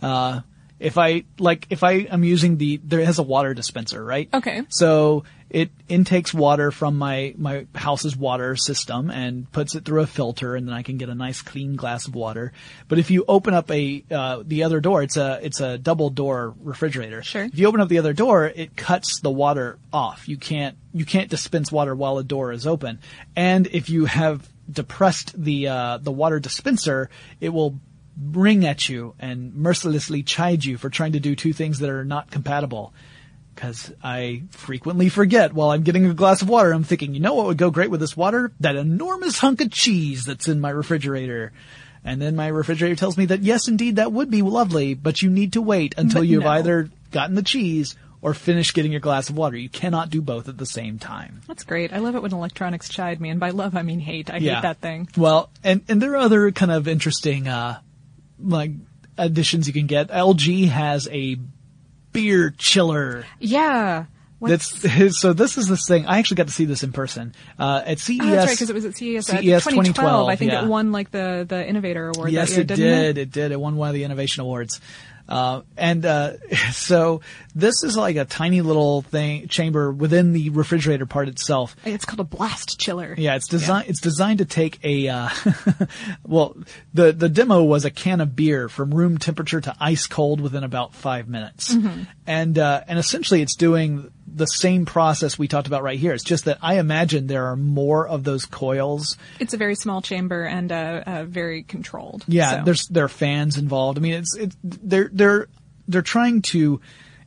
Uh, 0.00 0.42
if 0.82 0.98
I 0.98 1.24
like, 1.38 1.68
if 1.70 1.84
I 1.84 1.92
am 1.92 2.24
using 2.24 2.56
the, 2.58 2.78
there 2.82 3.04
has 3.04 3.20
a 3.20 3.22
water 3.22 3.54
dispenser, 3.54 4.04
right? 4.04 4.28
Okay. 4.34 4.62
So 4.68 5.24
it 5.52 5.70
intakes 5.86 6.32
water 6.32 6.70
from 6.70 6.96
my 6.96 7.34
my 7.36 7.66
house's 7.74 8.16
water 8.16 8.56
system 8.56 9.10
and 9.10 9.50
puts 9.52 9.74
it 9.74 9.84
through 9.84 10.00
a 10.00 10.06
filter, 10.06 10.56
and 10.56 10.66
then 10.66 10.74
I 10.74 10.82
can 10.82 10.96
get 10.96 11.10
a 11.10 11.14
nice 11.14 11.42
clean 11.42 11.76
glass 11.76 12.08
of 12.08 12.14
water. 12.14 12.52
But 12.88 12.98
if 12.98 13.10
you 13.10 13.26
open 13.28 13.52
up 13.52 13.70
a 13.70 14.02
uh, 14.10 14.42
the 14.46 14.62
other 14.62 14.80
door, 14.80 15.02
it's 15.02 15.18
a 15.18 15.38
it's 15.42 15.60
a 15.60 15.76
double 15.76 16.08
door 16.08 16.54
refrigerator. 16.62 17.22
Sure. 17.22 17.44
If 17.44 17.58
you 17.58 17.66
open 17.66 17.80
up 17.82 17.90
the 17.90 17.98
other 17.98 18.14
door, 18.14 18.46
it 18.46 18.76
cuts 18.76 19.20
the 19.20 19.30
water 19.30 19.78
off. 19.92 20.26
You 20.26 20.38
can't 20.38 20.78
you 20.94 21.04
can't 21.04 21.28
dispense 21.28 21.70
water 21.70 21.94
while 21.94 22.16
a 22.16 22.24
door 22.24 22.52
is 22.52 22.66
open. 22.66 22.98
And 23.36 23.66
if 23.66 23.90
you 23.90 24.06
have 24.06 24.48
depressed 24.70 25.34
the 25.36 25.68
uh, 25.68 25.98
the 25.98 26.12
water 26.12 26.40
dispenser, 26.40 27.10
it 27.42 27.50
will 27.50 27.78
ring 28.18 28.64
at 28.64 28.88
you 28.88 29.14
and 29.18 29.54
mercilessly 29.54 30.22
chide 30.22 30.64
you 30.64 30.78
for 30.78 30.88
trying 30.88 31.12
to 31.12 31.20
do 31.20 31.36
two 31.36 31.52
things 31.52 31.80
that 31.80 31.90
are 31.90 32.06
not 32.06 32.30
compatible. 32.30 32.94
Because 33.54 33.92
I 34.02 34.42
frequently 34.50 35.08
forget 35.08 35.52
while 35.52 35.70
I'm 35.70 35.82
getting 35.82 36.06
a 36.06 36.14
glass 36.14 36.42
of 36.42 36.48
water, 36.48 36.72
I'm 36.72 36.84
thinking, 36.84 37.14
you 37.14 37.20
know 37.20 37.34
what 37.34 37.46
would 37.46 37.58
go 37.58 37.70
great 37.70 37.90
with 37.90 38.00
this 38.00 38.16
water? 38.16 38.52
That 38.60 38.76
enormous 38.76 39.38
hunk 39.38 39.60
of 39.60 39.70
cheese 39.70 40.24
that's 40.24 40.48
in 40.48 40.60
my 40.60 40.70
refrigerator. 40.70 41.52
And 42.04 42.20
then 42.20 42.34
my 42.34 42.48
refrigerator 42.48 42.96
tells 42.96 43.16
me 43.16 43.26
that 43.26 43.42
yes, 43.42 43.68
indeed, 43.68 43.96
that 43.96 44.10
would 44.12 44.30
be 44.30 44.42
lovely, 44.42 44.94
but 44.94 45.22
you 45.22 45.30
need 45.30 45.52
to 45.52 45.62
wait 45.62 45.94
until 45.98 46.22
But 46.22 46.28
you've 46.28 46.42
no. 46.44 46.48
either 46.50 46.88
gotten 47.10 47.34
the 47.36 47.42
cheese 47.42 47.94
or 48.22 48.34
finished 48.34 48.74
getting 48.74 48.90
your 48.92 49.00
glass 49.00 49.28
of 49.28 49.36
water. 49.36 49.56
You 49.56 49.68
cannot 49.68 50.08
do 50.10 50.22
both 50.22 50.48
at 50.48 50.56
the 50.56 50.66
same 50.66 50.98
time. 50.98 51.42
That's 51.46 51.64
great. 51.64 51.92
I 51.92 51.98
love 51.98 52.14
it 52.16 52.22
when 52.22 52.32
electronics 52.32 52.88
chide 52.88 53.20
me, 53.20 53.28
and 53.30 53.38
by 53.38 53.50
love 53.50 53.76
I 53.76 53.82
mean 53.82 54.00
hate. 54.00 54.32
I 54.32 54.38
Yeah. 54.38 54.54
hate 54.56 54.62
that 54.62 54.78
thing. 54.80 55.08
Well, 55.16 55.50
and, 55.62 55.82
and 55.88 56.00
there 56.00 56.12
are 56.12 56.16
other 56.18 56.50
kind 56.52 56.72
of 56.72 56.88
interesting, 56.88 57.46
uh, 57.48 57.80
like 58.40 58.72
additions 59.18 59.66
you 59.66 59.72
can 59.72 59.86
get. 59.86 60.08
LG 60.08 60.68
has 60.68 61.06
a 61.12 61.36
beer 62.12 62.54
chiller. 62.56 63.24
Yeah. 63.38 64.06
What's- 64.38 64.82
That's 64.82 65.20
so. 65.20 65.32
This 65.32 65.56
is 65.56 65.68
this 65.68 65.86
thing. 65.86 66.06
I 66.06 66.18
actually 66.18 66.36
got 66.36 66.48
to 66.48 66.52
see 66.52 66.64
this 66.64 66.82
in 66.82 66.90
person 66.90 67.32
uh, 67.60 67.82
at 67.86 68.00
CES. 68.00 68.18
Oh, 68.20 68.26
that's 68.26 68.46
right, 68.46 68.54
because 68.54 68.70
it 68.70 68.74
was 68.74 68.84
at 68.84 68.96
CES, 68.96 69.30
uh, 69.30 69.40
CES 69.40 69.64
2012. 69.64 70.28
I 70.28 70.34
think 70.34 70.50
yeah. 70.50 70.64
it 70.64 70.68
won 70.68 70.90
like 70.90 71.12
the 71.12 71.46
the 71.48 71.64
Innovator 71.64 72.10
Award. 72.10 72.32
Yes, 72.32 72.48
that 72.48 72.54
year, 72.54 72.62
it 72.62 72.66
did. 72.66 73.18
It? 73.18 73.18
It 73.18 73.30
did. 73.30 73.52
It 73.52 73.60
won 73.60 73.76
one 73.76 73.88
of 73.88 73.94
the 73.94 74.02
innovation 74.02 74.42
awards. 74.42 74.80
Uh, 75.28 75.62
and 75.76 76.04
uh, 76.04 76.32
so 76.72 77.20
this 77.54 77.82
is 77.82 77.96
like 77.96 78.16
a 78.16 78.24
tiny 78.24 78.60
little 78.60 79.02
thing 79.02 79.48
chamber 79.48 79.92
within 79.92 80.32
the 80.32 80.50
refrigerator 80.50 81.06
part 81.06 81.28
itself. 81.28 81.76
It's 81.84 82.04
called 82.04 82.20
a 82.20 82.24
blast 82.24 82.78
chiller. 82.78 83.14
Yeah, 83.16 83.36
it's 83.36 83.48
designed. 83.48 83.88
It's 83.88 84.00
designed 84.00 84.38
to 84.38 84.44
take 84.44 84.78
a. 84.84 85.08
Uh, 85.08 85.28
well, 86.26 86.56
the 86.94 87.12
the 87.12 87.28
demo 87.28 87.62
was 87.62 87.84
a 87.84 87.90
can 87.90 88.20
of 88.20 88.34
beer 88.34 88.68
from 88.68 88.94
room 88.94 89.18
temperature 89.18 89.60
to 89.60 89.74
ice 89.78 90.06
cold 90.06 90.40
within 90.40 90.64
about 90.64 90.94
five 90.94 91.28
minutes, 91.28 91.76
and 92.26 92.58
uh, 92.58 92.82
and 92.86 92.98
essentially 92.98 93.42
it's 93.42 93.56
doing 93.56 94.10
the 94.34 94.46
same 94.46 94.86
process 94.86 95.38
we 95.38 95.46
talked 95.46 95.66
about 95.66 95.82
right 95.82 95.98
here. 95.98 96.14
It's 96.14 96.24
just 96.24 96.46
that 96.46 96.58
I 96.62 96.78
imagine 96.78 97.26
there 97.26 97.46
are 97.46 97.56
more 97.56 98.08
of 98.08 98.24
those 98.24 98.46
coils. 98.46 99.18
It's 99.38 99.52
a 99.52 99.58
very 99.58 99.74
small 99.74 100.00
chamber 100.00 100.44
and 100.44 100.72
uh, 100.72 101.02
uh, 101.06 101.24
very 101.24 101.64
controlled. 101.64 102.24
Yeah, 102.26 102.58
so. 102.58 102.64
there's 102.64 102.86
there 102.88 103.04
are 103.04 103.08
fans 103.08 103.58
involved. 103.58 103.98
I 103.98 104.00
mean, 104.00 104.14
it's 104.14 104.36
it's 104.36 104.56
they're 104.64 105.10
they're 105.12 105.48
they're 105.88 106.02
trying 106.02 106.42
to 106.42 106.80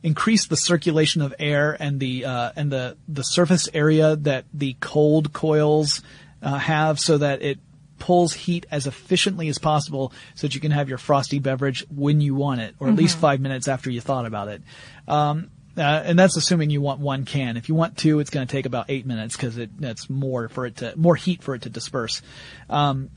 increase 0.06 0.46
the 0.46 0.56
circulation 0.56 1.20
of 1.20 1.34
air 1.40 1.76
and 1.78 1.98
the 1.98 2.24
uh, 2.24 2.52
and 2.54 2.70
the 2.70 2.96
the 3.08 3.24
surface 3.24 3.68
area 3.74 4.14
that 4.14 4.44
the 4.54 4.76
cold 4.80 5.32
coils 5.32 6.00
uh, 6.40 6.56
have, 6.56 7.00
so 7.00 7.18
that 7.18 7.42
it 7.42 7.58
pulls 7.98 8.32
heat 8.32 8.66
as 8.70 8.86
efficiently 8.86 9.48
as 9.48 9.58
possible, 9.58 10.12
so 10.36 10.46
that 10.46 10.54
you 10.54 10.60
can 10.60 10.70
have 10.70 10.88
your 10.88 10.98
frosty 10.98 11.40
beverage 11.40 11.84
when 11.90 12.20
you 12.20 12.36
want 12.36 12.60
it, 12.60 12.76
or 12.78 12.88
at 12.88 12.94
least 12.94 13.18
five 13.18 13.40
minutes 13.40 13.66
after 13.66 13.90
you 13.90 14.00
thought 14.00 14.26
about 14.26 14.46
it. 14.46 14.62
Um, 15.08 15.50
uh, 15.76 15.82
and 16.04 16.16
that's 16.16 16.36
assuming 16.36 16.70
you 16.70 16.80
want 16.80 17.00
one 17.00 17.24
can. 17.24 17.56
If 17.56 17.68
you 17.68 17.74
want 17.74 17.98
two, 17.98 18.20
it's 18.20 18.30
going 18.30 18.46
to 18.46 18.50
take 18.50 18.64
about 18.64 18.86
eight 18.88 19.06
minutes 19.06 19.36
because 19.36 19.58
it 19.58 19.70
that's 19.80 20.08
more 20.08 20.48
for 20.48 20.66
it 20.66 20.76
to 20.76 20.96
more 20.96 21.16
heat 21.16 21.42
for 21.42 21.56
it 21.56 21.62
to 21.62 21.68
disperse. 21.68 22.22
Um, 22.70 23.10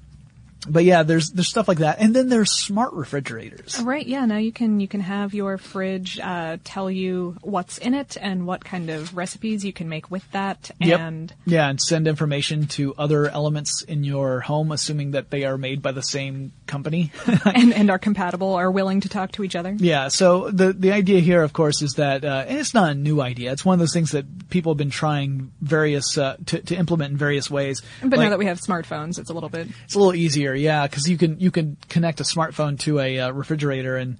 but 0.67 0.83
yeah, 0.83 1.03
there's 1.03 1.29
there's 1.29 1.47
stuff 1.47 1.67
like 1.67 1.79
that, 1.79 1.99
and 1.99 2.15
then 2.15 2.29
there's 2.29 2.51
smart 2.51 2.93
refrigerators. 2.93 3.79
Right, 3.81 4.05
yeah. 4.05 4.25
Now 4.25 4.37
you 4.37 4.51
can 4.51 4.79
you 4.79 4.87
can 4.87 5.01
have 5.01 5.33
your 5.33 5.57
fridge 5.57 6.19
uh, 6.19 6.57
tell 6.63 6.89
you 6.91 7.37
what's 7.41 7.77
in 7.77 7.93
it 7.93 8.17
and 8.19 8.45
what 8.45 8.63
kind 8.65 8.89
of 8.89 9.15
recipes 9.15 9.63
you 9.63 9.73
can 9.73 9.87
make 9.89 10.11
with 10.11 10.29
that, 10.31 10.71
and 10.81 11.33
yeah, 11.45 11.69
and 11.69 11.81
send 11.81 12.07
information 12.07 12.67
to 12.67 12.93
other 12.97 13.27
elements 13.27 13.81
in 13.83 14.03
your 14.03 14.41
home, 14.41 14.71
assuming 14.71 15.11
that 15.11 15.29
they 15.29 15.45
are 15.45 15.57
made 15.57 15.81
by 15.81 15.91
the 15.91 16.03
same 16.03 16.51
company. 16.67 17.11
and 17.45 17.73
and 17.73 17.89
are 17.89 17.99
compatible, 17.99 18.53
are 18.55 18.71
willing 18.71 19.01
to 19.01 19.09
talk 19.09 19.31
to 19.33 19.43
each 19.43 19.55
other. 19.55 19.75
yeah. 19.77 20.07
So 20.09 20.49
the 20.49 20.73
the 20.73 20.91
idea 20.91 21.19
here, 21.21 21.41
of 21.43 21.53
course, 21.53 21.81
is 21.81 21.93
that, 21.93 22.25
uh, 22.25 22.45
and 22.47 22.57
it's 22.57 22.73
not 22.73 22.91
a 22.91 22.95
new 22.95 23.21
idea. 23.21 23.51
It's 23.51 23.63
one 23.63 23.73
of 23.73 23.79
those 23.79 23.93
things 23.93 24.11
that 24.11 24.49
people 24.49 24.73
have 24.73 24.77
been 24.77 24.89
trying 24.89 25.51
various 25.61 26.17
uh, 26.17 26.37
to 26.47 26.61
to 26.61 26.75
implement 26.75 27.11
in 27.11 27.17
various 27.17 27.49
ways. 27.49 27.81
But 28.01 28.11
Like- 28.11 28.25
now 28.25 28.29
that 28.31 28.39
we 28.39 28.45
have 28.45 28.59
smartphones, 28.59 29.17
it's 29.19 29.29
a 29.29 29.33
little 29.33 29.49
bit. 29.49 29.67
It's 29.85 29.95
a 29.95 29.99
little 29.99 30.15
easier, 30.15 30.48
yeah, 30.55 30.87
because 30.87 31.09
you 31.09 31.17
can 31.17 31.39
you 31.39 31.51
can 31.51 31.77
connect 31.89 32.19
a 32.19 32.23
smartphone 32.23 32.79
to 32.81 32.99
a 32.99 33.19
uh, 33.19 33.31
refrigerator 33.31 33.97
and 33.97 34.17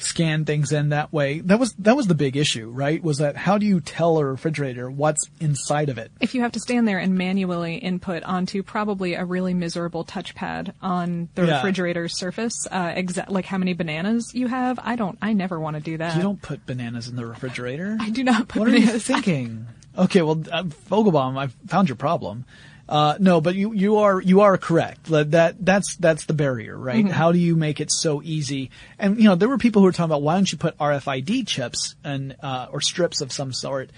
scan 0.00 0.44
things 0.44 0.70
in 0.70 0.90
that 0.90 1.12
way. 1.12 1.40
That 1.40 1.58
was 1.58 1.72
that 1.80 1.96
was 1.96 2.06
the 2.06 2.14
big 2.14 2.36
issue, 2.36 2.70
right? 2.70 3.02
Was 3.02 3.18
that 3.18 3.36
how 3.36 3.58
do 3.58 3.66
you 3.66 3.80
tell 3.80 4.18
a 4.18 4.24
refrigerator 4.24 4.88
what's 4.88 5.28
inside 5.40 5.88
of 5.88 5.98
it? 5.98 6.12
If 6.20 6.36
you 6.36 6.42
have 6.42 6.52
to 6.52 6.60
stand 6.60 6.86
there 6.86 6.98
and 7.00 7.16
manually 7.18 7.74
input 7.76 8.22
onto 8.22 8.62
probably 8.62 9.14
a 9.14 9.24
really 9.24 9.54
miserable 9.54 10.04
touchpad 10.04 10.72
on 10.80 11.28
the 11.34 11.46
Yeah. 11.46 11.56
refrigerator's 11.56 12.16
surface, 12.16 12.54
uh, 12.70 12.90
exa- 12.92 13.28
like 13.28 13.44
how 13.44 13.58
many 13.58 13.72
bananas 13.72 14.30
you 14.34 14.46
have, 14.46 14.78
I 14.80 14.94
don't. 14.94 15.18
I 15.20 15.32
never 15.32 15.58
want 15.58 15.74
to 15.76 15.82
do 15.82 15.96
that. 15.96 16.14
You 16.14 16.22
don't 16.22 16.40
put 16.40 16.64
bananas 16.64 17.08
in 17.08 17.16
the 17.16 17.26
refrigerator. 17.26 17.96
I 18.00 18.10
do 18.10 18.22
not 18.22 18.46
put 18.46 18.60
What 18.60 18.68
are 18.68 18.72
you 18.76 18.80
bananas. 18.82 19.04
thinking? 19.04 19.66
Okay, 19.96 20.22
well, 20.22 20.40
uh, 20.52 20.62
Vogelbaum, 20.88 21.36
I've 21.36 21.56
found 21.66 21.88
your 21.88 21.96
problem. 21.96 22.44
Uh, 22.88 23.16
no, 23.18 23.40
but 23.40 23.54
you, 23.54 23.72
you 23.72 23.98
are, 23.98 24.20
you 24.20 24.40
are 24.40 24.56
correct. 24.56 25.04
That, 25.04 25.32
that, 25.32 25.64
that's, 25.64 25.96
that's 25.96 26.24
the 26.24 26.32
barrier, 26.32 26.76
right? 26.76 27.04
Mm-hmm. 27.04 27.12
How 27.12 27.32
do 27.32 27.38
you 27.38 27.54
make 27.54 27.80
it 27.80 27.92
so 27.92 28.22
easy? 28.22 28.70
And, 28.98 29.18
you 29.18 29.24
know, 29.24 29.34
there 29.34 29.48
were 29.48 29.58
people 29.58 29.82
who 29.82 29.86
were 29.86 29.92
talking 29.92 30.10
about 30.10 30.22
why 30.22 30.34
don't 30.34 30.50
you 30.50 30.58
put 30.58 30.78
RFID 30.78 31.46
chips 31.46 31.96
and, 32.02 32.36
uh, 32.42 32.68
or 32.72 32.80
strips 32.80 33.20
of 33.20 33.30
some 33.32 33.52
sort 33.52 33.90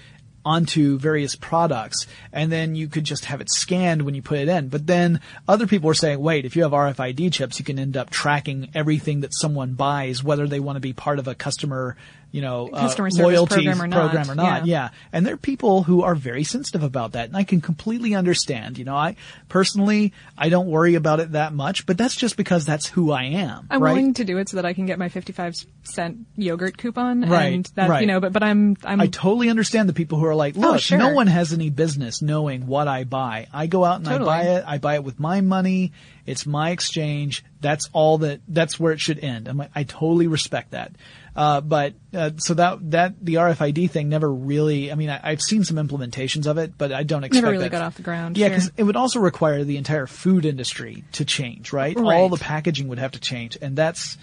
onto 0.44 0.98
various 0.98 1.34
products 1.36 2.06
and 2.32 2.50
then 2.50 2.74
you 2.74 2.88
could 2.88 3.04
just 3.04 3.26
have 3.26 3.40
it 3.40 3.50
scanned 3.50 4.02
when 4.02 4.14
you 4.14 4.22
put 4.22 4.38
it 4.38 4.48
in. 4.48 4.68
But 4.68 4.86
then 4.86 5.20
other 5.46 5.66
people 5.66 5.88
were 5.88 5.94
saying, 5.94 6.18
wait, 6.18 6.44
if 6.44 6.56
you 6.56 6.62
have 6.62 6.72
RFID 6.72 7.32
chips, 7.32 7.58
you 7.58 7.64
can 7.64 7.78
end 7.78 7.96
up 7.96 8.10
tracking 8.10 8.70
everything 8.74 9.20
that 9.20 9.34
someone 9.34 9.74
buys, 9.74 10.24
whether 10.24 10.46
they 10.46 10.60
want 10.60 10.76
to 10.76 10.80
be 10.80 10.92
part 10.92 11.18
of 11.18 11.28
a 11.28 11.34
customer, 11.34 11.96
you 12.32 12.40
know, 12.42 12.68
uh, 12.72 12.80
Customer 12.80 13.10
service 13.10 13.24
loyalty 13.24 13.54
program 13.54 13.82
or 13.82 13.86
not, 13.86 14.28
or 14.28 14.34
not. 14.34 14.66
yeah. 14.66 14.80
Yeah. 14.82 14.88
And 15.12 15.26
there 15.26 15.34
are 15.34 15.38
people 15.38 15.82
who 15.82 16.02
are 16.02 16.14
very 16.14 16.44
sensitive 16.44 16.82
about 16.82 17.12
that. 17.12 17.26
And 17.28 17.36
I 17.36 17.42
can 17.44 17.60
completely 17.60 18.14
understand. 18.14 18.78
You 18.78 18.84
know, 18.84 18.96
I 18.96 19.16
personally, 19.48 20.12
I 20.38 20.48
don't 20.48 20.68
worry 20.68 20.94
about 20.94 21.20
it 21.20 21.32
that 21.32 21.52
much, 21.52 21.86
but 21.86 21.98
that's 21.98 22.14
just 22.16 22.36
because 22.36 22.64
that's 22.64 22.86
who 22.86 23.10
I 23.12 23.24
am. 23.24 23.66
I'm 23.70 23.82
right? 23.82 23.90
willing 23.92 24.14
to 24.14 24.24
do 24.24 24.38
it 24.38 24.48
so 24.48 24.56
that 24.56 24.64
I 24.66 24.72
can 24.72 24.86
get 24.86 24.98
my 24.98 25.08
55 25.08 25.56
cent 25.82 26.18
yogurt 26.36 26.78
coupon, 26.78 27.22
Right, 27.28 27.54
and 27.54 27.64
that 27.74 27.88
right. 27.90 28.00
you 28.00 28.06
know. 28.06 28.20
But 28.20 28.32
but 28.32 28.42
I'm 28.42 28.76
I'm 28.84 29.00
I 29.00 29.06
totally 29.08 29.48
understand 29.50 29.88
the 29.88 29.92
people 29.92 30.18
who 30.18 30.26
are 30.26 30.34
like, 30.34 30.56
look, 30.56 30.74
Oh, 30.74 30.78
sure. 30.78 30.98
no 30.98 31.10
one 31.12 31.26
has 31.26 31.52
any 31.52 31.70
business 31.70 32.22
knowing 32.22 32.66
what 32.66 32.86
I 32.88 33.04
buy. 33.04 33.48
I 33.52 33.66
go 33.66 33.84
out 33.84 33.96
and 33.96 34.04
Totally. 34.06 34.30
I 34.30 34.42
buy 34.44 34.48
it. 34.50 34.64
I 34.66 34.78
buy 34.78 34.94
it 34.94 35.04
with 35.04 35.18
my 35.18 35.40
money. 35.40 35.92
It's 36.26 36.46
my 36.46 36.70
exchange. 36.70 37.44
That's 37.60 37.88
all 37.92 38.18
that, 38.18 38.40
that's 38.46 38.78
where 38.78 38.92
it 38.92 39.00
should 39.00 39.18
end. 39.18 39.48
I'm 39.48 39.56
like, 39.56 39.70
I 39.74 39.82
totally 39.82 40.28
respect 40.28 40.70
that. 40.70 40.92
Uh, 41.40 41.62
but, 41.62 41.94
uh, 42.12 42.32
so 42.36 42.52
that, 42.52 42.90
that, 42.90 43.14
the 43.24 43.36
RFID 43.36 43.90
thing 43.90 44.10
never 44.10 44.30
really, 44.30 44.92
I 44.92 44.94
mean, 44.94 45.08
I, 45.08 45.20
I've 45.22 45.40
seen 45.40 45.64
some 45.64 45.78
implementations 45.78 46.46
of 46.46 46.58
it, 46.58 46.76
but 46.76 46.92
I 46.92 47.02
don't 47.02 47.24
expect 47.24 47.42
never 47.42 47.52
really 47.52 47.64
that- 47.64 47.72
got 47.72 47.80
off 47.80 47.96
the 47.96 48.02
ground. 48.02 48.36
Yeah, 48.36 48.48
sure. 48.48 48.56
because 48.56 48.72
it 48.76 48.82
would 48.82 48.96
also 48.96 49.20
require 49.20 49.64
the 49.64 49.78
entire 49.78 50.06
food 50.06 50.44
industry 50.44 51.02
to 51.12 51.24
change, 51.24 51.72
right? 51.72 51.96
All 51.96 52.28
the 52.28 52.36
packaging 52.36 52.88
would 52.88 52.98
have 52.98 53.12
to 53.12 53.20
change. 53.20 53.56
And 53.62 53.74
that's, 53.74 54.18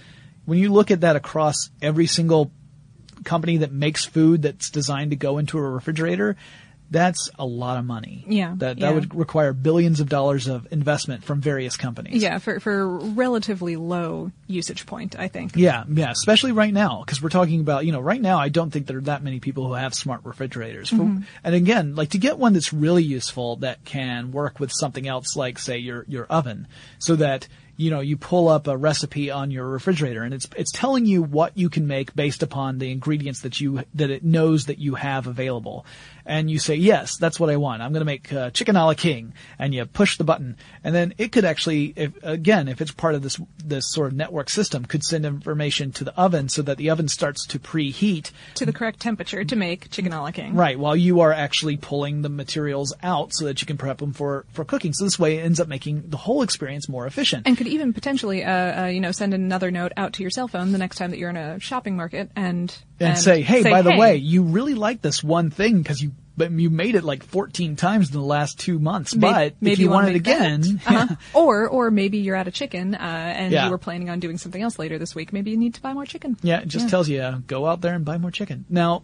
when 0.45 0.59
you 0.59 0.71
look 0.71 0.91
at 0.91 1.01
that 1.01 1.15
across 1.15 1.71
every 1.81 2.05
single 2.05 2.51
company 3.23 3.57
that 3.57 3.71
makes 3.71 4.05
food 4.05 4.43
that's 4.43 4.69
designed 4.69 5.09
to 5.09 5.17
go 5.17 5.39
into 5.39 5.57
a 5.57 5.61
refrigerator, 5.61 6.37
that's 6.89 7.29
a 7.37 7.45
lot 7.45 7.77
of 7.77 7.85
money. 7.85 8.23
Yeah, 8.27 8.53
That, 8.57 8.79
that 8.79 8.79
yeah. 8.79 8.91
would 8.91 9.13
require 9.15 9.53
billions 9.53 9.99
of 9.99 10.09
dollars 10.09 10.47
of 10.47 10.67
investment 10.71 11.23
from 11.23 11.41
various 11.41 11.75
companies. 11.77 12.21
yeah, 12.21 12.37
for 12.39 12.59
for 12.59 12.87
relatively 12.99 13.75
low 13.75 14.31
usage 14.47 14.85
point, 14.85 15.17
I 15.19 15.27
think. 15.27 15.55
Yeah, 15.55 15.83
yeah, 15.89 16.11
especially 16.11 16.51
right 16.53 16.73
now, 16.73 17.03
because 17.05 17.21
we're 17.21 17.29
talking 17.29 17.59
about, 17.59 17.85
you 17.85 17.91
know, 17.91 17.99
right 17.99 18.21
now 18.21 18.37
I 18.39 18.49
don't 18.49 18.71
think 18.71 18.87
there 18.87 18.97
are 18.97 19.01
that 19.01 19.23
many 19.23 19.39
people 19.39 19.67
who 19.67 19.73
have 19.73 19.93
smart 19.93 20.21
refrigerators. 20.23 20.89
For, 20.89 20.97
Mm-hmm. 20.97 21.21
And 21.43 21.55
again, 21.55 21.95
like 21.95 22.09
to 22.09 22.17
get 22.17 22.37
one 22.39 22.53
that's 22.53 22.73
really 22.73 23.03
useful 23.03 23.57
that 23.57 23.85
can 23.85 24.31
work 24.31 24.59
with 24.59 24.71
something 24.73 25.07
else 25.07 25.35
like, 25.35 25.59
say, 25.59 25.77
your, 25.77 26.05
your 26.07 26.25
oven, 26.25 26.67
so 26.99 27.15
that, 27.17 27.47
you 27.77 27.91
know, 27.91 27.99
you 27.99 28.17
pull 28.17 28.49
up 28.49 28.67
a 28.67 28.75
recipe 28.75 29.29
on 29.29 29.51
your 29.51 29.67
refrigerator 29.67 30.23
and 30.23 30.33
it's, 30.33 30.47
it's 30.57 30.71
telling 30.71 31.05
you 31.05 31.21
what 31.21 31.55
you 31.55 31.69
can 31.69 31.87
make 31.87 32.15
based 32.15 32.41
upon 32.41 32.79
the 32.79 32.91
ingredients 32.91 33.41
that 33.41 33.61
you, 33.61 33.83
that 33.93 34.09
it 34.09 34.23
knows 34.23 34.65
that 34.65 34.79
you 34.79 34.95
have 34.95 35.27
available. 35.27 35.85
And 36.25 36.51
you 36.51 36.59
say, 36.59 36.75
yes, 36.75 37.15
that's 37.17 37.39
what 37.39 37.49
I 37.49 37.55
want. 37.55 37.81
I'm 37.81 37.93
going 37.93 38.01
to 38.01 38.05
make 38.05 38.33
uh, 38.33 38.49
chicken 38.49 38.75
a 38.75 38.85
la 38.85 38.95
king. 38.95 39.33
And 39.57 39.73
you 39.73 39.85
push 39.85 40.17
the 40.17 40.25
button. 40.25 40.57
And 40.83 40.93
then 40.93 41.13
it 41.17 41.31
could 41.31 41.45
actually, 41.45 41.93
if, 41.95 42.11
again, 42.21 42.67
if 42.67 42.81
it's 42.81 42.91
part 42.91 43.15
of 43.15 43.21
this, 43.21 43.39
this 43.63 43.89
sort 43.89 44.07
of 44.07 44.13
network 44.13 44.49
system, 44.49 44.83
could 44.83 45.05
send 45.05 45.25
information 45.25 45.93
to 45.93 46.03
the 46.03 46.13
oven 46.19 46.49
so 46.49 46.61
that 46.63 46.77
the 46.77 46.89
oven 46.89 47.07
starts 47.07 47.45
to 47.47 47.59
preheat 47.59 48.31
To 48.55 48.65
the 48.65 48.73
correct 48.73 48.99
temperature 48.99 49.45
to 49.45 49.55
make 49.55 49.89
chicken 49.89 50.11
a 50.11 50.21
la 50.21 50.31
king. 50.31 50.53
Right, 50.53 50.77
while 50.77 50.97
you 50.97 51.21
are 51.21 51.31
actually 51.31 51.77
pulling 51.77 52.23
the 52.23 52.29
materials 52.29 52.93
out 53.01 53.33
so 53.33 53.45
that 53.45 53.61
you 53.61 53.67
can 53.67 53.77
prep 53.77 53.99
them 53.99 54.11
for, 54.11 54.45
for 54.51 54.65
cooking. 54.65 54.91
So 54.91 55.05
this 55.05 55.17
way 55.17 55.37
it 55.37 55.45
ends 55.45 55.61
up 55.61 55.69
making 55.69 56.09
the 56.09 56.17
whole 56.17 56.41
experience 56.41 56.89
more 56.89 57.07
efficient. 57.07 57.47
And 57.47 57.57
could 57.57 57.66
even 57.67 57.93
potentially, 57.93 58.43
uh, 58.43 58.83
uh, 58.83 58.85
you 58.87 58.99
know, 58.99 59.11
send 59.11 59.33
another 59.33 59.71
note 59.71 59.91
out 59.97 60.13
to 60.13 60.21
your 60.23 60.29
cell 60.29 60.47
phone 60.47 60.71
the 60.71 60.77
next 60.77 60.97
time 60.97 61.11
that 61.11 61.17
you're 61.19 61.29
in 61.29 61.37
a 61.37 61.59
shopping 61.59 61.95
market 61.95 62.31
and 62.35 62.75
and, 62.99 63.17
say, 63.17 63.41
hey, 63.41 63.63
by 63.63 63.81
the 63.81 63.91
"Hey, 63.91 63.99
way, 63.99 64.15
you 64.17 64.43
really 64.43 64.73
like 64.73 65.01
this 65.01 65.23
one 65.23 65.49
thing 65.51 65.77
because 65.81 66.01
you, 66.01 66.13
but 66.35 66.51
you 66.51 66.69
made 66.69 66.95
it 66.95 67.03
like 67.03 67.23
14 67.23 67.75
times 67.75 68.07
in 68.09 68.13
the 68.13 68.25
last 68.25 68.59
two 68.59 68.79
months. 68.79 69.15
may- 69.15 69.31
but 69.31 69.55
maybe 69.61 69.73
if 69.73 69.79
you 69.79 69.89
wanna 69.89 70.07
want 70.07 70.15
it 70.15 70.19
again, 70.19 70.81
uh-huh. 70.87 71.15
or 71.33 71.67
or 71.67 71.91
maybe 71.91 72.17
you're 72.19 72.35
out 72.35 72.47
of 72.47 72.53
chicken 72.53 72.95
uh, 72.95 72.97
and 72.97 73.51
Yeah. 73.53 73.65
you 73.65 73.71
were 73.71 73.77
planning 73.77 74.09
on 74.09 74.19
doing 74.19 74.37
something 74.37 74.61
else 74.61 74.79
later 74.79 74.97
this 74.97 75.13
week. 75.13 75.31
Maybe 75.33 75.51
you 75.51 75.57
need 75.57 75.75
to 75.75 75.81
buy 75.81 75.93
more 75.93 76.05
chicken. 76.05 76.37
Yeah, 76.41 76.61
it 76.61 76.67
just 76.67 76.85
Yeah. 76.85 76.89
tells 76.89 77.09
you 77.09 77.21
uh, 77.21 77.37
go 77.47 77.65
out 77.67 77.81
there 77.81 77.93
and 77.93 78.03
buy 78.05 78.17
more 78.17 78.31
chicken. 78.31 78.65
Now, 78.69 79.03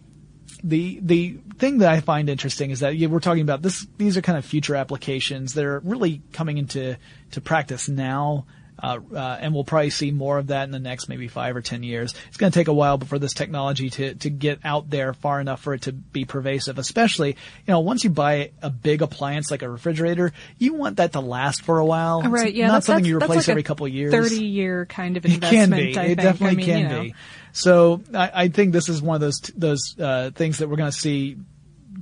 the 0.64 0.98
the 1.02 1.38
thing 1.58 1.78
that 1.78 1.92
I 1.92 2.00
find 2.00 2.28
interesting 2.28 2.70
is 2.70 2.80
that 2.80 2.96
yeah, 2.96 3.08
we're 3.08 3.20
talking 3.20 3.42
about 3.42 3.62
this. 3.62 3.86
These 3.98 4.16
are 4.16 4.22
kind 4.22 4.38
of 4.38 4.44
future 4.44 4.74
applications 4.74 5.54
that 5.54 5.64
are 5.64 5.78
really 5.80 6.22
coming 6.32 6.58
into 6.58 6.96
to 7.32 7.40
practice 7.40 7.88
now, 7.88 8.46
Uh, 8.82 8.98
uh, 9.14 9.38
and 9.40 9.54
we'll 9.54 9.62
probably 9.62 9.90
see 9.90 10.10
more 10.10 10.36
of 10.38 10.48
that 10.48 10.64
in 10.64 10.72
the 10.72 10.80
next 10.80 11.08
maybe 11.08 11.28
five 11.28 11.54
or 11.54 11.60
ten 11.60 11.82
years. 11.84 12.12
It's 12.28 12.36
going 12.38 12.50
to 12.50 12.58
take 12.58 12.66
a 12.66 12.72
while 12.74 12.98
before 12.98 13.20
this 13.20 13.32
technology 13.32 13.88
to, 13.90 14.14
to 14.16 14.30
get 14.30 14.58
out 14.64 14.90
there 14.90 15.12
far 15.14 15.40
enough 15.40 15.60
for 15.62 15.74
it 15.74 15.82
to 15.82 15.92
be 15.92 16.24
pervasive, 16.24 16.76
especially, 16.78 17.30
you 17.30 17.72
know, 17.72 17.80
once 17.80 18.02
you 18.02 18.10
buy 18.10 18.50
a 18.62 18.70
big 18.70 19.00
appliance 19.00 19.50
like 19.50 19.62
a 19.62 19.68
refrigerator, 19.70 20.32
you 20.58 20.74
want 20.74 20.96
that 20.96 21.12
to 21.12 21.20
last 21.20 21.62
for 21.62 21.78
a 21.78 21.86
while. 21.86 22.20
It's 22.20 22.28
Right, 22.28 22.52
yeah. 22.52 22.66
Not 22.66 22.72
that's, 22.72 22.86
something 22.86 23.04
you 23.04 23.18
that's 23.20 23.30
replace 23.30 23.42
like 23.42 23.48
a 23.48 23.50
every 23.52 23.62
couple 23.62 23.86
of 23.86 23.92
years. 23.92 24.12
30 24.12 24.44
year 24.44 24.86
kind 24.86 25.16
of 25.16 25.24
investment. 25.24 25.52
It 25.52 25.56
can 25.56 25.70
be. 25.70 25.98
I 25.98 26.02
it 26.02 26.06
think. 26.06 26.20
definitely 26.20 26.48
I 26.48 26.54
mean, 26.56 26.66
can 26.66 26.78
you 26.78 26.88
know. 26.88 27.02
be. 27.02 27.14
So 27.54 28.02
I, 28.12 28.30
I 28.34 28.48
think 28.48 28.72
this 28.72 28.88
is 28.88 29.00
one 29.00 29.14
of 29.14 29.20
those 29.20 29.40
those 29.56 29.96
uh, 29.98 30.32
things 30.34 30.58
that 30.58 30.68
we're 30.68 30.76
going 30.76 30.90
to 30.90 30.98
see 30.98 31.36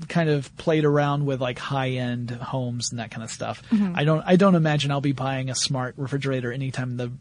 kind 0.09 0.31
of 0.31 0.55
played 0.57 0.87
around 0.87 1.27
with 1.27 1.41
like 1.43 1.59
high 1.59 1.91
end 1.91 2.31
homes 2.31 2.91
and 2.91 2.99
that 2.99 3.11
kind 3.11 3.23
of 3.23 3.31
stuff. 3.31 3.63
Mm-hmm. 3.71 3.93
I 3.95 4.05
don't 4.05 4.23
I 4.27 4.37
don't 4.37 4.55
imagine 4.55 4.91
I'll 4.91 5.03
be 5.03 5.13
buying 5.13 5.51
a 5.51 5.55
smart 5.55 5.95
refrigerator 5.99 6.51
anytime 6.51 6.93
in 6.93 6.97
the 6.97 7.13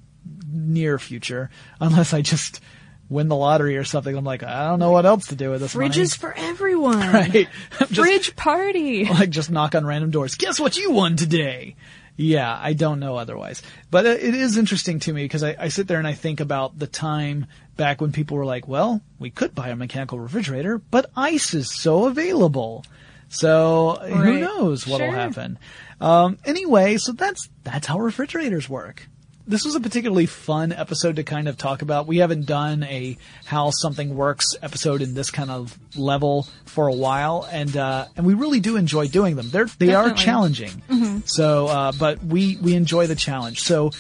near 0.50 0.98
future 0.98 1.50
unless 1.82 2.14
I 2.14 2.22
just 2.22 2.62
win 3.10 3.28
the 3.28 3.36
lottery 3.36 3.76
or 3.76 3.84
something. 3.84 4.16
I'm 4.16 4.24
like 4.24 4.44
I 4.44 4.70
don't 4.70 4.80
know 4.80 4.92
what 4.92 5.06
else 5.06 5.28
to 5.28 5.36
do 5.36 5.52
with 5.52 5.60
this 5.60 5.74
Fridges 5.76 6.16
for 6.18 6.34
everyone. 6.34 7.00
Right. 7.14 7.50
Just- 7.80 7.96
Fridge 7.96 8.36
party. 8.38 9.04
like 9.10 9.30
just 9.30 9.52
knock 9.52 9.76
on 9.76 9.86
random 9.86 10.10
doors. 10.10 10.36
Guess 10.36 10.58
what 10.58 10.78
you 10.78 10.92
won 10.92 11.18
today? 11.18 11.76
Yeah, 12.18 12.58
I 12.62 12.74
don't 12.74 13.00
know 13.00 13.16
otherwise. 13.16 13.62
But 13.90 14.06
it 14.06 14.36
is 14.36 14.58
interesting 14.58 15.00
to 15.02 15.14
me 15.14 15.24
because 15.24 15.44
I, 15.44 15.56
I 15.58 15.68
sit 15.70 15.88
there 15.88 15.98
and 15.98 16.08
I 16.08 16.14
think 16.14 16.40
about 16.40 16.78
the 16.78 16.88
time 16.88 17.48
back 17.78 18.02
when 18.02 18.12
people 18.12 18.38
were 18.38 18.46
like, 18.46 18.68
well, 18.68 19.02
we 19.18 19.30
could 19.30 19.56
buy 19.56 19.70
a 19.70 19.76
mechanical 19.76 20.20
refrigerator, 20.20 20.78
but 20.78 21.10
ice 21.16 21.54
is 21.54 21.72
so 21.74 22.06
available. 22.06 22.86
So 23.30 23.98
who 24.02 24.40
knows 24.40 24.86
what'll 24.86 25.08
Sure. 25.08 25.16
happen. 25.16 25.58
Um, 26.02 26.38
anyway, 26.46 26.98
so 26.98 27.14
that's, 27.14 27.50
that's 27.64 27.88
how 27.88 28.00
refrigerators 28.00 28.68
work. 28.70 29.08
This 29.52 29.66
was 29.66 29.76
a 29.76 29.82
particularly 29.82 30.28
fun 30.28 30.72
episode 30.72 31.18
to 31.18 31.24
kind 31.24 31.50
of 31.50 31.58
talk 31.58 31.82
about. 31.82 32.08
We 32.08 32.20
haven't 32.20 32.46
done 32.46 32.84
a 32.84 33.18
how 33.44 33.70
something 33.72 34.16
works 34.16 34.56
episode 34.62 35.02
in 35.02 35.14
this 35.14 35.30
kind 35.30 35.52
of 35.52 35.78
level 35.98 36.48
for 36.66 36.88
a 36.88 36.94
while, 36.94 37.46
and 37.52 37.76
uh, 37.76 38.06
and 38.16 38.26
we 38.26 38.34
really 38.34 38.62
do 38.62 38.78
enjoy 38.78 39.10
doing 39.10 39.36
them. 39.36 39.50
They're 39.50 39.66
they 39.66 39.94
are 39.94 40.08
Definitely. 40.10 40.24
challenging. 40.24 41.22
So, 41.26 41.68
uh, 41.68 41.92
but 42.00 42.24
we 42.24 42.56
we 42.62 42.76
enjoy 42.76 43.08
the 43.08 43.16
challenge. 43.16 43.60
So, 43.60 43.92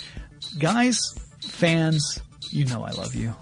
guys, 0.58 1.14
fans, 1.42 2.22
you 2.50 2.66
know 2.66 2.84
I 2.86 2.92
love 2.92 3.14
you. 3.14 3.36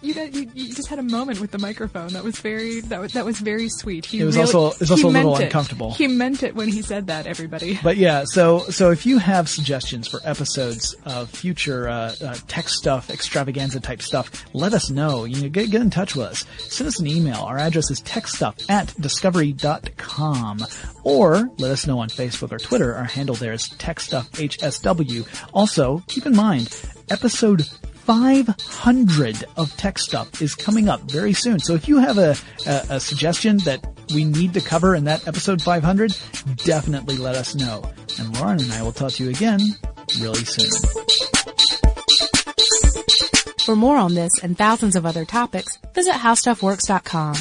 You, 0.00 0.14
got, 0.14 0.32
you 0.32 0.48
you 0.54 0.72
just 0.74 0.88
had 0.88 0.98
a 1.00 1.02
moment 1.02 1.40
with 1.40 1.50
the 1.50 1.58
microphone. 1.58 2.12
That 2.12 2.22
was 2.22 2.38
very 2.38 2.80
that 2.82 3.00
was, 3.00 3.12
that 3.14 3.24
was 3.24 3.40
very 3.40 3.68
sweet. 3.68 4.06
He 4.06 4.20
It 4.20 4.24
was 4.24 4.36
really- 4.36 4.46
also- 4.52 4.70
it 4.74 4.80
was 4.80 4.90
also 4.92 5.08
a 5.08 5.10
little 5.10 5.36
it. 5.36 5.44
uncomfortable. 5.44 5.92
He 5.92 6.06
meant 6.06 6.42
it 6.44 6.54
when 6.54 6.68
he 6.68 6.82
said 6.82 7.08
that. 7.08 7.26
Everybody. 7.26 7.78
But 7.82 7.96
yeah, 7.96 8.24
so 8.24 8.60
so 8.70 8.90
if 8.92 9.06
you 9.06 9.18
have 9.18 9.48
suggestions 9.48 10.06
for 10.06 10.20
episodes 10.24 10.94
of 11.04 11.30
future 11.30 11.88
uh, 11.88 12.14
uh, 12.24 12.36
tech 12.46 12.68
stuff, 12.68 13.10
extravaganza 13.10 13.80
type 13.80 14.00
stuff, 14.02 14.30
let 14.52 14.72
us 14.72 14.88
know. 14.90 15.24
You 15.24 15.42
know, 15.42 15.48
get 15.48 15.70
get 15.70 15.80
in 15.82 15.90
touch 15.90 16.14
with 16.14 16.26
us. 16.26 16.44
Send 16.58 16.86
us 16.86 17.00
an 17.00 17.06
email. 17.08 17.38
Our 17.42 17.58
address 17.58 17.90
is 17.90 18.00
techstuff 18.02 18.68
at 18.70 18.94
discovery.com. 19.00 20.64
Or 21.04 21.50
let 21.58 21.70
us 21.70 21.86
know 21.86 21.98
on 22.00 22.08
Facebook 22.08 22.52
or 22.52 22.58
Twitter. 22.58 22.94
Our 22.94 23.04
handle 23.04 23.34
there 23.34 23.52
is 23.52 23.68
techstuffhsw. 23.68 25.26
Also, 25.52 26.02
keep 26.06 26.26
in 26.26 26.36
mind, 26.36 26.68
episode 27.10 27.68
500 28.08 29.44
of 29.58 29.76
tech 29.76 29.98
stuff 29.98 30.40
is 30.40 30.54
coming 30.54 30.88
up 30.88 31.02
very 31.02 31.34
soon. 31.34 31.58
So 31.58 31.74
if 31.74 31.86
you 31.88 31.98
have 31.98 32.16
a, 32.16 32.34
a, 32.66 32.96
a 32.96 33.00
suggestion 33.00 33.58
that 33.58 33.86
we 34.14 34.24
need 34.24 34.54
to 34.54 34.62
cover 34.62 34.94
in 34.94 35.04
that 35.04 35.28
episode 35.28 35.60
500, 35.60 36.16
definitely 36.64 37.18
let 37.18 37.34
us 37.34 37.54
know. 37.54 37.82
And 38.18 38.34
Lauren 38.40 38.62
and 38.62 38.72
I 38.72 38.82
will 38.82 38.92
talk 38.92 39.12
to 39.12 39.24
you 39.24 39.28
again 39.28 39.60
really 40.20 40.42
soon. 40.46 40.70
For 43.66 43.76
more 43.76 43.98
on 43.98 44.14
this 44.14 44.32
and 44.42 44.56
thousands 44.56 44.96
of 44.96 45.04
other 45.04 45.26
topics, 45.26 45.76
visit 45.92 46.14
howstuffworks.com. 46.14 47.34